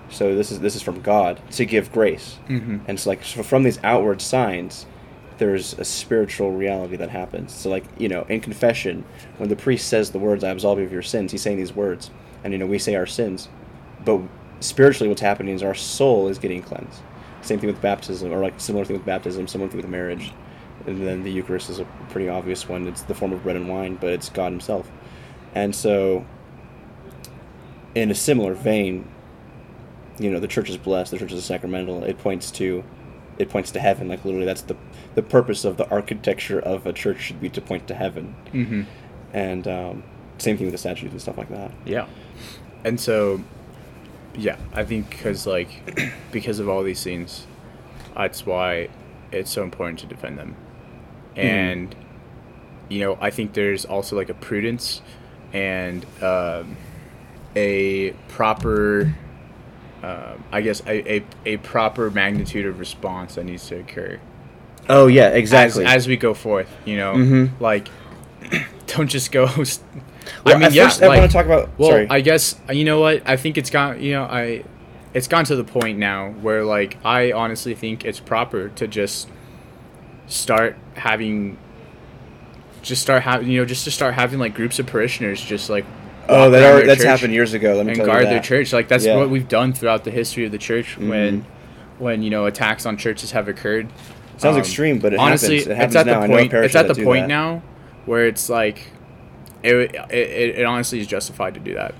So 0.08 0.34
this 0.34 0.50
is 0.50 0.60
this 0.60 0.74
is 0.74 0.82
from 0.82 1.00
God 1.02 1.40
to 1.52 1.64
give 1.64 1.92
grace. 1.92 2.38
Mhm. 2.48 2.80
And 2.86 2.90
it's 2.90 3.06
like, 3.06 3.22
so 3.24 3.42
from 3.42 3.62
these 3.62 3.78
outward 3.84 4.20
signs, 4.20 4.86
there's 5.38 5.74
a 5.78 5.84
spiritual 5.84 6.52
reality 6.52 6.96
that 6.96 7.10
happens. 7.10 7.52
So, 7.54 7.70
like, 7.70 7.84
you 7.98 8.08
know, 8.08 8.26
in 8.28 8.40
confession, 8.40 9.04
when 9.38 9.48
the 9.48 9.56
priest 9.56 9.88
says 9.88 10.10
the 10.10 10.18
words, 10.18 10.44
I 10.44 10.50
absolve 10.50 10.78
you 10.78 10.84
of 10.84 10.92
your 10.92 11.02
sins, 11.02 11.32
he's 11.32 11.42
saying 11.42 11.56
these 11.56 11.74
words. 11.74 12.10
And, 12.44 12.52
you 12.52 12.58
know, 12.58 12.66
we 12.66 12.78
say 12.78 12.94
our 12.94 13.06
sins. 13.06 13.48
But 14.04 14.20
spiritually, 14.60 15.08
what's 15.08 15.22
happening 15.22 15.54
is 15.54 15.62
our 15.62 15.74
soul 15.74 16.28
is 16.28 16.38
getting 16.38 16.62
cleansed. 16.62 17.00
Same 17.42 17.58
thing 17.58 17.68
with 17.68 17.80
baptism, 17.80 18.32
or 18.32 18.40
like 18.40 18.60
similar 18.60 18.84
thing 18.84 18.96
with 18.96 19.06
baptism, 19.06 19.46
similar 19.48 19.70
thing 19.70 19.80
with 19.80 19.88
marriage. 19.88 20.32
And 20.86 21.06
then 21.06 21.22
the 21.22 21.30
Eucharist 21.30 21.68
is 21.70 21.78
a 21.78 21.84
pretty 22.10 22.28
obvious 22.28 22.68
one. 22.68 22.86
It's 22.88 23.02
the 23.02 23.14
form 23.14 23.32
of 23.32 23.42
bread 23.42 23.56
and 23.56 23.68
wine, 23.68 23.96
but 24.00 24.10
it's 24.10 24.28
God 24.30 24.52
Himself. 24.52 24.90
And 25.54 25.74
so, 25.74 26.24
in 27.94 28.10
a 28.10 28.14
similar 28.14 28.54
vein, 28.54 29.08
you 30.18 30.30
know, 30.30 30.38
the 30.40 30.48
church 30.48 30.70
is 30.70 30.76
blessed, 30.76 31.10
the 31.10 31.18
church 31.18 31.32
is 31.32 31.38
a 31.38 31.42
sacramental. 31.42 32.04
It 32.04 32.18
points 32.18 32.50
to, 32.52 32.84
it 33.38 33.48
points 33.50 33.70
to 33.72 33.80
heaven. 33.80 34.08
Like 34.08 34.24
literally, 34.24 34.46
that's 34.46 34.62
the 34.62 34.76
the 35.14 35.22
purpose 35.22 35.64
of 35.64 35.76
the 35.76 35.88
architecture 35.90 36.60
of 36.60 36.86
a 36.86 36.92
church 36.92 37.20
should 37.20 37.40
be 37.40 37.48
to 37.50 37.60
point 37.60 37.88
to 37.88 37.94
heaven. 37.94 38.34
Mhm. 38.52 38.86
And 39.32 39.66
um, 39.68 40.02
same 40.38 40.56
thing 40.56 40.66
with 40.66 40.72
the 40.72 40.78
statues 40.78 41.10
and 41.12 41.20
stuff 41.20 41.36
like 41.38 41.48
that. 41.50 41.72
Yeah. 41.84 42.06
And 42.84 42.98
so, 42.98 43.42
yeah, 44.36 44.56
I 44.72 44.84
think 44.84 45.10
because 45.10 45.46
like 45.46 45.68
because 46.32 46.58
of 46.58 46.68
all 46.68 46.82
these 46.82 47.02
things, 47.02 47.46
that's 48.16 48.44
why 48.46 48.88
it's 49.32 49.50
so 49.50 49.62
important 49.62 49.98
to 50.00 50.06
defend 50.06 50.38
them. 50.38 50.56
And 51.36 51.94
you 52.88 53.00
know, 53.00 53.18
I 53.20 53.30
think 53.30 53.52
there's 53.54 53.84
also 53.84 54.16
like 54.16 54.28
a 54.28 54.34
prudence 54.34 55.00
and 55.52 56.04
um, 56.22 56.76
a 57.56 58.10
proper, 58.28 59.14
um, 60.02 60.44
I 60.52 60.60
guess, 60.60 60.80
a, 60.86 61.16
a, 61.18 61.24
a 61.46 61.56
proper 61.58 62.10
magnitude 62.10 62.66
of 62.66 62.78
response 62.80 63.34
that 63.36 63.44
needs 63.44 63.66
to 63.68 63.78
occur 63.80 64.18
Oh 64.88 65.06
yeah, 65.06 65.28
exactly. 65.28 65.84
as 65.84 66.08
we 66.08 66.16
go 66.16 66.34
forth. 66.34 66.68
You 66.84 66.96
know, 66.96 67.14
Mhm. 67.14 67.60
like 67.60 67.88
don't 68.86 69.08
just 69.08 69.30
go. 69.32 69.48
well, 70.44 70.56
I 70.56 70.58
mean, 70.58 70.72
yeah, 70.72 70.84
first 70.84 71.02
I 71.02 71.06
like- 71.08 71.18
want 71.18 71.30
to 71.30 71.36
talk 71.36 71.46
about. 71.46 71.70
well, 71.78 71.90
sorry. 71.90 72.06
I 72.10 72.20
guess 72.20 72.56
you 72.70 72.84
know 72.84 73.00
what 73.00 73.22
I 73.26 73.36
think 73.36 73.58
it's 73.58 73.70
gone. 73.70 74.00
You 74.02 74.12
know, 74.12 74.22
I 74.24 74.64
it's 75.14 75.26
gone 75.28 75.44
to 75.46 75.56
the 75.56 75.64
point 75.64 75.98
now 75.98 76.30
where 76.40 76.64
like 76.64 76.96
I 77.04 77.32
honestly 77.32 77.74
think 77.74 78.04
it's 78.04 78.20
proper 78.20 78.68
to 78.70 78.86
just 78.86 79.28
start 80.26 80.76
having, 80.94 81.58
just 82.82 83.02
start 83.02 83.22
having 83.22 83.50
you 83.50 83.60
know 83.60 83.64
just 83.64 83.84
to 83.84 83.90
start 83.90 84.14
having 84.14 84.38
like 84.38 84.54
groups 84.54 84.78
of 84.78 84.86
parishioners 84.86 85.40
just 85.40 85.68
like 85.70 85.84
oh, 86.28 86.50
that 86.50 86.60
their 86.60 86.86
that's 86.86 87.02
happened 87.02 87.32
years 87.32 87.52
ago. 87.54 87.74
Let 87.74 87.86
me 87.86 87.92
and 87.92 87.96
tell 87.98 88.06
guard 88.06 88.20
you 88.20 88.24
that. 88.26 88.30
their 88.34 88.42
church. 88.42 88.72
Like 88.72 88.88
that's 88.88 89.04
Yeah. 89.04 89.16
what 89.16 89.30
we've 89.30 89.48
done 89.48 89.72
throughout 89.72 90.04
the 90.04 90.10
history 90.10 90.44
of 90.46 90.52
the 90.52 90.58
church 90.58 90.96
when 90.96 91.42
Mhm. 91.42 91.44
when 91.98 92.22
you 92.22 92.30
know 92.30 92.46
attacks 92.46 92.86
on 92.86 92.96
churches 92.96 93.32
have 93.32 93.48
occurred. 93.48 93.88
Sounds 94.36 94.54
Um, 94.56 94.60
extreme, 94.60 94.98
but 95.00 95.12
it 95.12 95.18
honestly, 95.18 95.56
happens. 95.58 95.66
It 95.72 95.76
happens 95.76 95.94
it's 95.96 96.00
at 96.00 96.06
now. 96.06 96.20
the 96.22 96.28
point. 96.28 96.52
It's 96.54 96.74
at 96.76 96.88
the 96.88 96.94
point 96.94 97.24
that. 97.24 97.28
now 97.28 97.62
where 98.06 98.26
it's 98.26 98.48
like, 98.48 98.86
it, 99.62 99.74
it, 100.10 100.58
it, 100.58 100.64
honestly 100.64 101.00
is 101.00 101.06
justified 101.06 101.54
to 101.54 101.60
do 101.60 101.74
that. 101.74 101.94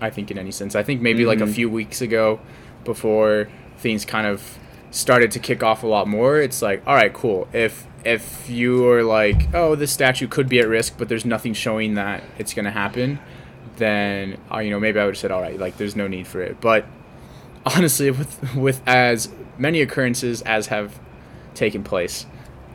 I 0.00 0.10
think 0.10 0.30
in 0.30 0.38
any 0.38 0.50
sense. 0.52 0.74
I 0.76 0.82
think 0.82 1.00
maybe 1.00 1.24
like 1.24 1.40
a 1.40 1.44
Mhm. 1.44 1.54
few 1.54 1.70
weeks 1.70 2.00
ago, 2.00 2.38
before 2.84 3.48
things 3.78 4.04
kind 4.04 4.26
of 4.26 4.58
started 4.90 5.30
to 5.32 5.38
kick 5.38 5.62
off 5.62 5.82
a 5.82 5.86
lot 5.86 6.06
more, 6.08 6.38
it's 6.40 6.62
like, 6.62 6.82
all 6.86 6.94
right, 6.94 7.12
cool. 7.12 7.48
If 7.52 7.86
if 8.04 8.48
you 8.48 8.88
are 8.88 9.02
like, 9.02 9.52
oh, 9.54 9.74
this 9.74 9.90
statue 9.90 10.28
could 10.28 10.48
be 10.48 10.60
at 10.60 10.68
risk, 10.68 10.94
but 10.96 11.08
there's 11.08 11.24
nothing 11.24 11.52
showing 11.52 11.94
that 11.94 12.22
it's 12.38 12.54
gonna 12.54 12.70
happen, 12.70 13.18
then 13.76 14.38
uh, 14.52 14.58
you 14.58 14.70
know 14.70 14.78
maybe 14.80 14.98
I 15.00 15.04
would 15.04 15.14
have 15.14 15.18
said, 15.20 15.30
all 15.32 15.42
right, 15.42 15.58
like 15.58 15.76
there's 15.78 15.96
no 15.96 16.06
need 16.06 16.26
for 16.26 16.40
it. 16.40 16.60
But 16.60 16.86
honestly, 17.76 18.10
with 18.10 18.54
with 18.54 18.80
as 18.86 19.30
many 19.58 19.80
occurrences 19.82 20.42
as 20.42 20.68
have 20.68 20.98
taken 21.54 21.82
place 21.82 22.24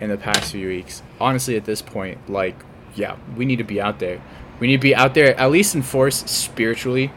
in 0.02 0.10
the 0.10 0.18
past 0.18 0.52
few 0.52 0.68
weeks, 0.68 1.02
honestly, 1.22 1.56
at 1.56 1.64
this 1.64 1.82
point, 1.82 2.18
like, 2.30 2.56
yeah, 2.96 3.16
we 3.36 3.46
need 3.46 3.58
to 3.58 3.64
be 3.64 3.80
out 3.82 4.00
there. 4.00 4.22
We 4.60 4.68
need 4.68 4.78
to 4.78 4.82
be 4.82 4.96
out 4.96 5.14
there, 5.14 5.38
at 5.40 5.52
least 5.52 5.76
in 5.76 5.82
force 5.82 6.18
spiritually, 6.30 7.12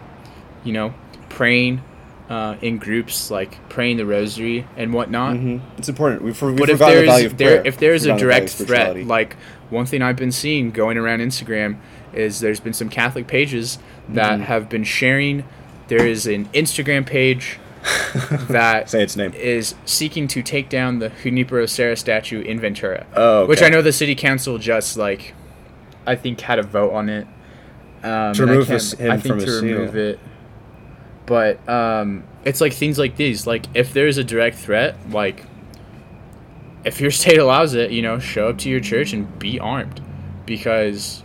you 0.64 0.72
know, 0.72 0.94
praying 1.28 1.82
uh, 2.28 2.56
in 2.60 2.76
groups, 2.78 3.30
like 3.30 3.56
praying 3.68 3.98
the 3.98 4.06
rosary 4.06 4.66
and 4.76 4.92
whatnot. 4.92 5.36
Mhm. 5.36 5.60
It's 5.78 5.88
important. 5.88 6.22
We, 6.22 6.32
for, 6.32 6.50
we 6.50 6.58
But 6.58 6.70
if 6.70 6.78
the 6.80 6.86
there's 6.86 7.24
of 7.24 7.36
there, 7.38 7.48
prayer. 7.60 7.62
if 7.66 7.78
there's 7.78 8.04
a 8.04 8.12
the 8.12 8.16
direct 8.18 8.50
threat, 8.50 9.06
like 9.06 9.36
one 9.70 9.86
thing 9.86 10.02
I've 10.02 10.16
been 10.16 10.32
seeing 10.32 10.72
going 10.72 10.96
around 10.98 11.20
Instagram 11.20 11.76
is 12.12 12.40
there's 12.40 12.58
been 12.58 12.72
some 12.72 12.88
Catholic 12.88 13.28
pages 13.28 13.78
that 14.08 14.40
Mhm. 14.40 14.44
have 14.44 14.68
been 14.68 14.82
sharing. 14.82 15.44
There 15.88 16.04
is 16.04 16.26
an 16.26 16.46
Instagram 16.46 17.06
page 17.06 17.58
that 18.48 18.90
say 18.90 19.02
its 19.04 19.16
name. 19.16 19.32
is 19.34 19.74
seeking 19.84 20.26
to 20.28 20.42
take 20.42 20.68
down 20.68 20.98
the 20.98 21.10
Junipero 21.22 21.66
Serra 21.66 21.96
statue 21.96 22.40
in 22.40 22.58
Ventura, 22.58 23.06
Oh, 23.14 23.40
okay. 23.42 23.48
which 23.50 23.62
I 23.62 23.68
know 23.68 23.82
the 23.82 23.92
city 23.92 24.14
council 24.16 24.58
just 24.58 24.96
like, 24.96 25.34
I 26.06 26.14
think 26.16 26.40
had 26.40 26.58
a 26.58 26.62
vote 26.62 26.92
on 26.92 27.08
it. 27.08 27.26
Um, 28.02 28.32
To 28.34 28.42
and 28.42 28.50
I 28.50 28.54
remove 28.54 28.68
his- 28.68 28.92
him 28.94 29.10
I 29.10 29.16
think 29.18 29.26
from 29.34 29.38
to 29.40 29.46
his 29.46 29.60
seal. 29.60 29.96
it. 29.96 30.18
But 31.26 31.68
um, 31.68 32.22
it's 32.44 32.60
like 32.60 32.72
things 32.72 32.98
like 32.98 33.16
these. 33.16 33.46
Like 33.46 33.66
if 33.74 33.92
there's 33.92 34.16
a 34.18 34.24
direct 34.24 34.56
threat, 34.56 34.96
like 35.10 35.44
if 36.84 37.00
your 37.00 37.10
state 37.22 37.38
allows 37.38 37.74
it, 37.74 37.90
you 37.90 38.02
know, 38.02 38.18
show 38.18 38.48
up 38.48 38.58
to 38.58 38.70
your 38.70 38.80
church 38.80 39.12
and 39.12 39.38
be 39.38 39.58
armed, 39.58 40.00
because 40.46 41.22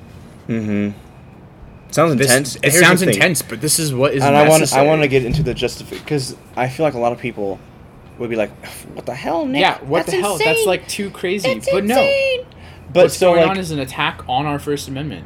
Mm-hmm. 0.48 0.98
Sounds 1.92 2.16
This- 2.16 2.28
intense. 2.28 2.56
it 2.56 2.64
Here's 2.72 2.80
sounds 2.80 3.02
intense, 3.02 3.42
but 3.42 3.62
this 3.62 3.78
is 3.78 3.94
what 3.94 4.14
is 4.14 4.24
and 4.24 4.36
I 4.36 4.48
want 4.50 4.74
I 4.74 4.84
want 4.84 5.02
to 5.02 5.08
get 5.10 5.24
into 5.26 5.44
the 5.44 5.54
justification 5.54 6.04
because 6.04 6.36
I 6.56 6.68
feel 6.70 6.86
like 6.86 6.94
a 6.94 7.00
lot 7.00 7.12
of 7.12 7.20
people 7.20 7.60
would 8.18 8.30
be 8.30 8.36
like, 8.38 8.50
"What 8.96 9.06
the 9.06 9.14
hell, 9.14 9.46
Nick? 9.46 9.60
Yeah, 9.62 9.78
what 9.84 10.06
That's 10.06 10.12
the 10.12 10.22
hell? 10.22 10.38
That's 10.38 10.66
like 10.66 10.88
too 10.88 11.10
crazy. 11.12 11.54
That's 11.54 11.70
but 11.70 11.84
no, 11.84 12.00
insane." 12.02 12.46
But 12.94 13.04
what's 13.04 13.18
so 13.18 13.32
going 13.32 13.42
like, 13.42 13.52
on 13.52 13.58
is 13.58 13.72
an 13.72 13.80
attack 13.80 14.22
on 14.28 14.46
our 14.46 14.60
First 14.60 14.88
Amendment. 14.88 15.26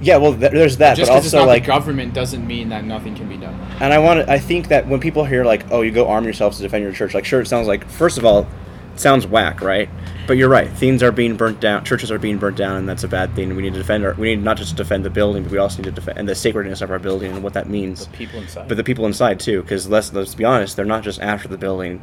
yeah, 0.00 0.16
well, 0.16 0.34
th- 0.34 0.52
there's 0.52 0.78
that, 0.78 0.96
Just 0.96 1.08
but 1.10 1.14
because 1.16 1.26
it's 1.26 1.34
also 1.34 1.44
not 1.46 1.52
like, 1.52 1.62
the 1.64 1.68
government 1.68 2.14
doesn't 2.14 2.46
mean 2.46 2.70
that 2.70 2.84
nothing 2.84 3.14
can 3.14 3.28
be 3.28 3.36
done. 3.36 3.54
and 3.80 3.92
I 3.92 3.98
want 3.98 4.20
to. 4.26 4.32
I 4.32 4.38
think 4.38 4.68
that 4.68 4.88
when 4.88 5.00
people 5.00 5.24
hear 5.24 5.44
like, 5.44 5.70
"Oh, 5.70 5.82
you 5.82 5.90
go 5.90 6.08
arm 6.08 6.24
yourselves 6.24 6.56
to 6.56 6.62
defend 6.62 6.84
your 6.84 6.92
church," 6.92 7.14
like, 7.14 7.24
sure, 7.24 7.40
it 7.40 7.46
sounds 7.46 7.68
like 7.68 7.86
first 7.88 8.16
of 8.18 8.24
all, 8.24 8.48
it 8.94 9.00
sounds 9.00 9.26
whack, 9.26 9.60
right? 9.60 9.88
But 10.26 10.36
you're 10.36 10.48
right. 10.48 10.68
Things 10.70 11.02
are 11.02 11.12
being 11.12 11.36
burnt 11.36 11.60
down. 11.60 11.84
Churches 11.84 12.10
are 12.10 12.18
being 12.18 12.38
burnt 12.38 12.56
down, 12.56 12.76
and 12.76 12.88
that's 12.88 13.04
a 13.04 13.08
bad 13.08 13.34
thing. 13.34 13.54
We 13.54 13.62
need 13.62 13.74
to 13.74 13.78
defend 13.80 14.04
our. 14.04 14.14
We 14.14 14.34
need 14.34 14.42
not 14.42 14.56
just 14.56 14.70
to 14.70 14.76
defend 14.76 15.04
the 15.04 15.10
building, 15.10 15.42
but 15.42 15.52
we 15.52 15.58
also 15.58 15.78
need 15.78 15.88
to 15.88 15.92
defend 15.92 16.18
and 16.18 16.28
the 16.28 16.34
sacredness 16.34 16.80
of 16.80 16.90
our 16.90 16.98
building 16.98 17.32
and 17.32 17.42
what 17.42 17.52
that 17.54 17.68
means. 17.68 18.06
The 18.06 18.16
people 18.16 18.40
inside. 18.40 18.68
but 18.68 18.76
the 18.76 18.84
people 18.84 19.06
inside 19.06 19.38
too 19.38 19.62
because 19.62 19.88
let's, 19.88 20.12
let's 20.12 20.34
be 20.34 20.44
honest 20.44 20.76
they're 20.76 20.84
not 20.84 21.02
just 21.02 21.20
after 21.20 21.48
the 21.48 21.58
building 21.58 22.00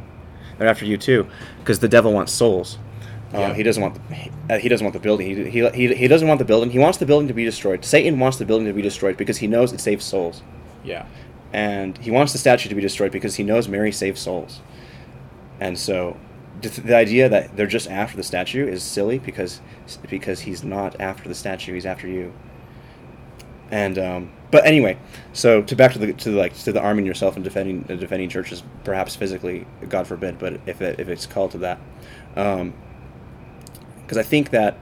they're 0.58 0.68
after 0.68 0.84
you 0.84 0.96
too 0.96 1.26
because 1.60 1.78
the 1.80 1.88
devil 1.88 2.12
wants 2.12 2.32
souls 2.32 2.78
um, 3.32 3.40
Yeah. 3.40 3.54
he 3.54 3.62
doesn't 3.62 3.82
want 3.82 3.94
the, 3.94 4.14
he, 4.14 4.30
uh, 4.50 4.58
he 4.58 4.68
doesn't 4.68 4.84
want 4.84 4.94
the 4.94 5.00
building. 5.00 5.26
He, 5.26 5.50
he, 5.50 5.68
he, 5.70 5.94
he 5.94 6.08
doesn't 6.08 6.26
want 6.26 6.38
the 6.38 6.44
building. 6.44 6.70
He 6.70 6.78
wants 6.78 6.98
the 6.98 7.06
building 7.06 7.28
to 7.28 7.34
be 7.34 7.44
destroyed. 7.44 7.84
Satan 7.84 8.18
wants 8.18 8.38
the 8.38 8.44
building 8.44 8.66
to 8.66 8.72
be 8.72 8.82
destroyed 8.82 9.16
because 9.16 9.38
he 9.38 9.46
knows 9.46 9.72
it 9.72 9.80
saves 9.80 10.04
souls. 10.04 10.42
Yeah, 10.84 11.06
and 11.52 11.98
he 11.98 12.10
wants 12.10 12.32
the 12.32 12.38
statue 12.38 12.68
to 12.68 12.74
be 12.74 12.80
destroyed 12.80 13.12
because 13.12 13.36
he 13.36 13.42
knows 13.42 13.68
mary 13.68 13.92
saves 13.92 14.20
souls. 14.20 14.60
And 15.60 15.78
so 15.78 16.16
the, 16.60 16.96
idea 16.96 17.28
that 17.28 17.56
they're 17.56 17.66
just 17.66 17.88
after 17.88 18.16
the 18.16 18.22
statue 18.22 18.66
is 18.66 18.82
silly 18.82 19.18
because 19.18 19.60
because 20.08 20.40
he's 20.40 20.64
not 20.64 21.00
after 21.00 21.28
the 21.28 21.34
statue. 21.34 21.74
He's 21.74 21.86
after 21.86 22.08
you. 22.08 22.32
And 23.70 23.98
um, 23.98 24.32
but 24.50 24.66
anyway, 24.66 24.98
so 25.32 25.62
to 25.62 25.76
back 25.76 25.92
to 25.92 25.98
the 25.98 26.12
to 26.14 26.30
like 26.30 26.56
to 26.58 26.72
the 26.72 26.80
arming 26.80 27.06
yourself 27.06 27.36
and 27.36 27.44
defending 27.44 27.84
uh, 27.88 27.96
defending 27.96 28.28
churches, 28.28 28.62
perhaps 28.84 29.14
physically, 29.14 29.66
God 29.88 30.06
forbid, 30.06 30.38
but 30.38 30.60
if 30.66 30.80
it, 30.80 30.98
if 30.98 31.08
it's 31.08 31.26
called 31.26 31.52
to 31.52 31.58
that, 31.58 31.78
because 34.08 34.16
I 34.16 34.22
think 34.22 34.50
that 34.50 34.78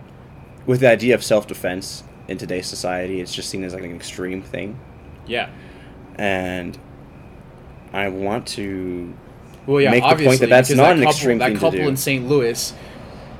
with 0.67 0.79
the 0.81 0.89
idea 0.89 1.17
of 1.17 1.25
self 1.25 1.49
defense 1.49 2.05
in 2.29 2.39
today's 2.39 2.67
society, 2.69 3.21
it's 3.21 3.35
just 3.35 3.51
seen 3.51 3.65
as 3.65 3.75
like 3.75 3.83
an 3.83 3.93
extreme 3.95 4.41
thing, 4.41 4.79
yeah. 5.27 5.51
and 6.15 6.79
I 7.93 8.09
want 8.09 8.47
to 8.49 9.13
Well, 9.67 9.81
yeah. 9.81 9.91
Make 9.91 10.05
the 10.19 10.25
point 10.25 10.41
that 10.41 10.49
that's 10.49 10.71
not 10.71 10.77
that 10.85 10.93
an 10.93 10.99
couple, 10.99 11.11
extreme 11.11 11.39
That 11.39 11.47
thing 11.47 11.55
to 11.55 11.61
couple 11.61 11.79
do. 11.81 11.89
in 11.89 11.97
St. 11.97 12.29
Louis 12.29 12.73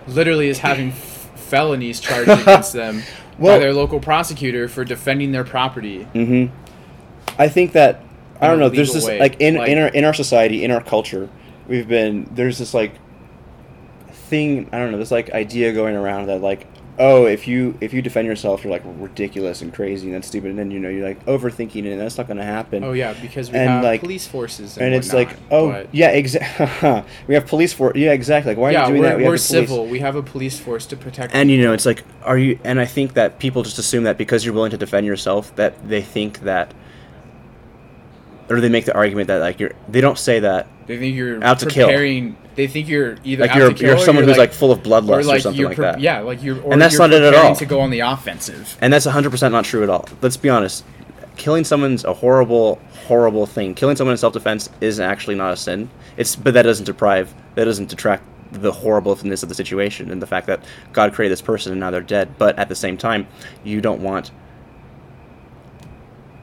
literally 0.09 0.49
is 0.49 0.59
having 0.59 0.89
f- 0.89 1.31
felonies 1.37 2.01
charged 2.01 2.31
against 2.43 2.73
them 2.73 3.03
Well- 3.39 3.55
by 3.57 3.61
their 3.61 3.73
local 3.73 4.01
prosecutor 4.01 4.67
for 4.69 4.85
defending 4.85 5.31
their 5.31 5.45
property. 5.45 6.07
Mm-hmm. 6.15 6.55
I 7.39 7.49
think 7.49 7.73
that 7.73 8.03
I 8.41 8.49
don't 8.49 8.59
know. 8.59 8.69
There's 8.69 8.93
this 8.93 9.07
way, 9.07 9.21
like 9.21 9.41
in 9.41 9.55
like- 9.55 9.69
in 9.69 9.79
our 9.79 9.89
in 9.89 10.05
our 10.05 10.15
society, 10.15 10.65
in 10.65 10.71
our 10.73 10.83
culture, 10.83 11.29
we've 11.69 11.89
been 11.89 12.29
there's 12.35 12.59
this 12.59 12.75
like 12.75 12.95
thing. 14.27 14.69
I 14.73 14.79
don't 14.79 14.93
know. 14.93 14.99
This 14.99 15.11
like 15.11 15.31
idea 15.33 15.73
going 15.73 15.97
around 15.97 16.27
that 16.27 16.41
like 16.41 16.67
oh 16.99 17.27
if 17.27 17.47
you 17.47 17.77
if 17.83 17.93
you 17.93 18.01
defend 18.01 18.27
yourself 18.27 18.65
you're 18.65 18.71
like 18.73 18.81
ridiculous 18.87 19.61
and 19.61 19.71
crazy 19.75 20.07
and 20.07 20.15
that's 20.15 20.29
stupid 20.29 20.49
and 20.49 20.59
then 20.59 20.71
you 20.71 20.81
know 20.81 20.89
you're 20.89 21.07
like 21.07 21.23
overthinking 21.27 21.85
it 21.85 21.93
and 21.93 22.01
that's 22.01 22.17
not 22.17 22.27
going 22.27 22.39
to 22.39 22.43
happen. 22.43 22.83
Oh 22.83 22.93
yeah, 22.93 23.13
because 23.21 23.51
we 23.51 23.59
And, 23.59 23.69
have 23.69 23.85
like- 23.85 24.01
police 24.01 24.27
forces 24.27 24.79
and, 24.79 24.87
And 24.87 24.95
it's 24.95 25.13
like, 25.13 25.37
oh 25.51 25.73
but- 25.73 25.95
yeah, 25.95 26.09
exactly. 26.09 27.03
we 27.27 27.35
have 27.35 27.47
police 27.47 27.75
for 27.75 27.93
yeah, 27.95 28.13
exactly. 28.13 28.53
Like, 28.53 28.59
why 28.59 28.71
are 28.71 28.73
yeah, 28.73 28.87
you 28.87 28.93
doing 28.93 29.01
we're, 29.03 29.09
that? 29.09 29.17
We 29.19 29.23
have 29.25 29.31
we're 29.31 29.37
civil. 29.37 29.87
We 29.87 29.99
have 29.99 30.17
a 30.17 30.23
police 30.23 30.59
force 30.59 30.87
to 30.87 30.97
protect. 30.97 31.35
And 31.35 31.51
you 31.51 31.61
know, 31.63 31.75
it's 31.75 31.85
like, 31.85 32.03
are 32.23 32.39
you? 32.39 32.59
And 32.65 32.81
I 32.81 32.87
think 32.87 33.13
that 33.13 33.39
people 33.39 33.63
just 33.63 33.79
assume 33.79 34.05
that 34.05 34.17
because 34.17 34.45
you're 34.47 34.55
willing 34.55 34.71
to 34.71 34.79
defend 34.79 35.07
yourself, 35.07 35.55
that 35.57 35.87
they 35.87 36.01
think 36.01 36.41
that, 36.41 36.73
or 38.49 38.61
they 38.63 38.71
make 38.71 38.87
the 38.87 38.95
argument 38.95 39.29
that 39.29 39.41
like 39.41 39.61
you're. 39.61 39.73
They 39.87 40.01
don't 40.01 40.19
say 40.19 40.41
that 40.41 40.67
They 40.87 40.97
think 40.99 41.15
you're 41.15 41.45
Out 41.45 41.59
to 41.59 41.67
kill. 41.67 41.89
They 42.57 42.67
think 42.67 42.89
you're 42.89 43.17
either 43.23 43.47
like 43.47 43.55
you're 43.55 43.71
you're 43.73 43.99
someone 43.99 44.25
you're 44.25 44.31
who's 44.33 44.39
like, 44.39 44.53
full 44.53 44.73
of 44.73 44.83
bloodlust 44.83 45.27
or 45.31 45.37
or, 45.37 45.39
something 45.41 45.65
like 45.65 45.77
pre- 45.77 45.85
that. 45.85 46.01
yeah, 46.01 46.21
like 46.21 46.43
you're 46.43 46.61
or 46.63 46.73
And 46.73 46.81
that's 46.81 46.95
you're 46.95 47.07
not 47.07 47.13
it 47.13 47.23
at 47.23 47.35
all. 47.35 47.55
to 47.55 47.67
go 47.67 47.81
on 47.81 47.91
the 47.91 48.01
offensive. 48.01 48.77
And 48.81 48.93
that's 48.93 49.07
100% 49.07 49.53
not 49.53 49.65
true 49.67 49.83
at 49.83 49.91
all. 49.91 50.09
Let's 50.23 50.37
be 50.39 50.49
honest. 50.49 50.85
Killing 51.37 51.65
someone's 51.65 52.05
a 52.05 52.15
horrible, 52.15 52.81
horrible 53.07 53.45
thing. 53.45 53.75
Killing 53.75 53.95
someone 53.95 54.13
in 54.13 54.19
self-defense 54.19 54.71
is 54.81 54.99
actually 54.99 55.35
not 55.37 55.53
a 55.53 55.57
sin. 55.57 55.91
It's 56.17 56.35
but 56.35 56.55
that 56.55 56.63
doesn't 56.63 56.87
deprive, 56.87 57.35
that 57.57 57.67
doesn't 57.67 57.91
detract 57.91 58.25
the 58.53 58.73
horribleness 58.73 59.43
of 59.43 59.51
the 59.51 59.55
situation 59.55 60.11
and 60.11 60.23
the 60.23 60.27
fact 60.27 60.47
that 60.47 60.65
God 60.95 61.13
created 61.13 61.33
this 61.33 61.43
person 61.43 61.73
and 61.73 61.81
now 61.81 61.91
they're 61.91 62.01
dead. 62.01 62.39
But 62.39 62.59
at 62.59 62.71
the 62.71 62.75
same 62.75 62.97
time, 62.97 63.27
you 63.65 63.83
don't 63.83 64.01
want 64.01 64.31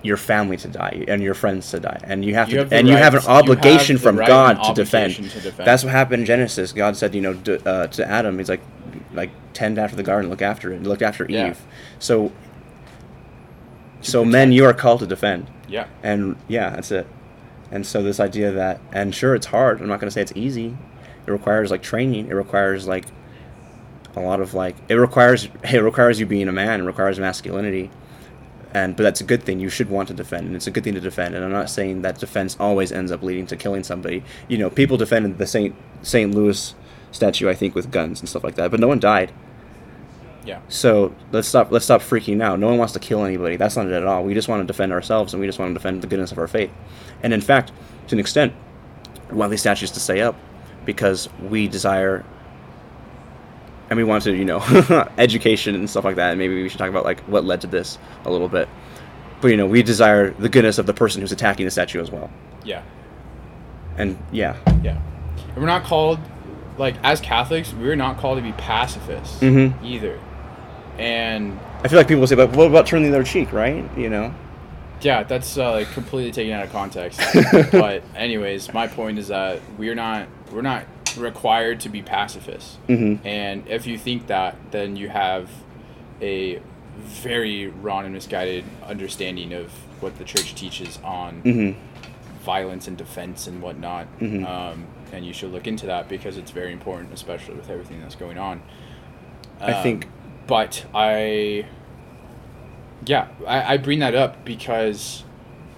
your 0.04 0.18
family 0.18 0.58
to 0.58 0.68
die 0.68 1.06
and 1.08 1.24
your 1.24 1.34
friends 1.34 1.72
to 1.72 1.80
die, 1.80 2.00
and 2.04 2.24
you 2.26 2.36
have 2.36 2.50
You 2.50 2.58
to, 2.58 2.64
have 2.64 2.74
and 2.74 2.88
you 2.88 2.96
have 2.96 3.14
an 3.14 3.20
right- 3.22 3.24
you 3.28 3.30
have 3.34 3.44
obligation 3.44 3.98
from 3.98 4.18
right 4.18 4.28
God 4.28 4.62
to 4.66 4.74
defend. 4.74 5.16
to 5.16 5.22
defend. 5.22 5.66
That's 5.68 5.84
what 5.84 5.92
happened 5.92 6.22
in 6.22 6.26
Genesis. 6.26 6.72
God 6.74 6.96
said, 6.98 7.16
you 7.16 7.22
know, 7.22 7.34
d- 7.34 7.58
uh, 7.66 7.88
to 7.88 8.08
Adam, 8.08 8.38
he's 8.38 8.50
like, 8.50 8.62
like 9.14 9.32
tend 9.54 9.80
after 9.80 9.96
the 9.96 10.04
garden, 10.04 10.30
look 10.30 10.42
after 10.42 10.72
it, 10.74 10.84
look 10.84 11.02
after 11.02 11.26
Yeah. 11.30 11.50
Eve. 11.52 11.62
So, 12.00 12.32
so 14.02 14.26
men, 14.26 14.52
you 14.52 14.66
are 14.66 14.74
called 14.74 15.00
to 15.00 15.08
defend, 15.08 15.48
Yeah. 15.68 15.86
and 16.04 16.36
yeah, 16.48 16.72
that's 16.72 16.92
it. 16.92 17.08
And 17.72 17.86
so 17.86 18.04
this 18.04 18.20
idea 18.20 18.52
that, 18.52 18.80
and 18.92 19.16
sure, 19.16 19.34
it's 19.36 19.48
hard. 19.48 19.82
I'm 19.82 19.88
not 19.88 20.00
going 20.00 20.08
to 20.10 20.12
say 20.12 20.22
it's 20.22 20.34
easy. 20.36 20.78
It 21.26 21.32
requires 21.32 21.72
like 21.72 21.82
training. 21.82 22.28
It 22.28 22.34
requires 22.34 22.86
like 22.88 23.06
a 24.16 24.20
lot 24.20 24.42
of 24.42 24.54
like 24.54 24.76
it 24.90 24.96
requires 24.96 25.48
it 25.72 25.80
requires 25.82 26.20
you 26.20 26.26
being 26.26 26.48
a 26.48 26.52
man. 26.52 26.82
It 26.82 26.84
requires 26.84 27.20
masculinity. 27.20 27.90
And 28.74 28.96
but 28.96 29.04
that's 29.04 29.22
a 29.22 29.24
good 29.24 29.44
thing. 29.44 29.60
You 29.60 29.70
should 29.70 29.90
want 29.90 30.08
to 30.08 30.14
defend, 30.14 30.48
and 30.48 30.56
it's 30.56 30.68
a 30.68 30.72
good 30.72 30.84
thing 30.84 30.96
to 30.96 31.00
defend. 31.00 31.36
And 31.36 31.46
I'm 31.46 31.52
not 31.52 31.70
saying 31.70 32.02
that 32.02 32.20
defense 32.20 32.58
always 32.60 32.92
ends 32.92 33.12
up 33.12 33.22
leading 33.22 33.46
to 33.48 33.56
killing 33.56 33.84
somebody. 33.84 34.24
You 34.48 34.58
know, 34.58 34.70
people 34.70 34.98
defended 34.98 35.38
the 35.38 35.46
Saint 35.46 35.76
Saint 36.02 36.34
Louis 36.34 36.74
statue, 37.12 37.50
I 37.50 37.54
think, 37.54 37.76
with 37.76 37.92
guns 37.92 38.20
and 38.20 38.28
stuff 38.28 38.44
like 38.44 38.56
that, 38.56 38.72
but 38.72 38.80
no 38.80 38.88
one 38.88 39.00
died. 39.00 39.32
Yeah. 40.46 40.60
So 40.68 41.16
let's 41.32 41.48
stop. 41.48 41.72
Let's 41.72 41.86
stop 41.86 42.02
freaking 42.02 42.42
out. 42.42 42.60
No 42.60 42.68
one 42.68 42.78
wants 42.78 42.94
to 42.94 43.00
kill 43.00 43.24
anybody. 43.24 43.56
That's 43.56 43.78
not 43.78 43.86
it 43.86 43.94
at 43.94 44.06
all. 44.06 44.24
We 44.24 44.34
just 44.34 44.48
want 44.48 44.62
to 44.62 44.68
defend 44.68 44.92
ourselves, 44.92 45.34
and 45.34 45.40
we 45.40 45.48
just 45.48 45.60
want 45.60 45.70
to 45.70 45.74
defend 45.74 46.02
the 46.02 46.08
goodness 46.08 46.32
of 46.32 46.38
our 46.38 46.48
faith. 46.48 46.72
And 47.22 47.34
in 47.34 47.42
fact, 47.42 47.72
to 48.08 48.16
an 48.16 48.20
extent, 48.20 48.54
we 49.30 49.38
want 49.38 49.52
these 49.52 49.62
statues 49.62 49.92
to 49.92 50.00
stay 50.00 50.22
up 50.22 50.36
because 50.86 51.30
we 51.50 51.68
desire, 51.68 52.26
and 53.94 53.98
we 54.00 54.04
want 54.04 54.24
to, 54.24 54.36
you 54.36 54.44
know, 54.46 54.60
education 55.18 55.76
and 55.76 55.90
stuff 55.90 56.04
like 56.04 56.16
that. 56.16 56.32
And 56.32 56.40
maybe 56.40 56.62
we 56.62 56.68
should 56.70 56.80
talk 56.80 56.90
about 56.90 57.06
like 57.06 57.20
what 57.22 57.46
led 57.46 57.62
to 57.62 57.68
this 57.68 57.98
a 58.26 58.32
little 58.32 58.50
bit. 58.50 58.68
But 59.42 59.50
you 59.50 59.58
know, 59.58 59.68
we 59.68 59.84
desire 59.84 60.32
the 60.32 60.50
goodness 60.50 60.78
of 60.80 60.86
the 60.88 60.94
person 60.94 61.22
who's 61.22 61.32
attacking 61.32 61.66
the 61.66 61.72
statue 61.72 62.02
as 62.02 62.10
well. 62.12 62.32
Yeah. 62.64 62.82
And 63.98 64.18
yeah, 64.32 64.56
Yeah. 64.84 65.00
And 65.50 65.58
we're 65.58 65.68
not 65.68 65.84
called, 65.84 66.18
like, 66.80 66.96
as 67.04 67.22
Catholics, 67.22 67.72
we're 67.74 67.96
not 67.96 68.18
called 68.18 68.40
to 68.40 68.42
be 68.42 68.52
pacifists 68.54 69.40
Mhm. 69.40 69.74
either. 69.84 70.20
And 70.98 71.60
I 71.84 71.88
feel 71.88 71.98
like 72.00 72.08
people 72.08 72.26
say, 72.26 72.36
"But 72.36 72.56
what 72.56 72.66
about 72.68 72.88
turning 72.88 73.12
the 73.12 73.18
other 73.18 73.26
cheek?" 73.26 73.54
Right? 73.54 73.86
You 73.98 74.10
know. 74.10 74.34
yeah, 75.02 75.22
that's 75.24 75.58
uh, 75.58 75.72
like 75.74 75.92
completely 75.92 76.32
taken 76.32 76.54
out 76.54 76.64
of 76.64 76.72
context. 76.72 77.20
but 77.72 78.02
anyways, 78.16 78.74
my 78.74 78.88
point 78.88 79.20
is 79.20 79.28
that 79.28 79.60
we're 79.78 79.96
not 79.96 80.28
we're 80.52 80.62
not 80.62 80.86
required 81.18 81.80
to 81.82 81.90
be 81.90 82.02
pacifists. 82.02 82.78
Mm-hmm. 82.88 83.26
And 83.26 83.68
if 83.68 83.86
you 83.88 83.98
think 83.98 84.28
that, 84.28 84.56
then 84.72 84.96
you 84.96 85.10
have 85.10 85.50
a 86.22 86.62
very 86.98 87.68
wrong 87.68 88.06
and 88.06 88.14
misguided 88.14 88.64
understanding 88.86 89.54
of 89.54 89.72
what 90.02 90.18
the 90.18 90.24
church 90.24 90.54
teaches 90.56 91.00
on 91.04 91.42
Mm-hmm. 91.44 91.80
violence 92.44 92.88
and 92.88 92.98
defense 92.98 93.48
and 93.48 93.62
whatnot. 93.62 94.08
Mhm. 94.20 94.46
Um, 94.48 94.88
and 95.12 95.26
you 95.26 95.34
should 95.34 95.52
look 95.52 95.66
into 95.68 95.86
that 95.88 96.10
because 96.10 96.38
it's 96.38 96.52
very 96.52 96.72
important, 96.74 97.14
especially 97.14 97.56
with 97.56 97.70
everything 97.70 98.02
that's 98.02 98.16
going 98.16 98.38
on. 98.38 98.62
I 99.62 99.74
think- 99.82 100.06
Um, 100.06 100.12
But 100.48 100.86
I. 100.94 101.66
Yeah, 103.06 103.28
I, 103.48 103.74
I 103.74 103.78
bring 103.78 104.00
that 104.00 104.14
up 104.16 104.44
because 104.46 105.24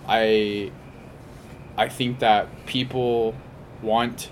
I. 0.08 0.72
I 1.78 1.88
think 1.90 2.20
that 2.20 2.48
people 2.66 3.36
want. 3.84 4.30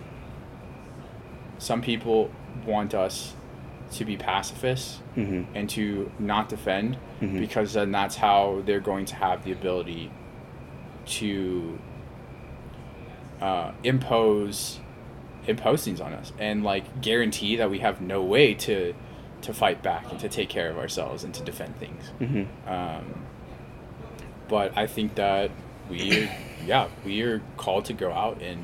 Some 1.63 1.81
people 1.81 2.29
want 2.65 2.93
us 2.93 3.33
to 3.91 4.03
be 4.05 4.17
pacifists 4.17 4.99
Mm-hmm. 5.15 5.55
and 5.55 5.69
to 5.69 6.11
not 6.17 6.49
defend 6.49 6.97
Mhm. 7.21 7.39
because 7.39 7.73
then 7.73 7.91
that's 7.91 8.15
how 8.15 8.63
they're 8.65 8.79
going 8.79 9.05
to 9.05 9.15
have 9.15 9.43
the 9.45 9.51
ability 9.51 10.09
to 11.19 11.77
uh, 13.41 13.71
impose 13.83 14.79
impose 15.47 15.83
things 15.83 15.99
on 16.01 16.13
us 16.13 16.31
and 16.39 16.63
like 16.63 17.01
guarantee 17.01 17.55
that 17.57 17.69
we 17.69 17.79
have 17.79 18.01
no 18.01 18.23
way 18.23 18.53
to 18.53 18.93
to 19.41 19.53
fight 19.53 19.83
back 19.83 20.09
and 20.09 20.19
to 20.21 20.29
take 20.29 20.47
care 20.49 20.69
of 20.71 20.77
ourselves 20.77 21.23
and 21.23 21.33
to 21.33 21.43
defend 21.43 21.75
things 21.77 22.11
Mm-hmm. 22.19 22.69
um, 22.73 23.05
but 24.47 24.75
I 24.77 24.87
think 24.87 25.15
that 25.15 25.51
we 25.89 26.29
yeah 26.65 26.87
we 27.05 27.21
are 27.21 27.41
called 27.57 27.85
to 27.85 27.93
go 27.93 28.11
out 28.11 28.41
and 28.41 28.59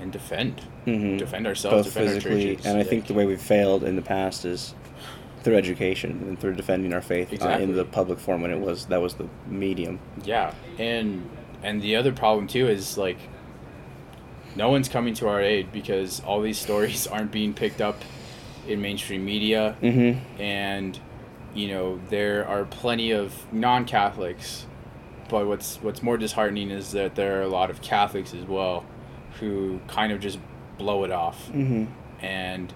and 0.00 0.12
defend 0.12 0.62
Mm-hmm. 0.86 1.18
defend 1.18 1.46
ourselves 1.46 1.76
both 1.86 1.94
defend 1.94 2.22
physically 2.22 2.58
and 2.64 2.78
I 2.78 2.82
think 2.82 3.06
the 3.08 3.14
way 3.14 3.26
we've 3.26 3.40
failed 3.40 3.84
in 3.84 3.94
the 3.96 4.00
past 4.02 4.44
is 4.46 4.74
through 5.42 5.56
education 5.56 6.24
and 6.26 6.40
through 6.40 6.54
defending 6.54 6.92
our 6.94 7.02
faith 7.02 7.42
uh, 7.42 7.48
in 7.50 7.74
the 7.76 7.84
public 7.84 8.18
forum 8.18 8.40
when 8.42 8.50
it 8.50 8.58
was 8.58 8.86
that 8.86 9.00
was 9.02 9.14
the 9.14 9.28
medium. 9.46 9.98
Yeah, 10.24 10.54
and 10.78 11.28
and 11.62 11.82
the 11.82 11.96
other 11.96 12.12
problem 12.12 12.46
too 12.46 12.68
is 12.68 12.96
like 12.96 13.18
no 14.56 14.70
one's 14.70 14.88
coming 14.88 15.14
to 15.14 15.28
our 15.28 15.40
aid 15.40 15.70
because 15.72 16.20
all 16.20 16.40
these 16.40 16.58
stories 16.58 17.06
aren't 17.12 17.30
being 17.30 17.52
picked 17.54 17.80
up 17.80 18.00
in 18.66 18.80
mainstream 18.80 19.24
media 19.24 19.76
Mm-hmm. 19.82 20.40
and 20.40 20.98
you 21.54 21.68
know 21.68 22.00
there 22.08 22.46
are 22.46 22.64
plenty 22.64 23.10
of 23.12 23.50
non-Catholics 23.52 24.66
but 25.28 25.46
what's 25.46 25.76
what's 25.82 26.02
more 26.02 26.16
disheartening 26.16 26.70
is 26.70 26.92
that 26.92 27.14
there 27.14 27.38
are 27.38 27.42
a 27.42 27.48
lot 27.48 27.70
of 27.70 27.80
Catholics 27.82 28.34
as 28.34 28.44
well 28.44 28.84
who 29.40 29.80
kind 29.88 30.12
of 30.12 30.20
just 30.20 30.38
blow 30.78 31.04
it 31.04 31.10
off 31.10 31.48
Mm-hmm. 31.48 31.84
and 32.24 32.72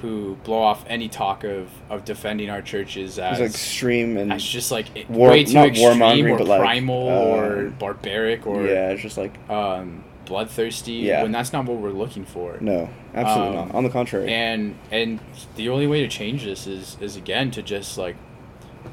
who 0.00 0.34
blow 0.42 0.58
off 0.60 0.84
any 0.88 1.08
talk 1.08 1.44
of, 1.44 1.68
of 1.88 2.04
defending 2.04 2.50
our 2.50 2.60
churches 2.62 3.18
as 3.20 3.38
It's 3.40 3.54
extreme 3.54 4.16
and 4.16 4.32
as 4.32 4.42
just 4.42 4.72
like 4.72 4.86
it- 4.96 5.08
War- 5.08 5.30
way 5.30 5.44
too 5.44 5.54
not 5.54 5.68
extreme 5.68 6.26
or 6.26 6.38
but, 6.38 6.46
like, 6.48 6.60
primal 6.60 6.96
or 7.08 7.70
barbaric 7.78 8.46
or 8.46 8.66
yeah, 8.66 8.90
it's 8.90 9.02
just 9.02 9.16
like 9.16 9.32
um, 9.48 10.02
bloodthirsty 10.24 10.92
Yeah. 10.94 11.22
when 11.22 11.30
that's 11.30 11.52
not 11.52 11.66
what 11.66 11.78
we're 11.78 11.90
looking 11.90 12.24
for. 12.24 12.56
no, 12.60 12.88
absolutely 13.14 13.58
Um, 13.58 13.68
not. 13.68 13.74
On 13.76 13.84
the 13.84 13.90
contrary. 13.90 14.32
And 14.32 14.76
and 14.90 15.20
the 15.54 15.68
only 15.68 15.86
way 15.86 16.00
to 16.00 16.08
change 16.08 16.42
this 16.44 16.66
is 16.66 16.96
is 17.00 17.14
again 17.16 17.52
to 17.52 17.62
just 17.62 17.96
like 17.96 18.16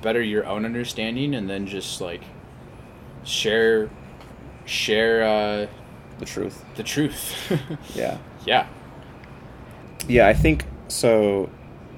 better 0.03 0.21
your 0.21 0.45
own 0.45 0.63
understanding 0.65 1.33
and 1.33 1.49
then 1.49 1.65
just 1.65 2.01
like 2.01 2.21
share 3.23 3.89
share 4.65 5.23
uh, 5.23 5.67
the 6.19 6.25
truth. 6.25 6.63
the 6.75 6.83
truth. 6.83 7.51
Yeah. 7.95 8.17
yeah. 8.45 8.67
Yeah, 10.07 10.27
I 10.27 10.33
think 10.33 10.65
so. 10.87 11.49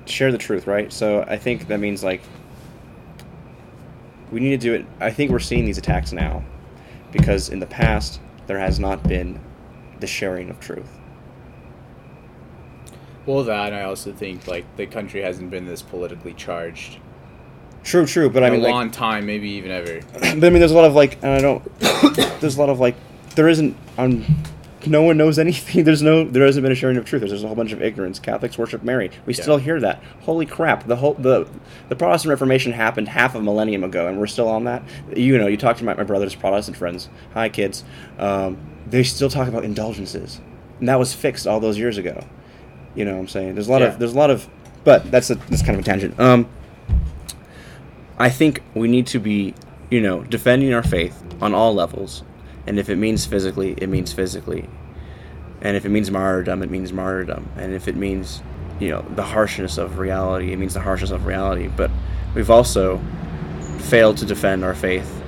Share 0.05 0.32
the 0.32 0.38
truth, 0.38 0.67
right? 0.67 0.91
So 0.91 1.22
I 1.24 1.38
think 1.38 1.67
that 1.67 1.80
means 1.80 2.03
like 2.03 2.22
we 4.32 4.39
need 4.39 4.49
to 4.51 4.57
do 4.57 4.74
it. 4.74 4.86
I 4.99 5.11
think 5.11 5.32
we're 5.32 5.39
seeing 5.39 5.65
these 5.65 5.78
attacks 5.78 6.11
now 6.11 6.43
because 7.11 7.49
in 7.49 7.59
the 7.59 7.67
past 7.67 8.19
there 8.47 8.59
has 8.59 8.80
not 8.80 9.03
been 9.03 9.39
the 9.99 10.07
sharing 10.07 10.49
of 10.49 10.59
truth. 10.59 10.89
Well, 13.26 13.43
that 13.43 13.74
I 13.74 13.84
also 13.84 14.11
think 14.11 14.47
like 14.47 14.65
the 14.78 14.88
country 14.88 15.22
hasn't 15.22 15.51
been 15.51 15.65
this 15.65 15.82
politically 15.82 16.34
charged 16.34 16.97
True, 17.84 18.05
true, 18.05 18.30
but 18.30 18.43
I 18.43 18.49
mean, 18.51 18.59
a 18.59 18.63
like, 18.63 18.74
long 18.74 18.91
time, 18.91 19.26
maybe 19.26 19.49
even 19.51 19.72
ever. 19.72 20.01
but 20.13 20.24
I 20.24 20.36
mean, 20.36 20.59
there's 20.59 20.72
a 20.72 20.76
lot 20.76 20.86
of 20.86 20.93
like, 20.93 21.17
and 21.24 21.32
I 21.32 21.39
don't. 21.39 21.80
there's 22.39 22.55
a 22.55 22.59
lot 22.59 22.69
of 22.69 22.80
like, 22.80 22.95
there 23.36 23.47
isn't. 23.49 23.75
Um, 23.97 24.25
no 24.88 25.03
one 25.03 25.15
knows 25.17 25.38
anything. 25.45 25.84
There's 25.84 26.01
no. 26.01 26.23
There 26.23 26.45
hasn't 26.45 26.63
been 26.63 26.71
a 26.71 26.75
sharing 26.75 26.97
of 26.97 27.05
truth. 27.05 27.21
There's 27.21 27.32
just 27.32 27.43
a 27.43 27.47
whole 27.47 27.55
bunch 27.55 27.71
of 27.71 27.82
ignorance. 27.82 28.19
Catholics 28.19 28.57
worship 28.57 28.84
Mary. 28.84 29.11
We 29.25 29.34
Yeah. 29.34 29.41
still 29.43 29.57
hear 29.57 29.79
that. 29.79 30.01
Holy 30.21 30.45
crap! 30.45 30.88
The 30.88 30.95
whole 30.95 31.13
the 31.15 31.47
the 31.89 31.95
Protestant 31.95 32.29
Reformation 32.32 32.71
happened 32.71 33.07
half 33.07 33.36
a 33.36 33.41
millennium 33.41 33.84
ago, 33.84 34.07
and 34.07 34.17
we're 34.19 34.27
still 34.27 34.47
on 34.47 34.63
that. 34.65 34.84
You 35.15 35.38
know, 35.38 35.47
you 35.47 35.57
talk 35.57 35.77
to 35.77 35.84
my, 35.84 35.93
my 35.93 36.03
brother's 36.03 36.36
Protestant 36.36 36.77
friends. 36.77 37.09
Hi, 37.34 37.49
kids. 37.49 37.84
Um, 38.17 38.57
they 38.88 39.03
still 39.03 39.29
talk 39.29 39.47
about 39.47 39.63
indulgences, 39.63 40.41
and 40.79 40.89
that 40.89 40.97
was 40.99 41.13
fixed 41.13 41.45
all 41.47 41.59
those 41.59 41.77
years 41.77 41.97
ago. 41.97 42.25
You 42.95 43.05
know 43.05 43.13
what 43.13 43.19
I'm 43.19 43.27
saying? 43.27 43.53
There's 43.53 43.67
a 43.67 43.71
lot 43.71 43.82
Yeah. 43.82 43.88
of 43.89 43.99
there's 43.99 44.13
a 44.13 44.17
lot 44.17 44.32
of, 44.32 44.47
but 44.84 45.09
that's 45.11 45.29
a 45.29 45.36
that's 45.36 45.61
kind 45.61 45.75
of 45.77 45.86
a 45.86 45.88
tangent. 45.88 46.19
Um, 46.19 46.47
I 48.17 48.29
think 48.29 48.61
we 48.75 48.88
need 48.88 49.07
to 49.07 49.19
be, 49.19 49.53
you 49.89 50.01
know, 50.01 50.23
defending 50.23 50.73
our 50.73 50.84
faith 50.84 51.23
on 51.41 51.53
all 51.53 51.73
levels. 51.73 52.23
And 52.68 52.80
if 52.80 52.89
it 52.89 52.97
means 52.97 53.26
physically, 53.26 53.74
it 53.78 53.88
means 53.88 54.14
physically. 54.14 54.70
And 55.62 55.78
if 55.78 55.86
it 55.86 55.89
means 55.89 56.09
martyrdom, 56.09 56.64
it 56.64 56.70
means 56.70 56.91
martyrdom. 56.91 57.49
And 57.55 57.74
if 57.74 57.88
it 57.88 57.95
means, 57.95 58.41
you 58.80 58.89
know, 58.89 59.05
the 59.16 59.24
harshness 59.24 59.78
of 59.78 59.99
reality, 59.99 60.51
it 60.51 60.57
means 60.57 60.74
the 60.74 60.82
harshness 60.82 61.12
of 61.12 61.26
reality. 61.26 61.68
But 61.68 61.91
we've 62.36 62.49
also 62.49 62.99
failed 63.80 64.18
to 64.18 64.26
defend 64.26 64.64
our 64.64 64.76
faith 64.76 65.22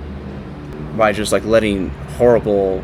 by 0.98 1.12
just 1.12 1.32
like 1.32 1.44
letting 1.46 1.90
horrible 2.18 2.84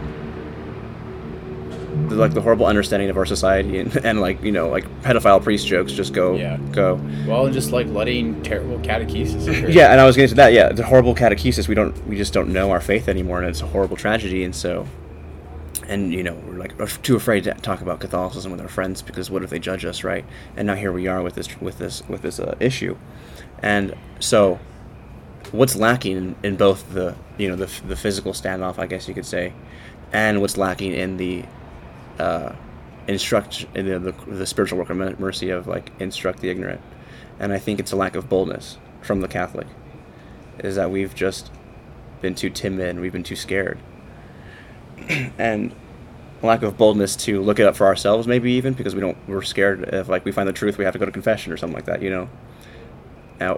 the- 2.08 2.16
like 2.16 2.34
the 2.34 2.42
horrible 2.42 2.66
understanding 2.66 3.10
of 3.10 3.18
our 3.18 3.26
society 3.26 3.80
and, 3.80 3.96
and 4.06 4.22
like 4.22 4.42
you 4.44 4.52
know 4.52 4.70
like 4.70 4.86
pedophile 5.02 5.42
priest 5.44 5.68
jokes 5.68 5.92
just 5.92 6.14
go 6.14 6.36
Yeah. 6.36 6.58
go 6.72 6.96
Well, 7.28 7.46
and 7.46 7.54
just 7.54 7.72
like 7.72 7.88
letting 7.88 8.42
terrible 8.44 8.80
catechesis. 8.80 9.48
occur. 9.48 9.70
yeah, 9.70 9.92
and 9.92 10.00
I 10.02 10.06
was 10.06 10.16
getting 10.16 10.30
to 10.30 10.36
that. 10.36 10.54
Yeah, 10.54 10.70
the 10.72 10.84
horrible 10.86 11.16
catechesis. 11.16 11.68
We 11.68 11.76
don't. 11.76 11.96
We 12.08 12.16
just 12.18 12.34
don't 12.34 12.50
know 12.54 12.72
our 12.72 12.82
faith 12.82 13.08
anymore, 13.08 13.40
and 13.40 13.48
it's 13.50 13.62
a 13.62 13.68
horrible 13.68 13.96
tragedy. 13.98 14.44
And 14.44 14.56
so, 14.56 14.86
and 15.88 16.14
you 16.14 16.24
know, 16.24 16.34
we're 16.48 16.58
like 16.58 17.02
too 17.04 17.16
afraid 17.16 17.44
to 17.46 17.54
talk 17.56 17.82
about 17.82 18.00
Catholicism 18.00 18.52
with 18.52 18.62
our 18.62 18.68
friends 18.68 19.02
because 19.02 19.30
what 19.32 19.44
if 19.44 19.50
they 19.50 19.60
judge 19.60 19.86
us, 19.86 20.04
right? 20.04 20.26
And 20.58 20.68
now 20.68 20.76
here 20.76 20.92
we 20.92 21.08
are 21.08 21.22
with 21.22 21.36
this 21.36 21.60
with 21.62 21.78
this 21.80 22.04
with 22.08 22.22
this 22.22 22.40
uh, 22.40 22.56
issue, 22.60 22.98
and 23.62 23.96
so, 24.20 24.60
what's 25.52 25.76
lacking 25.76 26.18
in, 26.18 26.36
in 26.44 26.56
both 26.56 26.94
the 26.94 27.16
you 27.38 27.48
know 27.50 27.56
the 27.56 27.70
the 27.88 27.96
physical 27.96 28.34
standoff, 28.34 28.78
I 28.80 28.86
guess 28.88 29.08
you 29.08 29.14
could 29.14 29.26
say, 29.26 29.54
and 30.14 30.42
what's 30.42 30.58
lacking 30.58 30.94
in 30.94 31.18
the 31.18 31.46
uh, 32.20 32.54
instruct 33.08 33.66
in 33.74 33.86
the, 33.88 34.14
the 34.28 34.46
spiritual 34.46 34.78
work 34.78 34.90
of 34.90 35.20
mercy 35.20 35.50
of 35.50 35.68
like 35.68 35.92
instruct 36.00 36.40
the 36.40 36.50
ignorant, 36.50 36.82
and 37.40 37.52
I 37.52 37.58
think 37.58 37.80
it's 37.80 37.92
a 37.92 37.96
lack 37.96 38.16
of 38.16 38.30
boldness 38.30 38.78
from 39.02 39.22
the 39.22 39.28
Catholic, 39.28 39.68
is 40.60 40.76
that 40.76 40.92
we've 40.92 41.16
just 41.16 41.52
been 42.22 42.36
too 42.36 42.50
timid 42.50 42.90
and 42.90 43.00
we've 43.00 43.14
been 43.14 43.24
too 43.24 43.36
scared, 43.36 43.80
and 45.38 45.74
lack 46.42 46.62
of 46.64 46.78
boldness 46.78 47.16
to 47.16 47.42
look 47.42 47.60
it 47.60 47.66
up 47.66 47.76
for 47.76 47.86
ourselves 47.86 48.26
maybe 48.26 48.54
even 48.54 48.74
because 48.74 48.96
we 48.96 49.02
don't 49.02 49.18
we're 49.28 49.42
scared 49.42 49.84
if 49.92 50.08
like 50.08 50.24
we 50.24 50.32
find 50.32 50.48
the 50.48 50.54
truth 50.54 50.78
we 50.78 50.86
have 50.86 50.94
to 50.94 51.00
go 51.00 51.06
to 51.06 51.12
confession 51.12 51.52
or 51.52 51.58
something 51.58 51.76
like 51.76 51.86
that 51.86 52.02
you 52.02 52.10
know. 52.10 52.30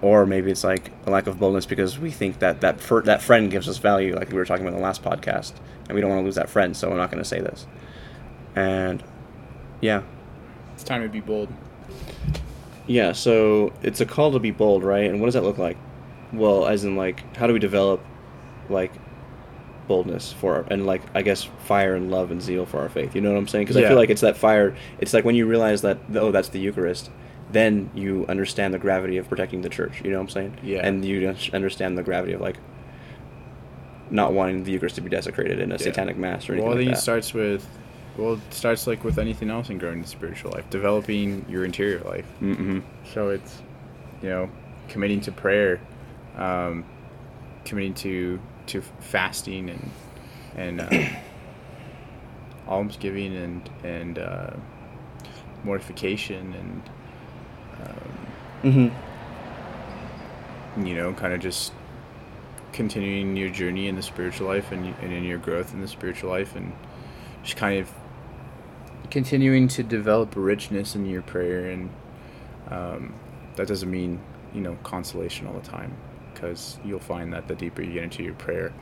Or 0.02 0.28
maybe 0.28 0.52
it's 0.52 0.64
like 0.64 0.92
a 1.08 1.10
lack 1.10 1.26
of 1.26 1.40
boldness 1.40 1.66
because 1.66 1.98
we 1.98 2.12
think 2.12 2.38
that 2.38 2.62
that 2.62 2.80
that 3.06 3.22
friend 3.22 3.50
gives 3.50 3.68
us 3.68 3.80
value, 3.80 4.16
like 4.16 4.30
we 4.30 4.36
were 4.36 4.46
talking 4.46 4.64
about 4.64 4.76
in 4.76 4.80
the 4.80 4.86
last 4.86 5.04
podcast, 5.04 5.54
and 5.88 5.96
we 5.96 6.02
don't 6.02 6.12
want 6.12 6.22
to 6.22 6.26
lose 6.26 6.36
that 6.36 6.52
friend, 6.52 6.78
so 6.78 6.92
I'm 6.92 6.98
not 6.98 7.10
going 7.10 7.24
to 7.24 7.28
say 7.28 7.40
this. 7.40 7.66
And 8.56 9.04
yeah, 9.82 10.02
It's 10.74 10.84
time 10.84 11.02
to 11.04 11.10
be 11.10 11.20
bold. 11.22 11.50
yeah. 12.88 13.12
So 13.14 13.74
it's 13.82 14.02
a 14.02 14.06
call 14.06 14.32
to 14.34 14.40
be 14.40 14.52
bold, 14.52 14.84
right? 14.84 15.10
And 15.10 15.20
what 15.20 15.28
does 15.28 15.34
that 15.36 15.44
look 15.44 15.58
like? 15.58 15.78
Well, 16.34 16.66
as 16.68 16.84
in 16.84 16.96
like, 16.96 17.36
how 17.36 17.48
do 17.48 17.54
we 17.54 17.60
develop 17.60 18.02
like 18.70 18.92
boldness 19.88 20.32
for 20.32 20.56
our, 20.56 20.66
and 20.70 20.86
like 20.86 21.02
I 21.14 21.22
guess 21.22 21.44
fire 21.66 21.96
and 21.96 22.10
love 22.12 22.32
and 22.32 22.42
zeal 22.42 22.66
for 22.66 22.80
our 22.80 22.90
faith? 22.90 23.16
You 23.16 23.22
know 23.22 23.32
what 23.32 23.38
I'm 23.38 23.48
saying? 23.48 23.66
Because 23.66 23.78
I 23.78 23.88
feel 23.88 23.98
like 23.98 24.10
it's 24.10 24.22
that 24.22 24.38
fire. 24.38 24.76
It's 25.00 25.14
like 25.14 25.26
when 25.26 25.36
you 25.36 25.46
realize 25.48 25.82
that 25.82 25.98
oh, 26.16 26.32
that's 26.32 26.50
the 26.50 26.60
Eucharist. 26.60 27.10
Then 27.52 27.90
you 27.94 28.26
understand 28.30 28.74
the 28.74 28.80
gravity 28.80 29.18
of 29.18 29.28
protecting 29.28 29.62
the 29.62 29.68
church. 29.68 30.02
You 30.06 30.12
know 30.12 30.18
what 30.20 30.24
I'm 30.24 30.30
saying? 30.30 30.58
Yeah. 30.64 30.88
And 30.88 31.04
you 31.04 31.36
understand 31.52 31.98
the 31.98 32.04
gravity 32.04 32.32
of 32.32 32.40
like 32.40 32.56
not 34.10 34.32
wanting 34.34 34.64
the 34.64 34.72
Eucharist 34.72 34.96
to 34.96 35.02
be 35.02 35.10
desecrated 35.10 35.60
in 35.60 35.70
a 35.72 35.76
Yeah. 35.76 35.82
satanic 35.84 36.16
mass 36.18 36.48
or 36.50 36.54
anything 36.54 36.68
Well, 36.70 36.78
I 36.78 36.80
like 36.80 36.86
think 36.86 36.92
that. 36.96 37.00
it 37.00 37.02
starts 37.02 37.34
with, 37.34 37.68
well, 38.18 38.34
it 38.34 38.54
starts 38.54 38.88
like 38.88 39.04
with 39.04 39.18
anything 39.18 39.50
else 39.50 39.70
in 39.70 39.78
growing 39.78 40.02
the 40.02 40.08
spiritual 40.08 40.52
life, 40.52 40.70
developing 40.70 41.46
your 41.50 41.66
interior 41.66 42.00
life. 42.02 42.28
Mm-hmm. 42.42 42.80
So 43.14 43.30
it's, 43.30 43.62
you 44.22 44.30
know, 44.30 44.50
committing 44.88 45.22
to 45.22 45.32
prayer, 45.32 45.80
um, 46.36 46.86
committing 47.66 47.94
to 47.96 48.40
to 48.68 48.82
fasting 49.00 49.70
and 49.70 49.92
and 50.56 50.82
uh, 50.82 51.06
almsgiving 52.68 53.36
and 53.36 53.70
and 53.84 54.20
uh, 54.20 54.52
mortification 55.64 56.54
and 56.54 56.90
Mm-hmm. 58.64 58.90
um, 60.80 60.86
you 60.86 60.96
know, 60.96 61.14
kind 61.14 61.34
of 61.34 61.40
just 61.40 61.74
continuing 62.74 63.36
your 63.36 63.50
journey 63.50 63.88
in 63.88 63.96
the 63.96 64.02
spiritual 64.02 64.48
life 64.48 64.72
and, 64.72 64.86
and 65.02 65.12
in 65.12 65.24
your 65.24 65.38
growth 65.38 65.74
in 65.74 65.82
the 65.82 65.88
spiritual 65.88 66.30
life 66.30 66.56
and 66.56 66.72
just 67.44 67.58
kind 67.58 67.80
of 67.80 67.92
continuing 69.12 69.68
to 69.68 69.84
develop 69.84 70.34
richness 70.36 70.96
in 70.96 71.06
your 71.06 71.22
prayer 71.22 71.70
and 71.70 71.90
um, 72.70 73.14
that 73.58 73.68
doesn't 73.68 73.92
mean 73.92 74.20
you 74.54 74.62
know 74.62 74.78
consolation 74.84 75.46
all 75.48 75.54
the 75.54 75.62
time 75.68 75.96
because 76.34 76.80
you'll 76.84 77.00
find 77.00 77.32
that 77.34 77.48
the 77.48 77.56
deeper 77.56 77.82
you 77.82 77.94
get 77.94 78.04
into 78.04 78.24
your 78.24 78.34
prayer 78.34 78.74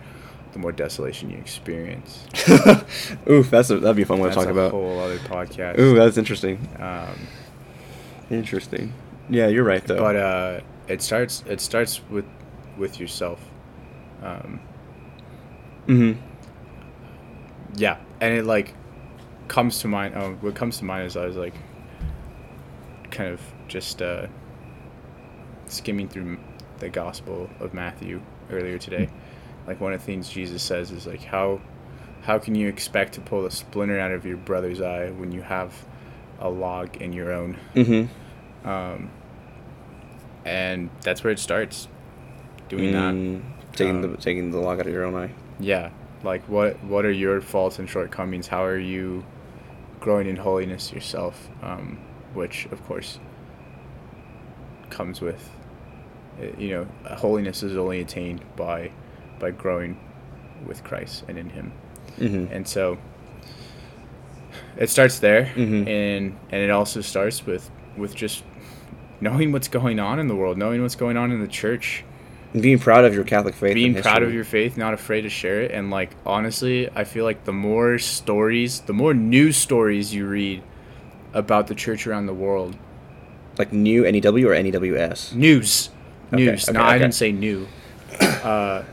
the 0.53 0.59
more 0.59 0.71
desolation 0.71 1.29
you 1.29 1.37
experience 1.37 2.25
Oof, 3.29 3.49
that's 3.51 3.69
a, 3.69 3.79
that'd 3.79 3.95
be 3.95 4.01
a 4.03 4.05
fun 4.05 4.19
one 4.19 4.29
to 4.29 4.35
talk 4.35 4.47
a 4.47 4.51
about. 4.51 4.71
whole 4.71 4.99
other 4.99 5.17
podcast 5.19 5.77
Ooh, 5.79 5.95
that's 5.95 6.17
interesting. 6.17 6.57
um, 6.79 7.15
Interesting. 8.31 8.93
Yeah, 9.29 9.47
you're 9.47 9.63
right 9.63 9.83
though. 9.83 9.97
but 9.99 10.15
uh, 10.15 10.61
it 10.87 11.01
starts 11.01 11.43
it 11.47 11.59
starts 11.61 12.01
with 12.09 12.25
with 12.77 12.99
yourself 12.99 13.39
um, 14.23 14.59
mm-hmm. 15.87 16.19
yeah 17.75 17.97
and 18.21 18.33
it 18.35 18.45
like 18.45 18.73
comes 19.49 19.79
to 19.79 19.87
mind 19.87 20.13
oh, 20.15 20.31
what 20.41 20.55
comes 20.55 20.77
to 20.77 20.85
mind 20.85 21.05
is 21.05 21.17
i 21.17 21.25
was 21.25 21.35
like 21.35 21.53
kind 23.11 23.31
of 23.33 23.41
just 23.67 24.01
uh, 24.01 24.27
skimming 25.65 26.07
through 26.07 26.37
the 26.79 26.89
gospel 26.89 27.49
of 27.59 27.73
matthew 27.73 28.21
earlier 28.51 28.77
today 28.77 29.09
like 29.67 29.79
one 29.81 29.91
of 29.93 29.99
the 29.99 30.05
things 30.05 30.29
jesus 30.29 30.63
says 30.63 30.91
is 30.91 31.05
like 31.05 31.23
how 31.23 31.59
how 32.21 32.37
can 32.39 32.53
you 32.55 32.67
expect 32.67 33.13
to 33.13 33.21
pull 33.21 33.45
a 33.45 33.51
splinter 33.51 33.99
out 33.99 34.11
of 34.11 34.25
your 34.25 34.37
brother's 34.37 34.81
eye 34.81 35.09
when 35.09 35.31
you 35.31 35.41
have 35.41 35.73
a 36.39 36.49
log 36.49 36.95
in 37.01 37.11
your 37.13 37.31
own 37.33 37.57
Mm-hmm. 37.75 38.67
um, 38.69 39.09
and 40.45 40.89
that's 41.01 41.23
where 41.23 41.31
it 41.33 41.39
starts. 41.39 41.87
Doing 42.69 42.93
that. 42.93 43.13
Mm, 43.13 43.41
taking 43.73 44.03
Um, 44.03 44.11
the 44.11 44.17
taking 44.17 44.51
the 44.51 44.57
log 44.59 44.79
out 44.79 44.87
of 44.87 44.93
your 44.93 45.03
own 45.03 45.15
eye. 45.15 45.31
Yeah. 45.59 45.89
Like 46.23 46.43
what 46.47 46.81
what 46.83 47.05
are 47.05 47.11
your 47.11 47.41
faults 47.41 47.77
and 47.77 47.89
shortcomings? 47.89 48.47
How 48.47 48.63
are 48.63 48.77
you 48.79 49.25
growing 49.99 50.27
in 50.27 50.37
holiness 50.37 50.91
yourself? 50.91 51.49
Um, 51.61 51.99
which 52.33 52.67
of 52.71 52.85
course 52.85 53.19
comes 54.89 55.21
with 55.21 55.49
uh, 56.41 56.45
you 56.57 56.69
know, 56.69 56.87
holiness 57.15 57.63
is 57.63 57.75
only 57.75 57.99
attained 58.01 58.41
by 58.55 58.91
by 59.39 59.51
growing 59.51 59.99
with 60.65 60.83
Christ 60.83 61.23
and 61.27 61.37
in 61.37 61.49
him. 61.49 61.71
Mm-hmm. 62.17 62.53
And 62.53 62.67
so 62.67 62.97
it 64.77 64.89
starts 64.89 65.19
there 65.19 65.45
Mhm. 65.55 65.87
and 65.87 66.37
and 66.51 66.61
it 66.61 66.69
also 66.69 67.01
starts 67.01 67.45
with 67.45 67.69
with 67.97 68.15
just 68.15 68.43
knowing 69.21 69.51
what's 69.51 69.67
going 69.67 69.99
on 69.99 70.19
in 70.19 70.27
the 70.27 70.35
world, 70.35 70.57
knowing 70.57 70.81
what's 70.81 70.95
going 70.95 71.17
on 71.17 71.31
in 71.31 71.41
the 71.41 71.47
church, 71.47 72.03
Being 72.53 72.79
proud 72.79 73.05
of 73.05 73.13
your 73.13 73.23
Catholic 73.23 73.53
faith. 73.53 73.75
being 73.75 73.93
proud 74.01 74.23
of 74.23 74.33
your 74.33 74.43
faith, 74.43 74.75
not 74.75 74.93
afraid 74.95 75.21
to 75.21 75.29
share 75.29 75.61
it. 75.61 75.71
And 75.71 75.91
like 75.91 76.11
honestly, 76.25 76.89
I 76.95 77.03
feel 77.03 77.23
like 77.23 77.43
the 77.45 77.53
more 77.53 77.99
stories, 77.99 78.79
the 78.81 78.93
more 78.93 79.13
news 79.13 79.55
stories 79.55 80.13
you 80.15 80.25
read 80.25 80.63
about 81.33 81.67
the 81.67 81.75
church 81.75 82.07
around 82.07 82.25
the 82.25 82.33
world, 82.33 82.75
like 83.59 83.71
new 83.71 84.01
NEW 84.11 84.49
or 84.49 84.55
NEWS. 84.55 85.33
news, 85.35 85.89
Okay, 86.33 86.45
news. 86.45 86.67
okay, 86.69 86.77
no, 86.77 86.83
I 86.83 86.97
didn't 86.97 87.13
say 87.13 87.31
new. 87.31 87.67
Uh, 88.19 88.83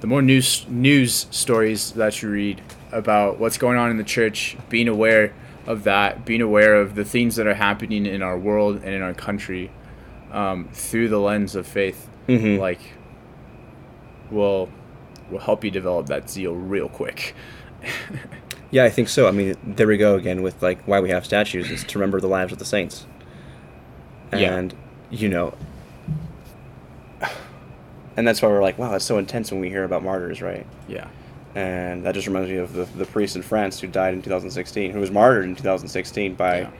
the 0.00 0.06
more 0.06 0.22
news 0.22 0.64
news 0.68 1.26
stories 1.32 1.90
that 1.92 2.22
you 2.22 2.30
read 2.30 2.60
about 2.92 3.38
what's 3.40 3.58
going 3.58 3.76
on 3.76 3.90
in 3.90 3.96
the 3.96 4.04
church, 4.04 4.56
being 4.68 4.86
aware 4.88 5.32
of 5.66 5.82
that, 5.84 6.24
being 6.24 6.40
aware 6.42 6.76
of 6.76 6.94
the 6.94 7.04
things 7.04 7.34
that 7.36 7.46
are 7.48 7.54
happening 7.54 8.06
in 8.06 8.22
our 8.22 8.38
world 8.38 8.76
and 8.84 8.94
in 8.94 9.02
our 9.02 9.14
country 9.14 9.70
um, 10.32 10.68
through 10.72 11.08
the 11.08 11.18
lens 11.18 11.56
of 11.56 11.66
faith, 11.66 12.08
Mhm. 12.28 12.58
like 12.58 12.78
will 14.30 14.68
will 15.30 15.38
help 15.40 15.62
you 15.64 15.70
develop 15.70 16.06
that 16.06 16.28
zeal 16.30 16.54
real 16.54 16.88
quick. 16.88 17.34
Yeah, 18.72 18.84
I 18.84 18.88
think 18.90 19.08
so. 19.08 19.26
I 19.26 19.32
mean, 19.32 19.56
there 19.64 19.88
we 19.88 19.96
go 19.96 20.14
again 20.14 20.42
with 20.42 20.62
like 20.62 20.80
why 20.86 21.00
we 21.00 21.10
have 21.10 21.24
statues 21.24 21.72
is 21.72 21.82
to 21.82 21.98
remember 21.98 22.20
the 22.20 22.28
lives 22.28 22.52
of 22.52 22.60
the 22.60 22.64
saints. 22.64 23.04
Yeah. 24.32 24.54
And 24.56 24.72
you 25.10 25.28
know, 25.28 25.54
and 28.16 28.26
that's 28.28 28.40
why 28.42 28.48
we're 28.48 28.62
like, 28.62 28.78
wow, 28.78 28.94
it's 28.94 29.04
so 29.04 29.18
intense 29.18 29.50
when 29.50 29.60
we 29.60 29.68
hear 29.70 29.82
about 29.84 30.02
martyrs, 30.04 30.40
right? 30.42 30.66
yeah. 30.88 31.08
And 31.56 32.04
that 32.04 32.14
just 32.14 32.28
reminds 32.28 32.48
me 32.48 32.58
of 32.58 32.72
the, 32.74 32.84
the 32.84 33.06
priest 33.06 33.34
in 33.34 33.42
France 33.42 33.80
who 33.80 33.88
died 33.88 34.14
in 34.14 34.22
2016, 34.22 34.92
who 34.92 35.00
was 35.00 35.10
martyred 35.10 35.46
in 35.46 35.56
2016 35.56 36.34
by 36.36 36.60
Yeah. 36.60 36.70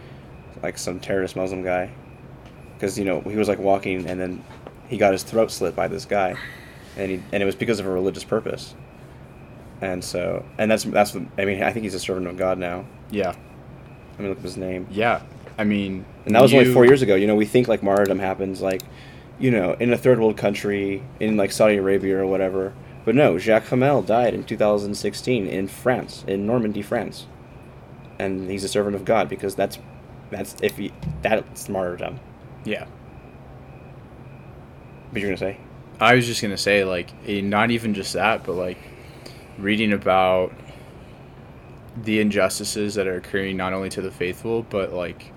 like 0.63 0.79
some 0.79 1.01
terrorist 1.01 1.35
Muslim 1.35 1.65
guy, 1.65 1.91
because 2.75 2.97
you 2.97 3.05
know 3.05 3.21
he 3.23 3.35
was 3.35 3.49
like 3.49 3.59
walking 3.59 4.07
and 4.07 4.21
then 4.21 4.45
he 4.89 4.97
got 4.97 5.11
his 5.11 5.25
throat 5.25 5.51
slit 5.51 5.75
by 5.75 5.89
this 5.89 6.05
guy, 6.05 6.37
and 6.97 7.11
he 7.11 7.23
and 7.33 7.43
it 7.43 7.47
was 7.47 7.55
because 7.57 7.81
of 7.81 7.87
a 7.87 7.91
religious 7.91 8.25
purpose. 8.25 8.75
And 9.81 10.05
so, 10.05 10.45
and 10.59 10.71
that's 10.71 10.85
that's 10.85 11.15
what 11.15 11.25
I 11.39 11.45
mean. 11.45 11.63
I 11.63 11.73
think 11.73 11.85
he's 11.85 11.95
a 11.95 12.01
servant 12.01 12.27
of 12.27 12.37
God 12.37 12.59
now. 12.59 12.85
Yeah. 13.11 13.35
I 14.19 14.23
mean, 14.23 14.29
look 14.29 14.39
at 14.39 14.45
his 14.45 14.57
name. 14.57 14.87
Yeah. 14.91 15.23
I 15.57 15.65
mean, 15.65 16.05
And 16.25 16.35
that 16.35 16.43
was 16.43 16.53
only 16.55 16.73
four 16.73 16.85
years 16.87 17.03
ago. 17.03 17.15
You 17.15 17.27
know, 17.27 17.35
we 17.35 17.45
think 17.47 17.69
like 17.69 17.83
martyrdom 17.83 18.19
happens 18.19 18.61
like, 18.61 18.83
you 19.39 19.51
know, 19.51 19.73
in 19.75 19.93
a 19.93 19.99
third 19.99 20.19
world 20.19 20.37
country, 20.37 21.03
in 21.19 21.37
like 21.37 21.53
Saudi 21.53 21.77
Arabia 21.77 22.19
or 22.19 22.27
whatever. 22.27 22.73
But 23.05 23.15
no, 23.15 23.39
Jacques 23.39 23.69
Hamel 23.69 24.03
died 24.03 24.35
in 24.35 24.45
2016 24.45 25.47
in 25.47 25.69
France, 25.69 26.25
in 26.27 26.47
Normandy, 26.47 26.83
France. 26.83 27.27
And 28.19 28.51
he's 28.51 28.65
a 28.65 28.69
servant 28.69 28.97
of 28.97 29.05
God 29.05 29.29
because 29.29 29.55
that's, 29.55 29.79
that's 30.31 30.57
if 30.63 30.77
he, 30.77 30.93
that's 31.23 31.69
martyrdom. 31.69 32.21
Yeah. 32.65 32.87
But 35.13 35.23
you're 35.23 35.31
gonna 35.31 35.39
say, 35.39 35.59
I 36.01 36.15
was 36.15 36.27
just 36.27 36.41
gonna 36.41 36.57
say, 36.57 36.85
like, 36.85 37.11
eh, 37.27 37.43
not 37.43 37.71
even 37.71 37.95
just 37.95 38.15
that, 38.15 38.45
but 38.45 38.55
like 38.55 38.79
reading 39.59 39.93
about 39.93 40.53
the 41.97 42.21
injustices 42.21 42.95
that 42.95 43.07
are 43.07 43.17
occurring 43.17 43.57
not 43.57 43.73
only 43.73 43.91
to 43.91 44.01
the 44.01 44.11
faithful, 44.11 44.63
but 44.63 44.93
like 44.93 45.33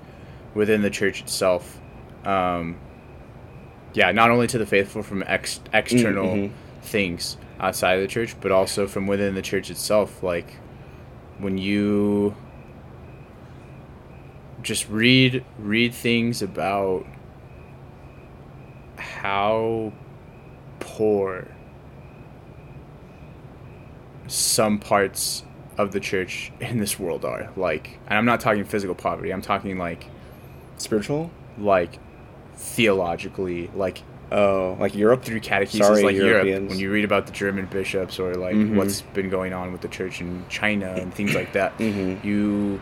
within 0.53 0.81
the 0.81 0.89
church 0.89 1.21
itself. 1.21 1.79
Um, 2.23 2.77
yeah, 3.93 4.11
not 4.11 4.31
only 4.31 4.47
to 4.47 4.57
the 4.57 4.65
faithful 4.65 5.03
from 5.03 5.23
ex- 5.27 5.59
external 5.73 6.35
mhm. 6.35 6.51
things 6.81 7.37
outside 7.59 7.95
of 7.95 8.01
the 8.01 8.07
church, 8.07 8.35
but 8.39 8.51
also 8.51 8.87
from 8.87 9.07
within 9.07 9.35
the 9.35 9.41
church 9.41 9.69
itself. 9.69 10.23
Like 10.23 10.55
when 11.39 11.57
you 11.57 12.35
just 14.61 14.87
read 14.89 15.43
read 15.59 15.93
things 15.93 16.41
about 16.41 17.05
how 18.97 19.91
poor 20.85 21.47
some 24.27 24.79
parts 24.79 25.43
of 25.77 25.91
the 25.91 25.99
church 25.99 26.51
in 26.59 26.77
this 26.77 26.99
world 26.99 27.25
are 27.25 27.49
like 27.55 27.97
and 28.07 28.17
i'm 28.17 28.25
not 28.25 28.39
talking 28.39 28.63
physical 28.63 28.93
poverty 28.95 29.31
i'm 29.31 29.41
talking 29.41 29.77
like 29.77 30.05
spiritual? 30.77 31.31
like 31.57 31.99
theologically 32.55 33.69
like 33.75 34.03
Oh, 34.31 34.75
like 34.79 34.95
Europe? 34.95 35.23
through 35.23 35.41
catechesis 35.41 35.77
Sorry, 35.77 36.01
like 36.03 36.15
Europe 36.15 36.45
Europeans. 36.47 36.69
when 36.71 36.79
you 36.79 36.91
read 36.91 37.05
about 37.05 37.27
the 37.27 37.31
German 37.31 37.67
bishops 37.67 38.17
or 38.19 38.33
like 38.33 38.55
Mhm. 38.55 38.75
what's 38.75 39.01
been 39.01 39.29
going 39.29 39.53
on 39.53 39.71
with 39.71 39.81
the 39.81 39.87
church 39.87 40.21
in 40.21 40.43
China 40.49 40.91
and 40.97 41.13
things 41.13 41.35
like 41.35 41.53
that 41.53 41.77
Mhm. 41.77 42.23
you 42.23 42.81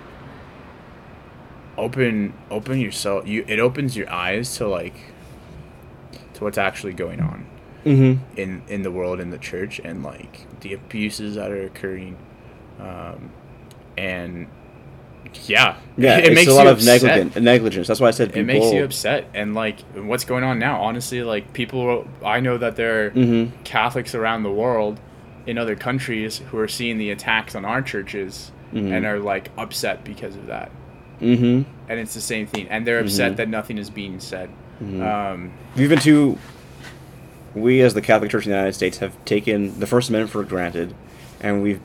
open 1.78 2.34
open 2.50 2.80
yourself 2.80 3.28
you 3.28 3.44
it 3.50 3.60
opens 3.60 3.98
your 3.98 4.10
eyes 4.10 4.56
to 4.58 4.68
like 4.68 4.94
to 6.36 6.44
what's 6.46 6.58
actually 6.58 6.94
going 6.94 7.20
on 7.20 7.46
Mm-hmm. 7.86 8.40
in 8.40 8.62
in 8.68 8.82
the 8.84 8.92
world 8.92 9.20
in 9.20 9.32
the 9.32 9.38
church 9.40 9.82
and 9.84 10.04
like 10.04 10.46
the 10.62 10.74
abuses 10.74 11.36
that 11.36 11.50
are 11.52 11.64
occurring 11.64 12.16
um 12.80 13.32
and 13.98 14.48
yeah 15.46 15.78
Yeah, 15.98 16.18
it 16.18 16.26
it's 16.26 16.36
makes 16.36 16.52
a 16.52 16.54
lot 16.54 16.66
you 16.66 16.70
of 16.72 16.84
negligence. 16.86 17.36
Negligence. 17.36 17.88
That's 17.88 18.00
why 18.00 18.10
I 18.10 18.12
said 18.12 18.30
people. 18.34 18.42
it 18.42 18.46
makes 18.46 18.72
you 18.74 18.84
upset 18.84 19.26
and 19.34 19.54
like 19.56 19.80
what's 19.96 20.26
going 20.26 20.44
on 20.44 20.60
now 20.60 20.82
honestly 20.82 21.24
like 21.24 21.54
people 21.54 22.08
i 22.24 22.40
know 22.40 22.58
that 22.58 22.76
there 22.76 23.06
are 23.08 23.12
Mm-hmm. 23.12 23.64
catholics 23.64 24.14
around 24.14 24.44
the 24.44 24.52
world 24.52 25.00
in 25.48 25.58
other 25.58 25.76
countries 25.76 26.38
who 26.50 26.58
are 26.60 26.68
seeing 26.68 26.98
the 26.98 27.10
attacks 27.12 27.56
on 27.56 27.66
our 27.66 27.82
churches 27.82 28.52
Mhm. 28.74 28.92
and 28.92 29.06
are 29.06 29.20
like 29.20 29.50
upset 29.58 30.04
because 30.04 30.36
of 30.36 30.48
that 30.48 30.72
Mm-hmm. 31.22 31.64
and 31.90 32.00
it's 32.00 32.14
the 32.14 32.22
same 32.22 32.46
thing 32.48 32.68
and 32.70 32.86
they're 32.86 33.00
upset 33.00 33.34
Mhm. 33.34 33.36
that 33.38 33.50
nothing 33.50 33.78
is 33.78 33.90
being 33.90 34.20
said 34.20 34.50
Mhm. 34.84 35.02
um, 35.06 35.52
We've 35.78 35.90
been 35.90 36.00
too. 36.00 36.38
We, 37.54 37.82
as 37.82 37.94
the 37.94 38.02
Catholic 38.02 38.32
Church 38.32 38.46
in 38.46 38.52
the 38.52 38.58
United 38.58 38.74
States, 38.74 39.00
have 39.00 39.14
taken 39.26 39.80
the 39.80 39.88
First 39.88 40.10
Amendment 40.10 40.32
for 40.32 40.44
granted, 40.44 40.96
and 41.42 41.62
we've 41.62 41.82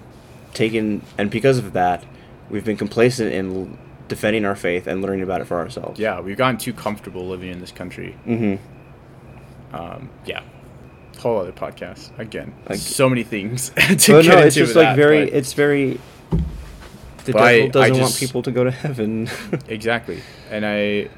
taken, 0.54 1.02
and 1.18 1.30
because 1.30 1.58
of 1.58 1.72
that, 1.72 2.04
we've 2.50 2.64
been 2.64 2.76
complacent 2.76 3.32
in 3.32 3.76
defending 4.08 4.44
our 4.44 4.54
faith 4.54 4.86
and 4.86 5.02
learning 5.02 5.22
about 5.22 5.40
it 5.40 5.46
for 5.46 5.58
ourselves. 5.58 5.98
yeah 5.98 6.20
we've 6.20 6.36
gotten 6.36 6.56
too 6.56 6.72
comfortable 6.72 7.26
living 7.26 7.50
in 7.50 7.58
this 7.60 7.72
country 7.72 8.16
Mm-hmm. 8.24 9.74
um, 9.76 10.08
yeah 10.24 10.42
whole 11.18 11.38
other 11.40 11.50
podcast 11.50 12.16
again 12.18 12.54
Like- 12.68 12.78
so 12.78 13.08
many 13.08 13.24
things 13.24 13.70
to 13.74 13.82
get 13.96 14.08
no, 14.08 14.18
into 14.18 14.38
it's 14.46 14.54
just 14.54 14.68
with 14.68 14.76
like 14.84 14.94
that, 14.94 14.96
very. 14.96 15.28
It's 15.30 15.54
very. 15.54 15.98
The 17.24 17.32
But 17.32 17.36
I- 17.42 17.56
devil 17.56 17.70
doesn't 17.70 17.96
I 17.96 18.00
want 18.00 18.16
people 18.16 18.42
to 18.42 18.52
go 18.52 18.62
to 18.62 18.70
heaven. 18.70 19.28
Exactly. 19.68 20.22
And 20.50 20.64
I 20.64 21.08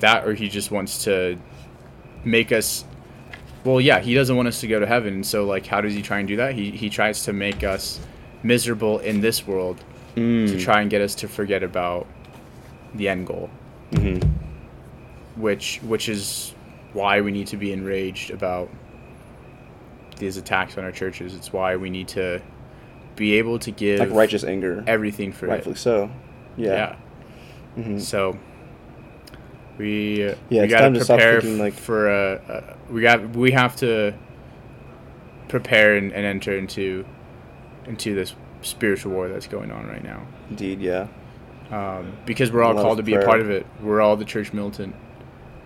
that 0.00 0.26
or 0.28 0.34
he 0.34 0.50
just 0.50 0.70
wants 0.70 1.04
to 1.04 1.38
make 2.24 2.52
us 2.52 2.84
well, 3.64 3.80
yeah, 3.80 4.00
he 4.00 4.14
doesn't 4.14 4.36
want 4.36 4.48
us 4.48 4.60
to 4.60 4.66
go 4.66 4.78
to 4.80 4.86
heaven. 4.86 5.14
And 5.14 5.26
so 5.26 5.44
like 5.44 5.66
how 5.66 5.80
does 5.80 5.94
he 5.94 6.02
try 6.02 6.18
and 6.18 6.28
do 6.28 6.36
that? 6.36 6.54
He 6.54 6.70
he 6.70 6.88
tries 6.90 7.24
to 7.24 7.32
make 7.32 7.62
us 7.64 8.00
miserable 8.42 8.98
in 9.00 9.20
this 9.20 9.46
world 9.46 9.78
to 10.14 10.20
Mm. 10.20 10.60
try 10.60 10.80
and 10.80 10.90
get 10.90 11.00
us 11.00 11.14
to 11.16 11.28
forget 11.28 11.62
about 11.62 12.06
the 12.94 13.08
end 13.08 13.26
goal, 13.26 13.50
Mm-hmm. 13.92 14.28
which 15.40 15.80
which 15.84 16.08
is 16.08 16.54
why 16.92 17.20
we 17.20 17.30
need 17.30 17.46
to 17.48 17.56
be 17.56 17.72
enraged 17.72 18.30
about 18.30 18.68
these 20.16 20.36
attacks 20.36 20.76
on 20.78 20.84
our 20.84 20.90
churches. 20.92 21.34
It's 21.34 21.52
why 21.52 21.76
we 21.76 21.90
need 21.90 22.08
to 22.08 22.40
be 23.16 23.34
able 23.34 23.58
to 23.60 23.70
give 23.70 24.00
Like 24.00 24.10
righteous 24.10 24.44
anger. 24.44 24.82
everything 24.86 25.32
for 25.32 25.46
Rightfully 25.46 25.74
it. 25.74 25.78
so. 25.78 26.10
Yeah. 26.56 26.96
yeah. 27.76 27.82
Mhm. 27.82 28.00
So 28.00 28.36
we 29.78 30.24
Yeah, 30.24 30.34
we 30.50 30.58
it's 30.60 30.72
time 30.74 30.94
to 30.94 31.04
stop 31.04 31.20
thinking, 31.20 31.58
like- 31.58 31.74
for 31.74 32.08
a, 32.08 32.76
a 32.88 32.92
we 32.92 33.00
got 33.02 33.30
we 33.30 33.52
have 33.52 33.76
to 33.76 34.12
prepare 35.48 35.96
and, 35.96 36.12
and 36.12 36.26
enter 36.26 36.56
into 36.56 37.04
into 37.86 38.14
this 38.14 38.34
spiritual 38.62 39.12
war 39.12 39.28
that's 39.28 39.46
going 39.46 39.70
on 39.70 39.86
right 39.86 40.02
now 40.04 40.26
Indeed. 40.50 40.80
Yeah. 40.80 41.06
um, 41.70 42.12
because 42.26 42.50
we're 42.52 42.62
all 42.62 42.74
called 42.74 42.98
to 42.98 43.02
be 43.02 43.14
a 43.14 43.22
part 43.22 43.40
of 43.40 43.50
it. 43.50 43.66
We're 43.82 44.00
all 44.00 44.16
the 44.16 44.24
church 44.24 44.52
militant, 44.52 44.94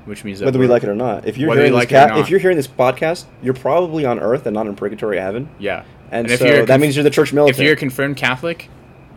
which 0.04 0.22
means 0.24 0.40
Whether 0.42 0.58
we 0.58 0.66
like 0.68 0.82
it 0.84 0.88
or 0.88 0.94
not, 0.94 1.26
if 1.26 1.36
you're 1.38 1.52
hearing 1.54 1.72
this 1.72 1.78
like 1.78 1.88
ca- 1.88 2.06
not. 2.14 2.18
if 2.18 2.30
you're 2.30 2.38
hearing 2.40 2.56
this 2.56 2.68
podcast, 2.68 3.24
you're 3.42 3.54
probably 3.54 4.04
on 4.04 4.20
Earth 4.20 4.46
and 4.46 4.54
not 4.54 4.66
in 4.66 4.76
purgatory 4.76 5.18
heaven. 5.18 5.48
yeah. 5.58 5.84
And, 6.10 6.30
if 6.30 6.40
so 6.40 6.62
a 6.62 6.66
that 6.66 6.78
means 6.78 6.94
you're 6.94 7.04
the 7.04 7.08
church 7.10 7.32
militant. 7.32 7.58
If 7.58 7.64
you're 7.64 7.72
a 7.72 7.76
confirmed 7.76 8.18
Catholic, 8.18 8.68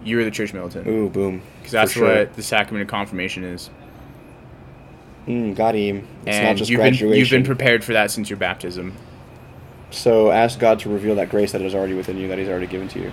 you're 0.05 0.23
the 0.23 0.31
church 0.31 0.53
militant 0.53 0.87
Ooh, 0.87 1.09
boom. 1.09 1.41
because 1.57 1.73
that's 1.73 1.91
sure. 1.91 2.07
what 2.07 2.33
the 2.35 2.41
sacrament 2.43 2.83
of 2.83 2.87
confirmation 2.87 3.43
is. 3.43 3.69
Mm, 5.27 5.55
got 5.55 5.75
him. 5.75 6.07
It's 6.25 6.35
and 6.37 6.45
not 6.45 6.55
just 6.57 6.69
you've 6.69 6.77
been 6.79 6.93
graduation. 6.93 7.17
you've 7.19 7.29
been 7.29 7.43
prepared 7.43 7.83
for 7.83 7.93
that 7.93 8.11
since 8.11 8.29
your 8.29 8.37
baptism. 8.37 8.93
so 9.91 10.29
ask 10.31 10.59
God 10.59 10.79
to 10.79 10.89
reveal 10.89 11.15
that 11.15 11.29
grace 11.29 11.51
that 11.53 11.61
is 11.61 11.73
already 11.73 11.93
within 11.93 12.17
you, 12.17 12.27
that 12.27 12.37
He's 12.37 12.49
already 12.49 12.67
given 12.67 12.87
to 12.89 12.99
you, 12.99 13.11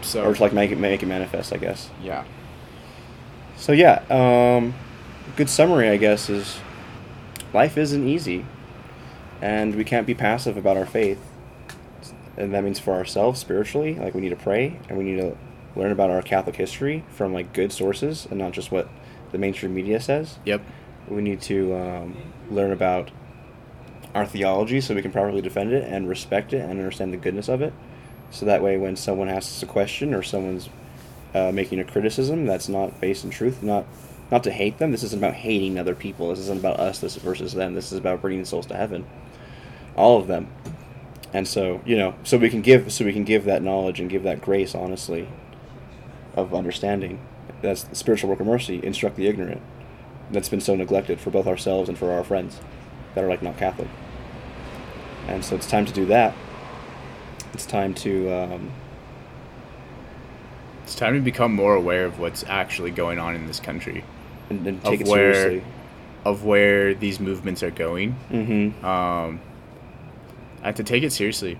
So 0.00 0.24
or 0.24 0.34
to 0.34 0.42
like 0.42 0.52
make 0.52 0.70
it 0.72 0.78
make 0.78 1.02
it 1.02 1.06
manifest. 1.06 1.52
I 1.52 1.58
guess. 1.58 1.90
yeah, 2.02 2.24
So 3.56 3.72
yeah, 3.72 4.02
um, 4.10 4.74
good 5.36 5.48
summary, 5.48 5.88
I 5.90 5.96
guess, 5.96 6.28
is 6.28 6.58
life 7.52 7.76
isn't 7.78 8.06
easy, 8.08 8.44
and 9.40 9.74
we 9.76 9.84
can't 9.84 10.06
be 10.06 10.14
passive 10.14 10.56
about 10.56 10.76
our 10.76 10.86
faith, 10.86 11.20
and 12.36 12.52
that 12.54 12.64
means 12.64 12.78
for 12.80 12.94
ourselves 12.94 13.38
spiritually, 13.38 13.94
like 13.94 14.14
we 14.14 14.20
need 14.22 14.30
to 14.30 14.36
pray 14.36 14.80
and 14.88 14.98
we 14.98 15.04
need 15.04 15.18
to 15.20 15.36
learn 15.76 15.92
about 15.92 16.10
our 16.10 16.20
Catholic 16.22 16.56
history 16.56 17.04
from 17.10 17.32
like 17.32 17.52
good 17.52 17.72
sources 17.72 18.26
and 18.28 18.38
not 18.38 18.52
just 18.52 18.70
what 18.72 18.88
the 19.30 19.38
mainstream 19.38 19.74
media 19.74 20.00
says. 20.00 20.38
yep, 20.44 20.60
We 21.08 21.22
need 21.22 21.40
to 21.42 21.74
um, 21.76 22.16
learn 22.50 22.72
about 22.72 23.10
our 24.14 24.26
theology 24.26 24.80
so 24.80 24.94
we 24.94 25.02
can 25.02 25.12
properly 25.12 25.40
defend 25.40 25.72
it 25.72 25.84
and 25.84 26.08
respect 26.08 26.52
it 26.52 26.60
and 26.60 26.70
understand 26.70 27.12
the 27.12 27.16
goodness 27.16 27.48
of 27.48 27.62
it. 27.62 27.72
So 28.30 28.46
that 28.46 28.62
way, 28.62 28.78
when 28.78 28.96
someone 28.96 29.28
asks 29.28 29.62
a 29.62 29.66
question 29.66 30.14
or 30.14 30.22
someone's 30.22 30.68
uh, 31.34 31.50
making 31.52 31.80
a 31.80 31.84
criticism 31.84 32.46
that's 32.46 32.68
not 32.68 33.00
based 33.00 33.24
in 33.24 33.30
truth, 33.30 33.62
not 33.62 33.86
not 34.30 34.44
to 34.44 34.50
hate 34.50 34.78
them. 34.78 34.92
This 34.92 35.02
isn't 35.02 35.18
about 35.18 35.34
hating 35.34 35.78
other 35.78 35.94
people. 35.94 36.30
This 36.30 36.38
isn't 36.38 36.60
about 36.60 36.80
us. 36.80 37.00
This 37.00 37.16
versus 37.16 37.52
them. 37.52 37.74
This 37.74 37.92
is 37.92 37.98
about 37.98 38.22
bringing 38.22 38.46
souls 38.46 38.64
to 38.66 38.74
heaven. 38.74 39.04
All 39.94 40.18
of 40.18 40.26
them. 40.26 40.50
And 41.34 41.46
so 41.46 41.82
you 41.84 41.96
know, 41.96 42.14
so 42.24 42.38
we 42.38 42.48
can 42.48 42.62
give, 42.62 42.92
so 42.92 43.04
we 43.04 43.12
can 43.12 43.24
give 43.24 43.44
that 43.44 43.62
knowledge 43.62 44.00
and 44.00 44.08
give 44.08 44.22
that 44.22 44.40
grace, 44.40 44.74
honestly, 44.74 45.28
of 46.34 46.54
understanding. 46.54 47.20
That's 47.60 47.84
the 47.84 47.94
spiritual 47.94 48.30
work 48.30 48.40
of 48.40 48.46
mercy. 48.46 48.80
Instruct 48.82 49.16
the 49.16 49.26
ignorant 49.26 49.60
that's 50.32 50.48
been 50.48 50.60
so 50.60 50.74
neglected 50.74 51.20
for 51.20 51.30
both 51.30 51.46
ourselves 51.46 51.88
and 51.88 51.96
for 51.98 52.10
our 52.12 52.24
friends 52.24 52.58
that 53.14 53.22
are 53.24 53.28
like 53.28 53.42
not 53.42 53.56
Catholic. 53.58 53.88
And 55.28 55.44
so 55.44 55.54
it's 55.54 55.66
time 55.68 55.86
to 55.86 55.92
do 55.92 56.06
that. 56.06 56.34
It's 57.54 57.66
time 57.66 57.94
to 57.94 58.30
um, 58.32 58.70
it's 60.82 60.94
time 60.94 61.14
to 61.14 61.20
become 61.20 61.54
more 61.54 61.74
aware 61.74 62.04
of 62.04 62.18
what's 62.18 62.44
actually 62.48 62.90
going 62.90 63.18
on 63.18 63.34
in 63.34 63.46
this 63.46 63.60
country, 63.60 64.04
and, 64.50 64.66
and 64.66 64.78
Of 64.78 64.84
take 64.84 65.00
it 65.02 65.06
where- 65.08 65.34
seriously. 65.34 65.64
of 66.24 66.44
where 66.44 66.94
these 66.94 67.20
movements 67.20 67.62
are 67.62 67.70
going. 67.70 68.16
Mm-hmm. 68.30 68.84
Um, 68.84 69.40
I 70.62 70.66
have 70.66 70.76
to 70.76 70.84
take 70.84 71.02
it 71.02 71.12
seriously. 71.12 71.58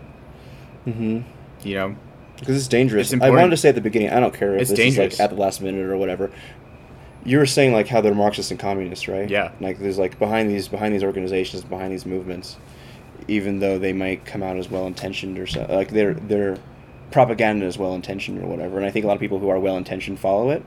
Mm-hmm. 0.87 1.21
You 1.67 1.75
know, 1.75 1.97
Because 2.41 2.57
it's 2.57 2.69
dangerous. 2.69 3.13
It's 3.13 3.23
I 3.23 3.31
wanted 3.31 3.51
to 3.51 3.57
say 3.57 3.69
at 3.69 3.75
the 3.77 3.81
beginning. 3.81 4.11
I 4.11 4.19
don't 4.21 4.35
care 4.35 4.55
if 4.57 4.63
It's 4.63 4.71
this 4.71 4.77
dangerous. 4.79 5.15
is 5.15 5.19
like 5.21 5.25
at 5.31 5.35
the 5.35 5.41
last 5.41 5.61
minute 5.61 5.85
or 5.85 5.97
whatever. 5.97 6.31
You 7.25 7.39
were 7.39 7.47
saying 7.47 7.73
like 7.73 7.89
how 7.89 8.01
they're 8.01 8.15
Marxists 8.15 8.51
and 8.51 8.59
communists, 8.59 9.09
right? 9.09 9.29
Yeah. 9.29 9.53
Like 9.61 9.79
there's 9.79 9.99
like 9.99 10.19
behind 10.19 10.51
these 10.51 10.69
behind 10.69 10.95
these 10.95 11.05
organizations, 11.05 11.63
behind 11.65 11.93
these 11.93 12.07
movements, 12.07 12.57
even 13.29 13.61
though 13.61 13.79
they 13.79 13.93
might 13.93 14.25
come 14.25 14.43
out 14.43 14.57
as 14.57 14.71
well 14.71 14.87
intentioned 14.87 15.39
or 15.39 15.47
so, 15.47 15.67
like 15.69 15.91
their 15.91 16.15
their 16.15 16.59
propaganda 17.11 17.67
is 17.67 17.79
well 17.79 17.95
intentioned 17.95 18.43
or 18.43 18.47
whatever. 18.47 18.77
And 18.77 18.87
I 18.87 18.91
think 18.91 19.05
a 19.05 19.09
lot 19.09 19.15
of 19.15 19.21
people 19.21 19.39
who 19.39 19.49
are 19.49 19.59
well 19.61 19.77
intentioned 19.77 20.19
follow 20.19 20.51
it. 20.51 20.65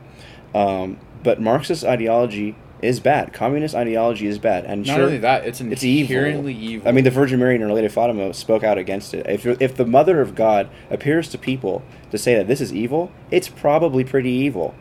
Um, 0.54 1.00
but 1.24 1.42
Marxist 1.42 1.84
ideology 1.84 2.56
is 2.82 3.00
bad. 3.00 3.34
Communist 3.34 3.76
ideology 3.76 4.28
is 4.28 4.40
bad. 4.40 4.66
And 4.66 4.86
not 4.86 4.96
sure, 4.96 5.06
only 5.06 5.18
that, 5.20 5.46
it's 5.46 5.60
it's 5.60 5.84
evil. 5.84 6.16
inherently 6.16 6.54
evil. 6.54 6.88
I 6.88 6.92
mean, 6.92 7.04
the 7.04 7.12
Virgin 7.12 7.40
Mary 7.40 7.56
and 7.56 7.64
Our 7.64 7.74
Lady 7.74 7.88
Fatima 7.88 8.34
spoke 8.34 8.64
out 8.64 8.78
against 8.78 9.14
it. 9.14 9.26
If, 9.28 9.46
if 9.46 9.76
the 9.76 9.86
Mother 9.86 10.22
of 10.22 10.36
God 10.36 10.70
appears 10.90 11.30
to 11.30 11.38
people 11.38 11.84
to 12.12 12.18
say 12.18 12.36
that 12.36 12.48
this 12.48 12.62
is 12.62 12.74
evil, 12.74 13.12
it's 13.32 13.48
probably 13.48 14.04
pretty 14.04 14.32
evil. 14.32 14.76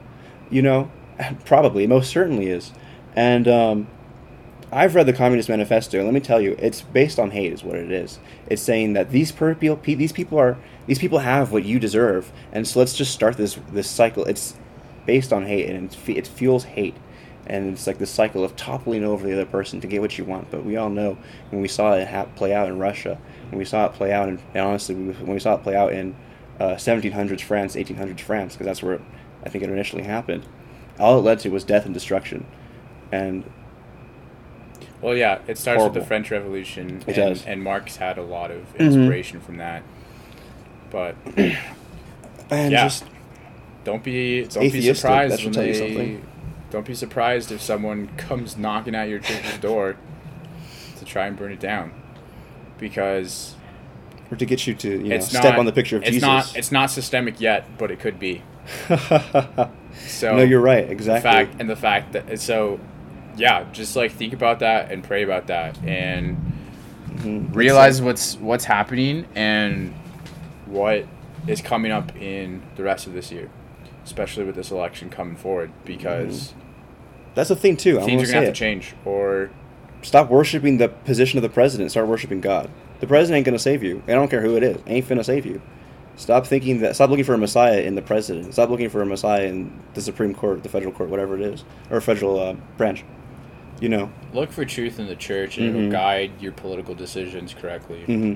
You 0.50 0.62
know, 0.62 0.90
probably, 1.44 1.86
most 1.86 2.10
certainly 2.10 2.48
is. 2.48 2.72
And 3.16 3.46
um, 3.46 3.88
I've 4.72 4.94
read 4.94 5.06
the 5.06 5.12
Communist 5.12 5.48
Manifesto. 5.48 6.02
Let 6.02 6.14
me 6.14 6.20
tell 6.20 6.40
you, 6.40 6.56
it's 6.58 6.82
based 6.82 7.18
on 7.18 7.30
hate, 7.30 7.52
is 7.52 7.62
what 7.62 7.76
it 7.76 7.90
is. 7.90 8.18
It's 8.46 8.62
saying 8.62 8.94
that 8.94 9.10
these 9.10 9.32
people, 9.32 9.76
these 9.82 10.12
people 10.12 10.38
are, 10.38 10.58
these 10.86 10.98
people 10.98 11.20
have 11.20 11.52
what 11.52 11.64
you 11.64 11.78
deserve, 11.78 12.32
and 12.52 12.66
so 12.66 12.78
let's 12.78 12.94
just 12.94 13.12
start 13.12 13.36
this 13.36 13.58
this 13.72 13.88
cycle. 13.88 14.24
It's 14.24 14.54
based 15.06 15.32
on 15.32 15.46
hate, 15.46 15.68
and 15.68 15.84
it's, 15.84 16.08
it 16.08 16.26
fuels 16.26 16.64
hate 16.64 16.96
and 17.46 17.72
it's 17.72 17.86
like 17.86 17.98
this 17.98 18.10
cycle 18.10 18.42
of 18.42 18.56
toppling 18.56 19.04
over 19.04 19.26
the 19.26 19.32
other 19.32 19.44
person 19.44 19.80
to 19.80 19.86
get 19.86 20.00
what 20.00 20.16
you 20.16 20.24
want. 20.24 20.50
But 20.50 20.64
we 20.64 20.76
all 20.76 20.90
know 20.90 21.18
when 21.50 21.60
we 21.60 21.68
saw 21.68 21.92
it 21.94 22.08
ha- 22.08 22.26
play 22.36 22.54
out 22.54 22.68
in 22.68 22.78
Russia, 22.78 23.18
when 23.50 23.58
we 23.58 23.64
saw 23.64 23.86
it 23.86 23.92
play 23.92 24.12
out 24.12 24.28
in, 24.28 24.40
and 24.54 24.66
honestly, 24.66 24.94
when 24.94 25.32
we 25.32 25.38
saw 25.38 25.54
it 25.54 25.62
play 25.62 25.76
out 25.76 25.92
in 25.92 26.16
uh, 26.58 26.74
1700s 26.74 27.42
France, 27.42 27.76
1800s 27.76 28.20
France, 28.20 28.54
because 28.54 28.66
that's 28.66 28.82
where 28.82 29.00
I 29.44 29.50
think 29.50 29.62
it 29.62 29.70
initially 29.70 30.04
happened, 30.04 30.46
all 30.98 31.18
it 31.18 31.22
led 31.22 31.38
to 31.40 31.48
was 31.50 31.64
death 31.64 31.84
and 31.84 31.94
destruction. 31.94 32.46
And 33.12 33.44
well, 35.00 35.16
yeah, 35.16 35.38
it 35.46 35.58
starts 35.58 35.82
with 35.84 35.94
the 35.94 36.04
French 36.04 36.30
Revolution, 36.30 37.02
It 37.06 37.16
and, 37.18 37.34
does. 37.34 37.44
and 37.46 37.62
Marx 37.62 37.96
had 37.96 38.16
a 38.18 38.22
lot 38.22 38.50
of 38.50 38.72
Mhm. 38.74 38.80
inspiration 38.80 39.40
from 39.40 39.58
that. 39.58 39.82
But 40.90 41.16
and 41.36 42.72
Yeah. 42.72 42.84
just 42.84 43.04
don't 43.84 44.02
be 44.02 44.44
don't 44.44 44.72
be 44.72 44.94
surprised 44.94 45.44
when 45.44 45.52
tell 45.52 45.64
you 45.64 45.72
they 45.72 45.78
something. 45.78 46.22
don't 46.70 46.86
be 46.86 46.94
surprised 46.94 47.52
if 47.52 47.60
someone 47.60 48.08
comes 48.16 48.56
knocking 48.56 48.94
at 48.94 49.08
your 49.08 49.18
church's 49.18 49.58
door 49.58 49.96
to 50.98 51.04
try 51.04 51.26
and 51.26 51.36
burn 51.36 51.52
it 51.52 51.60
down, 51.60 51.92
because 52.78 53.56
or 54.30 54.36
to 54.38 54.46
get 54.46 54.66
you 54.66 54.74
to 54.74 54.88
you 54.90 55.08
know 55.10 55.18
step 55.18 55.44
not 55.44 55.58
on 55.58 55.66
the 55.66 55.72
picture 55.72 55.96
of 55.96 56.02
it's 56.02 56.12
Jesus. 56.12 56.22
not 56.22 56.56
it's 56.56 56.72
not 56.72 56.90
systemic 56.90 57.40
yet, 57.40 57.76
but 57.76 57.90
it 57.90 57.98
could 58.00 58.18
be. 58.18 58.42
So 60.06 60.36
no, 60.36 60.42
you're 60.42 60.60
right. 60.60 60.88
Exactly. 60.88 61.30
fact 61.30 61.56
and 61.60 61.68
the 61.68 61.76
fact 61.76 62.12
that 62.12 62.40
so 62.40 62.80
yeah, 63.36 63.64
just 63.72 63.96
like 63.96 64.12
think 64.12 64.32
about 64.32 64.60
that 64.60 64.90
and 64.92 65.02
pray 65.02 65.22
about 65.22 65.46
that 65.48 65.76
and 65.84 66.36
Mhm. 67.16 67.54
realize 67.54 68.00
what's 68.02 68.36
what's 68.36 68.64
happening 68.64 69.24
and 69.34 69.94
what 70.66 71.06
is 71.46 71.60
coming 71.60 71.92
up 71.92 72.14
in 72.20 72.62
the 72.76 72.82
rest 72.82 73.06
of 73.06 73.12
this 73.12 73.30
year, 73.30 73.48
especially 74.04 74.44
with 74.44 74.54
this 74.56 74.70
election 74.70 75.10
coming 75.10 75.36
forward, 75.36 75.70
because 75.84 76.54
That's 77.34 77.48
the 77.48 77.56
thing 77.56 77.76
too. 77.76 77.98
I'm 77.98 78.06
things 78.06 78.22
gonna 78.22 78.22
are 78.22 78.26
gonna 78.26 78.34
have 78.34 78.44
it. 78.44 78.54
to 78.54 78.58
change. 78.58 78.94
Or 79.04 79.50
Stop 80.02 80.28
worshiping 80.30 80.76
the 80.78 80.88
position 80.88 81.38
of 81.38 81.42
the 81.42 81.48
president. 81.48 81.90
Start 81.90 82.06
worshiping 82.08 82.40
God. 82.40 82.68
The 83.00 83.06
president 83.06 83.38
ain't 83.38 83.46
gonna 83.46 83.58
save 83.58 83.82
you. 83.82 84.02
I 84.06 84.12
don't 84.12 84.28
care 84.28 84.42
who 84.42 84.54
it 84.56 84.62
is. 84.62 84.76
Ain't 84.86 85.08
finna 85.08 85.24
save 85.24 85.46
you. 85.46 85.60
Stop 86.16 86.46
thinking 86.46 86.80
that. 86.80 86.94
Stop 86.94 87.10
looking 87.10 87.24
for 87.24 87.34
a 87.34 87.38
messiah 87.38 87.80
in 87.80 87.94
the 87.96 88.02
president. 88.02 88.52
Stop 88.52 88.70
looking 88.70 88.88
for 88.88 89.02
a 89.02 89.06
messiah 89.06 89.46
in 89.46 89.72
the 89.94 90.00
Supreme 90.00 90.32
Court, 90.34 90.62
the 90.62 90.68
federal 90.68 90.92
court, 90.92 91.10
whatever 91.10 91.34
it 91.34 91.40
is, 91.40 91.64
or 91.90 92.00
federal 92.00 92.38
uh, 92.40 92.54
branch. 92.76 93.04
You 93.80 93.88
know. 93.88 94.10
look 94.32 94.52
for 94.52 94.64
truth 94.64 95.00
in 95.00 95.08
the 95.08 95.16
church, 95.16 95.58
and 95.58 95.74
Mhm. 95.74 95.78
it'll 95.78 95.90
guide 95.90 96.30
your 96.40 96.52
political 96.52 96.94
decisions 96.94 97.52
correctly. 97.52 98.02
hmm 98.06 98.34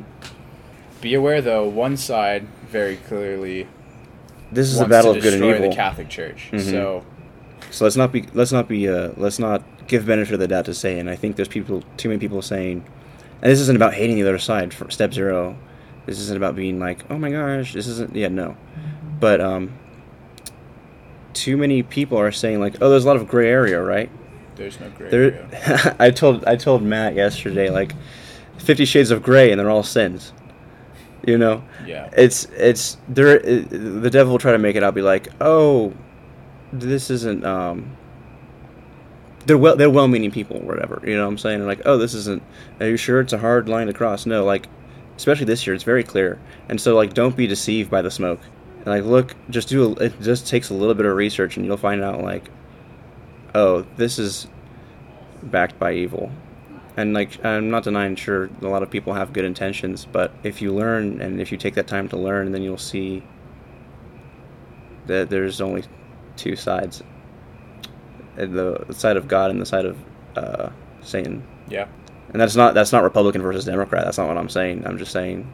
Be 1.01 1.15
aware, 1.15 1.41
though, 1.41 1.67
one 1.69 1.97
side 1.97 2.47
very 2.69 2.97
clearly 2.97 3.69
This 4.51 4.67
is 4.73 4.81
a 4.81 4.87
battle 4.89 5.13
of 5.13 5.23
good 5.23 5.35
and 5.35 5.45
evil. 5.45 5.71
the 5.71 5.75
Catholic 5.75 6.09
Church. 6.09 6.49
Mhm. 6.53 6.61
So 6.61 7.05
So 7.71 7.85
let's 7.85 7.97
not 7.97 8.11
be. 8.13 8.25
Let's 8.35 8.51
not 8.53 8.67
be. 8.69 8.89
Uh, 8.89 9.11
let's 9.17 9.39
not 9.39 9.63
give 9.87 10.07
benefit 10.07 10.35
of 10.35 10.41
the 10.41 10.49
doubt 10.49 10.65
to 10.67 10.75
say. 10.75 10.99
And 10.99 11.09
I 11.09 11.15
think 11.17 11.37
there's 11.37 11.49
people. 11.49 11.83
Too 11.97 12.09
many 12.09 12.19
people 12.19 12.43
saying, 12.43 12.83
and 13.43 13.51
this 13.53 13.61
isn't 13.61 13.77
about 13.77 13.95
hating 13.95 14.17
the 14.17 14.23
other 14.23 14.39
side. 14.39 14.75
Step 14.89 15.13
zero, 15.15 15.57
this 16.09 16.19
isn't 16.19 16.37
about 16.37 16.57
being 16.57 16.79
like, 16.81 17.09
oh 17.11 17.19
my 17.19 17.31
gosh, 17.31 17.73
this 17.75 17.87
isn't. 17.87 18.15
Yeah, 18.17 18.29
no. 18.29 18.57
But 19.21 19.41
um, 19.41 19.73
too 21.35 21.57
many 21.57 21.83
people 21.83 22.19
are 22.19 22.33
saying 22.33 22.61
like, 22.61 22.77
oh, 22.81 22.91
there's 22.91 23.05
a 23.05 23.07
lot 23.07 23.17
of 23.17 23.29
gray 23.29 23.49
area, 23.49 23.83
right? 23.83 24.11
there's 24.57 24.81
no 24.81 24.91
gray 24.91 25.09
area. 25.11 25.49
There, 25.51 25.97
I 26.01 26.11
told 26.11 26.45
I 26.45 26.57
told 26.57 26.83
Matt 26.83 27.15
yesterday 27.15 27.71
like, 27.71 27.93
Fifty 28.59 28.85
Shades 28.85 29.11
of 29.13 29.23
Gray, 29.23 29.51
and 29.53 29.61
they're 29.61 29.71
all 29.71 29.85
sins. 29.85 30.33
You 31.27 31.37
know, 31.39 31.63
Yeah. 31.87 32.11
it's 32.17 32.45
it's 32.57 32.97
there. 33.09 33.37
It, 33.39 33.69
the 33.71 34.11
devil 34.11 34.33
will 34.33 34.39
try 34.39 34.53
to 34.53 34.59
make 34.59 34.77
it 34.77 34.83
out 34.83 34.95
be 34.95 35.03
like, 35.03 35.29
oh, 35.41 35.93
this 36.73 37.11
isn't. 37.11 37.45
um 37.45 37.97
They're 39.47 39.59
well, 39.59 39.77
they're 39.77 39.91
well-meaning 39.91 40.31
people, 40.31 40.57
or 40.59 40.63
whatever. 40.63 41.03
You 41.05 41.17
know 41.17 41.25
what 41.25 41.33
I'm 41.33 41.39
saying? 41.39 41.59
They're 41.59 41.69
like, 41.69 41.83
oh, 41.85 41.99
this 41.99 42.15
isn't. 42.15 42.43
Are 42.81 42.89
you 42.89 42.97
sure 42.97 43.21
it's 43.21 43.33
a 43.33 43.39
hard 43.39 43.69
line 43.69 43.87
to 43.89 43.93
cross? 43.93 44.27
No, 44.27 44.45
like, 44.45 44.69
especially 45.19 45.45
this 45.45 45.67
year, 45.67 45.75
it's 45.75 45.85
very 45.85 46.05
clear. 46.05 46.39
And 46.71 46.81
so, 46.81 46.95
like, 46.95 47.13
don't 47.13 47.37
be 47.37 47.47
deceived 47.47 47.91
by 47.91 48.01
the 48.01 48.11
smoke. 48.11 48.41
And 48.79 48.87
like, 48.87 49.05
look, 49.05 49.35
just 49.51 49.69
do. 49.69 49.85
A, 49.85 50.05
it 50.05 50.23
just 50.23 50.47
takes 50.47 50.71
a 50.71 50.75
little 50.75 50.95
bit 50.95 51.05
of 51.05 51.15
research, 51.15 51.57
and 51.57 51.67
you'll 51.67 51.77
find 51.77 52.03
out 52.03 52.23
like, 52.23 52.49
oh, 53.55 53.85
this 53.97 54.19
is 54.19 54.47
backed 55.43 55.79
by 55.79 55.93
evil. 55.93 56.31
And 56.97 57.13
like, 57.13 57.45
I'm 57.45 57.71
not 57.71 57.85
denying, 57.85 58.17
sure, 58.17 58.49
a 58.63 58.67
lot 58.67 58.83
of 58.83 58.91
people 58.91 59.13
have 59.13 59.33
good 59.33 59.45
intentions, 59.45 60.05
but 60.05 60.33
if 60.43 60.63
you 60.63 60.73
learn 60.73 61.21
and 61.21 61.41
if 61.41 61.53
you 61.53 61.59
take 61.59 61.75
that 61.75 61.87
time 61.87 62.09
to 62.09 62.17
learn, 62.17 62.53
then 62.53 62.63
you'll 62.63 62.79
see 62.79 63.23
that 65.07 65.31
there's 65.31 65.61
only 65.61 65.85
two 66.37 66.55
sides: 66.55 67.03
the 68.37 68.85
side 68.93 69.17
of 69.17 69.27
God 69.27 69.51
and 69.51 69.61
the 69.61 69.67
side 69.67 69.85
of 69.85 69.99
uh, 70.37 70.71
Satan. 71.03 71.43
Yeah. 71.69 71.89
And 72.31 72.41
that's 72.41 72.57
not 72.57 72.75
that's 72.75 72.93
not 72.93 73.03
Republican 73.03 73.43
versus 73.43 73.65
Democrat. 73.65 74.05
That's 74.05 74.19
not 74.19 74.29
what 74.29 74.37
I'm 74.37 74.49
saying. 74.49 74.87
I'm 74.87 74.99
just 74.99 75.13
saying 75.13 75.51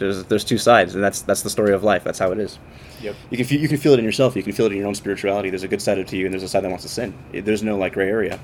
there's 0.00 0.24
there's 0.24 0.44
two 0.44 0.58
sides, 0.58 0.94
and 0.94 1.04
that's 1.04 1.22
that's 1.22 1.42
the 1.42 1.50
story 1.50 1.74
of 1.74 1.84
life. 1.84 2.02
That's 2.02 2.18
how 2.18 2.32
it 2.32 2.38
is. 2.38 2.58
Yep. 3.02 3.14
You 3.28 3.36
can 3.36 3.46
fe- 3.46 3.58
you 3.58 3.68
can 3.68 3.76
feel 3.76 3.92
it 3.92 3.98
in 3.98 4.04
yourself. 4.04 4.34
You 4.34 4.42
can 4.42 4.52
feel 4.52 4.66
it 4.66 4.72
in 4.72 4.78
your 4.78 4.86
own 4.86 4.94
spirituality. 4.94 5.50
There's 5.50 5.62
a 5.62 5.68
good 5.68 5.82
side 5.82 5.98
of 5.98 6.06
to 6.06 6.16
you, 6.16 6.24
and 6.24 6.32
there's 6.32 6.42
a 6.42 6.48
side 6.48 6.64
that 6.64 6.70
wants 6.70 6.84
to 6.84 6.88
sin. 6.88 7.14
There's 7.32 7.62
no 7.62 7.76
like 7.76 7.92
gray 7.92 8.08
area. 8.08 8.40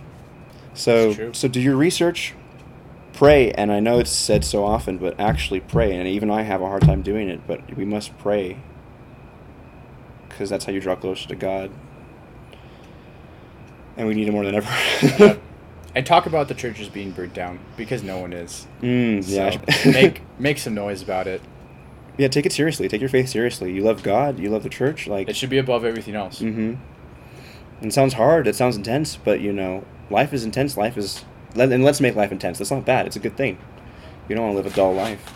So 0.75 1.33
so 1.33 1.49
do 1.49 1.59
your 1.59 1.77
research, 1.77 2.35
pray, 3.15 3.53
and 3.53 3.73
I 3.73 3.81
know 3.81 3.99
it's 3.99 4.11
said 4.11 4.45
so 4.45 4.65
often, 4.65 4.99
but 4.99 5.19
actually 5.19 5.61
pray. 5.61 5.97
And 5.97 6.07
even 6.07 6.31
I 6.31 6.43
have 6.43 6.61
a 6.61 6.67
hard 6.67 6.83
time 6.83 7.01
doing 7.01 7.31
it, 7.31 7.47
but 7.47 7.75
we 7.75 7.87
must 7.87 8.17
pray 8.19 8.59
because 10.29 10.51
that's 10.51 10.67
how 10.67 10.73
you 10.73 10.81
draw 10.81 10.95
closer 10.95 11.27
to 11.29 11.35
God. 11.35 11.71
And 13.97 14.07
we 14.07 14.13
need 14.13 14.29
it 14.29 14.33
more 14.33 14.45
than 14.45 14.57
ever. 14.57 14.69
Yep. 15.19 15.43
And 15.97 16.05
talk 16.07 16.27
about 16.27 16.47
the 16.49 16.55
churches 16.55 16.89
being 16.89 17.11
burnt 17.11 17.33
down 17.35 17.59
because 17.77 18.03
no 18.05 18.19
one 18.19 18.33
is. 18.33 18.67
Mm, 18.83 19.25
yeah. 19.27 19.91
Make 19.91 20.21
make 20.39 20.59
some 20.59 20.75
noise 20.75 21.03
about 21.03 21.27
it. 21.27 21.41
yeah, 22.19 22.29
take 22.29 22.45
it 22.47 22.53
seriously. 22.53 22.87
Take 22.87 23.01
your 23.01 23.09
faith 23.11 23.29
seriously. 23.31 23.73
You 23.73 23.83
love 23.83 24.03
God. 24.05 24.39
You 24.39 24.51
love 24.51 24.63
the 24.63 24.69
church. 24.69 25.07
Like 25.09 25.29
It 25.29 25.35
should 25.37 25.49
be 25.51 25.57
above 25.59 25.85
everything 25.85 26.15
else. 26.15 26.41
Mm-hmm. 26.41 26.75
It 27.87 27.93
sounds 27.93 28.13
hard. 28.15 28.47
It 28.47 28.55
sounds 28.55 28.77
intense, 28.77 29.17
but 29.17 29.41
you 29.41 29.53
know, 29.53 29.85
life 30.11 30.33
is 30.35 30.45
intense. 30.45 30.77
Life 30.77 30.97
is, 30.99 31.25
let- 31.55 31.73
and 31.73 31.83
let's 31.83 32.01
make 32.01 32.15
life 32.15 32.31
intense. 32.31 32.59
That's 32.59 32.71
not 32.71 32.85
bad. 32.85 33.07
It's 33.07 33.17
a 33.17 33.21
good 33.21 33.37
thing. 33.37 33.59
You 34.29 34.37
don't 34.37 34.45
want 34.45 34.53
to 34.57 34.63
live 34.63 34.73
a 34.73 34.77
dull 34.77 34.93
life. 34.95 35.33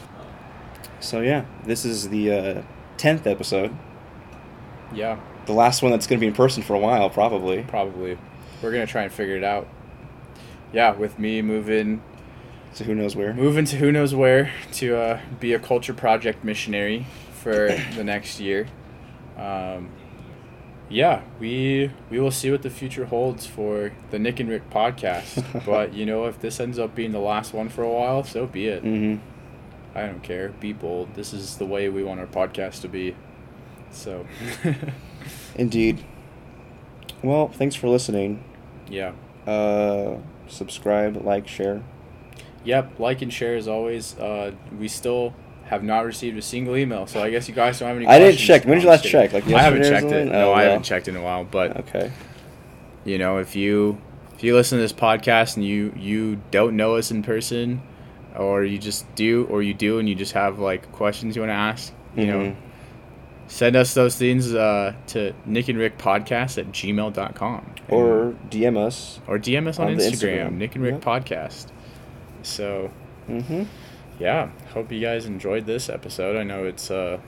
So 1.00 1.22
yeah, 1.22 1.46
this 1.64 1.86
is 1.86 2.10
the 2.10 2.32
uh, 2.32 2.62
tenth 2.98 3.26
episode. 3.26 3.74
Yeah, 4.92 5.18
The 5.46 5.52
last 5.54 5.80
one 5.82 5.90
that's 5.92 6.06
going 6.06 6.18
to 6.18 6.20
be 6.20 6.26
in 6.26 6.34
person 6.34 6.62
for 6.62 6.74
a 6.74 6.78
while, 6.78 7.08
probably. 7.08 7.62
probably. 7.62 8.18
We're 8.60 8.72
gonna 8.72 8.86
try 8.86 9.04
and 9.04 9.12
figure 9.12 9.36
it 9.36 9.44
out. 9.44 9.66
Yeah, 10.72 10.94
with 10.94 11.18
me 11.18 11.42
moving 11.42 12.02
to 12.76 12.84
who 12.84 12.94
knows 12.94 13.16
where? 13.16 13.34
moving 13.34 13.64
to 13.66 13.76
who 13.76 13.90
knows 13.90 14.14
where 14.14 14.52
to 14.74 14.96
uh, 14.96 15.20
be 15.40 15.52
a 15.52 15.58
culture 15.58 15.92
project 15.94 16.44
missionary 16.44 17.06
for 17.32 17.68
the 17.96 18.04
next 18.04 18.38
year. 18.40 18.68
Um, 19.36 19.90
yeah, 20.88 21.22
we 21.38 21.90
we 22.10 22.18
will 22.20 22.30
see 22.30 22.50
what 22.50 22.62
the 22.62 22.70
future 22.70 23.06
holds 23.06 23.46
for 23.46 23.92
the 24.10 24.18
Nick 24.18 24.38
and 24.40 24.48
Rick 24.48 24.70
podcast. 24.70 25.64
but 25.66 25.92
you 25.94 26.04
know, 26.06 26.26
if 26.26 26.40
this 26.40 26.60
ends 26.60 26.78
up 26.78 26.94
being 26.94 27.12
the 27.12 27.20
last 27.20 27.52
one 27.52 27.68
for 27.68 27.82
a 27.82 27.88
while, 27.88 28.22
so 28.24 28.46
be 28.46 28.66
it. 28.66 28.82
Mm-hmm. 28.84 29.20
I 29.96 30.06
don't 30.06 30.22
care. 30.22 30.50
Be 30.60 30.72
bold. 30.72 31.14
This 31.14 31.32
is 31.32 31.56
the 31.56 31.66
way 31.66 31.88
we 31.88 32.04
want 32.04 32.20
our 32.20 32.26
podcast 32.26 32.80
to 32.82 32.88
be. 32.88 33.16
So, 33.90 34.24
Indeed. 35.56 36.04
Well, 37.24 37.48
thanks 37.48 37.74
for 37.74 37.88
listening. 37.88 38.44
yeah. 38.88 39.12
Uh, 39.46 40.18
subscribe, 40.50 41.24
like, 41.24 41.46
share. 41.48 41.82
Yep, 42.64 42.98
like 42.98 43.22
and 43.22 43.32
share 43.32 43.56
as 43.56 43.66
always. 43.68 44.18
Uh, 44.18 44.52
we 44.78 44.86
still 44.88 45.32
have 45.64 45.82
not 45.82 46.04
received 46.04 46.36
a 46.36 46.42
single 46.42 46.76
email, 46.76 47.06
so 47.06 47.22
I 47.22 47.30
guess 47.30 47.48
you 47.48 47.54
guys 47.54 47.78
don't 47.78 47.88
have 47.88 47.96
any. 47.96 48.06
I 48.06 48.18
didn't 48.18 48.36
check. 48.38 48.64
When 48.64 48.74
did 48.74 48.82
you 48.84 48.90
last 48.90 49.04
check? 49.04 49.32
Like 49.32 49.46
I 49.48 49.62
haven't 49.62 49.84
checked 49.84 50.06
it. 50.12 50.26
No, 50.30 50.50
Oh, 50.50 50.52
I 50.52 50.64
haven't 50.64 50.82
checked 50.82 51.08
in 51.08 51.16
a 51.16 51.22
while. 51.22 51.44
But 51.44 51.76
Okay. 51.78 52.12
you 53.04 53.16
know, 53.18 53.38
if 53.38 53.56
you 53.56 53.98
if 54.34 54.44
you 54.44 54.54
listen 54.54 54.76
to 54.76 54.82
this 54.82 54.92
podcast 54.92 55.56
and 55.56 55.64
you 55.64 55.94
you 55.96 56.40
don't 56.50 56.76
know 56.76 56.96
us 56.96 57.10
in 57.10 57.22
person, 57.22 57.80
or 58.36 58.62
you 58.64 58.76
just 58.78 59.06
do, 59.14 59.46
or 59.48 59.62
you 59.62 59.72
do, 59.72 59.98
and 59.98 60.06
you 60.06 60.14
just 60.14 60.32
have 60.32 60.58
like 60.58 60.92
questions 60.92 61.36
you 61.36 61.40
want 61.42 61.50
to 61.50 61.54
ask, 61.54 61.94
you 62.14 62.26
know, 62.26 62.38
Mhm. 62.40 62.56
Send 63.50 63.74
us 63.76 63.94
those 63.94 64.14
things 64.16 64.54
uh, 64.54 64.94
to 65.08 65.34
Nick 65.44 65.68
and 65.68 65.76
Rick 65.78 65.98
podcast 65.98 66.56
at 66.56 66.68
gmail.com. 66.68 67.74
Or 67.88 68.34
DM 68.48 68.78
us. 68.78 69.18
or 69.26 69.38
DM 69.38 69.66
us 69.66 69.78
on, 69.80 69.88
on 69.88 69.96
Instagram, 69.96 70.12
Instagram. 70.48 70.52
Nick 70.52 70.74
and 70.76 70.84
Rick 70.84 70.94
Yep. 70.94 71.02
podcast. 71.02 71.66
So 72.42 72.90
Mm-hmm. 73.28 73.64
yeah, 74.18 74.48
hope 74.72 74.90
you 74.90 75.00
guys 75.00 75.26
enjoyed 75.26 75.66
this 75.66 75.88
episode. 75.88 76.36
I 76.36 76.42
know 76.44 76.64
it's 76.64 76.90
uh 76.90 77.18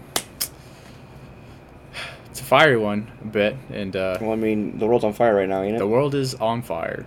it's 2.30 2.40
a 2.40 2.44
fiery 2.44 2.78
one 2.78 3.10
a 3.22 3.26
bit, 3.26 3.56
and 3.70 3.94
uh, 3.94 4.16
Well, 4.20 4.32
I 4.32 4.36
mean, 4.36 4.78
the 4.78 4.86
world's 4.86 5.04
on 5.04 5.12
fire 5.12 5.34
right 5.34 5.48
now, 5.48 5.62
you 5.62 5.72
know 5.72 5.78
the 5.78 5.86
world 5.86 6.14
is 6.14 6.34
on 6.36 6.62
fire. 6.62 7.04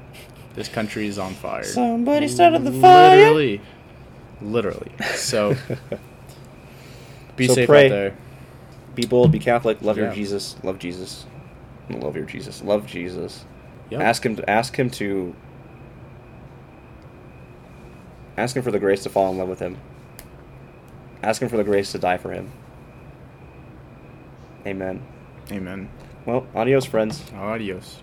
This 0.54 0.70
country 0.70 1.08
is 1.08 1.18
on 1.18 1.34
fire. 1.34 1.64
Somebody 1.64 2.28
started 2.28 2.64
the 2.64 2.72
fire. 2.74 3.18
Literally, 3.18 3.62
literally. 4.42 4.92
So 5.16 5.56
be 7.36 7.48
So 7.48 7.56
safe 7.56 7.68
pray. 7.68 7.86
out 7.86 7.90
there. 7.90 8.18
Be 8.96 9.06
bold, 9.06 9.32
be 9.32 9.40
Catholic, 9.40 9.82
love 9.82 9.98
your 9.98 10.12
Jesus, 10.12 10.56
love 10.64 10.80
Jesus. 10.80 11.26
Love 11.90 12.16
your 12.16 12.26
Jesus, 12.26 12.64
love 12.64 12.88
Jesus. 12.88 13.46
Yep. 13.90 14.02
Ask 14.02 14.26
him 14.26 14.36
to 14.38 14.50
ask 14.50 14.76
him 14.76 14.90
to 14.92 15.36
ask 18.38 18.56
him 18.56 18.64
for 18.64 18.72
the 18.72 18.80
grace 18.80 19.04
to 19.04 19.10
fall 19.10 19.32
in 19.32 19.38
love 19.38 19.50
with 19.50 19.60
him. 19.60 19.78
Ask 21.22 21.42
him 21.42 21.50
for 21.50 21.58
the 21.58 21.64
grace 21.64 21.92
to 21.92 22.00
die 22.00 22.18
for 22.18 22.32
him. 22.32 22.52
Amen. 24.66 25.06
Amen. 25.52 25.90
Well, 26.26 26.48
adios, 26.56 26.86
friends. 26.86 27.24
Adios. 27.36 28.02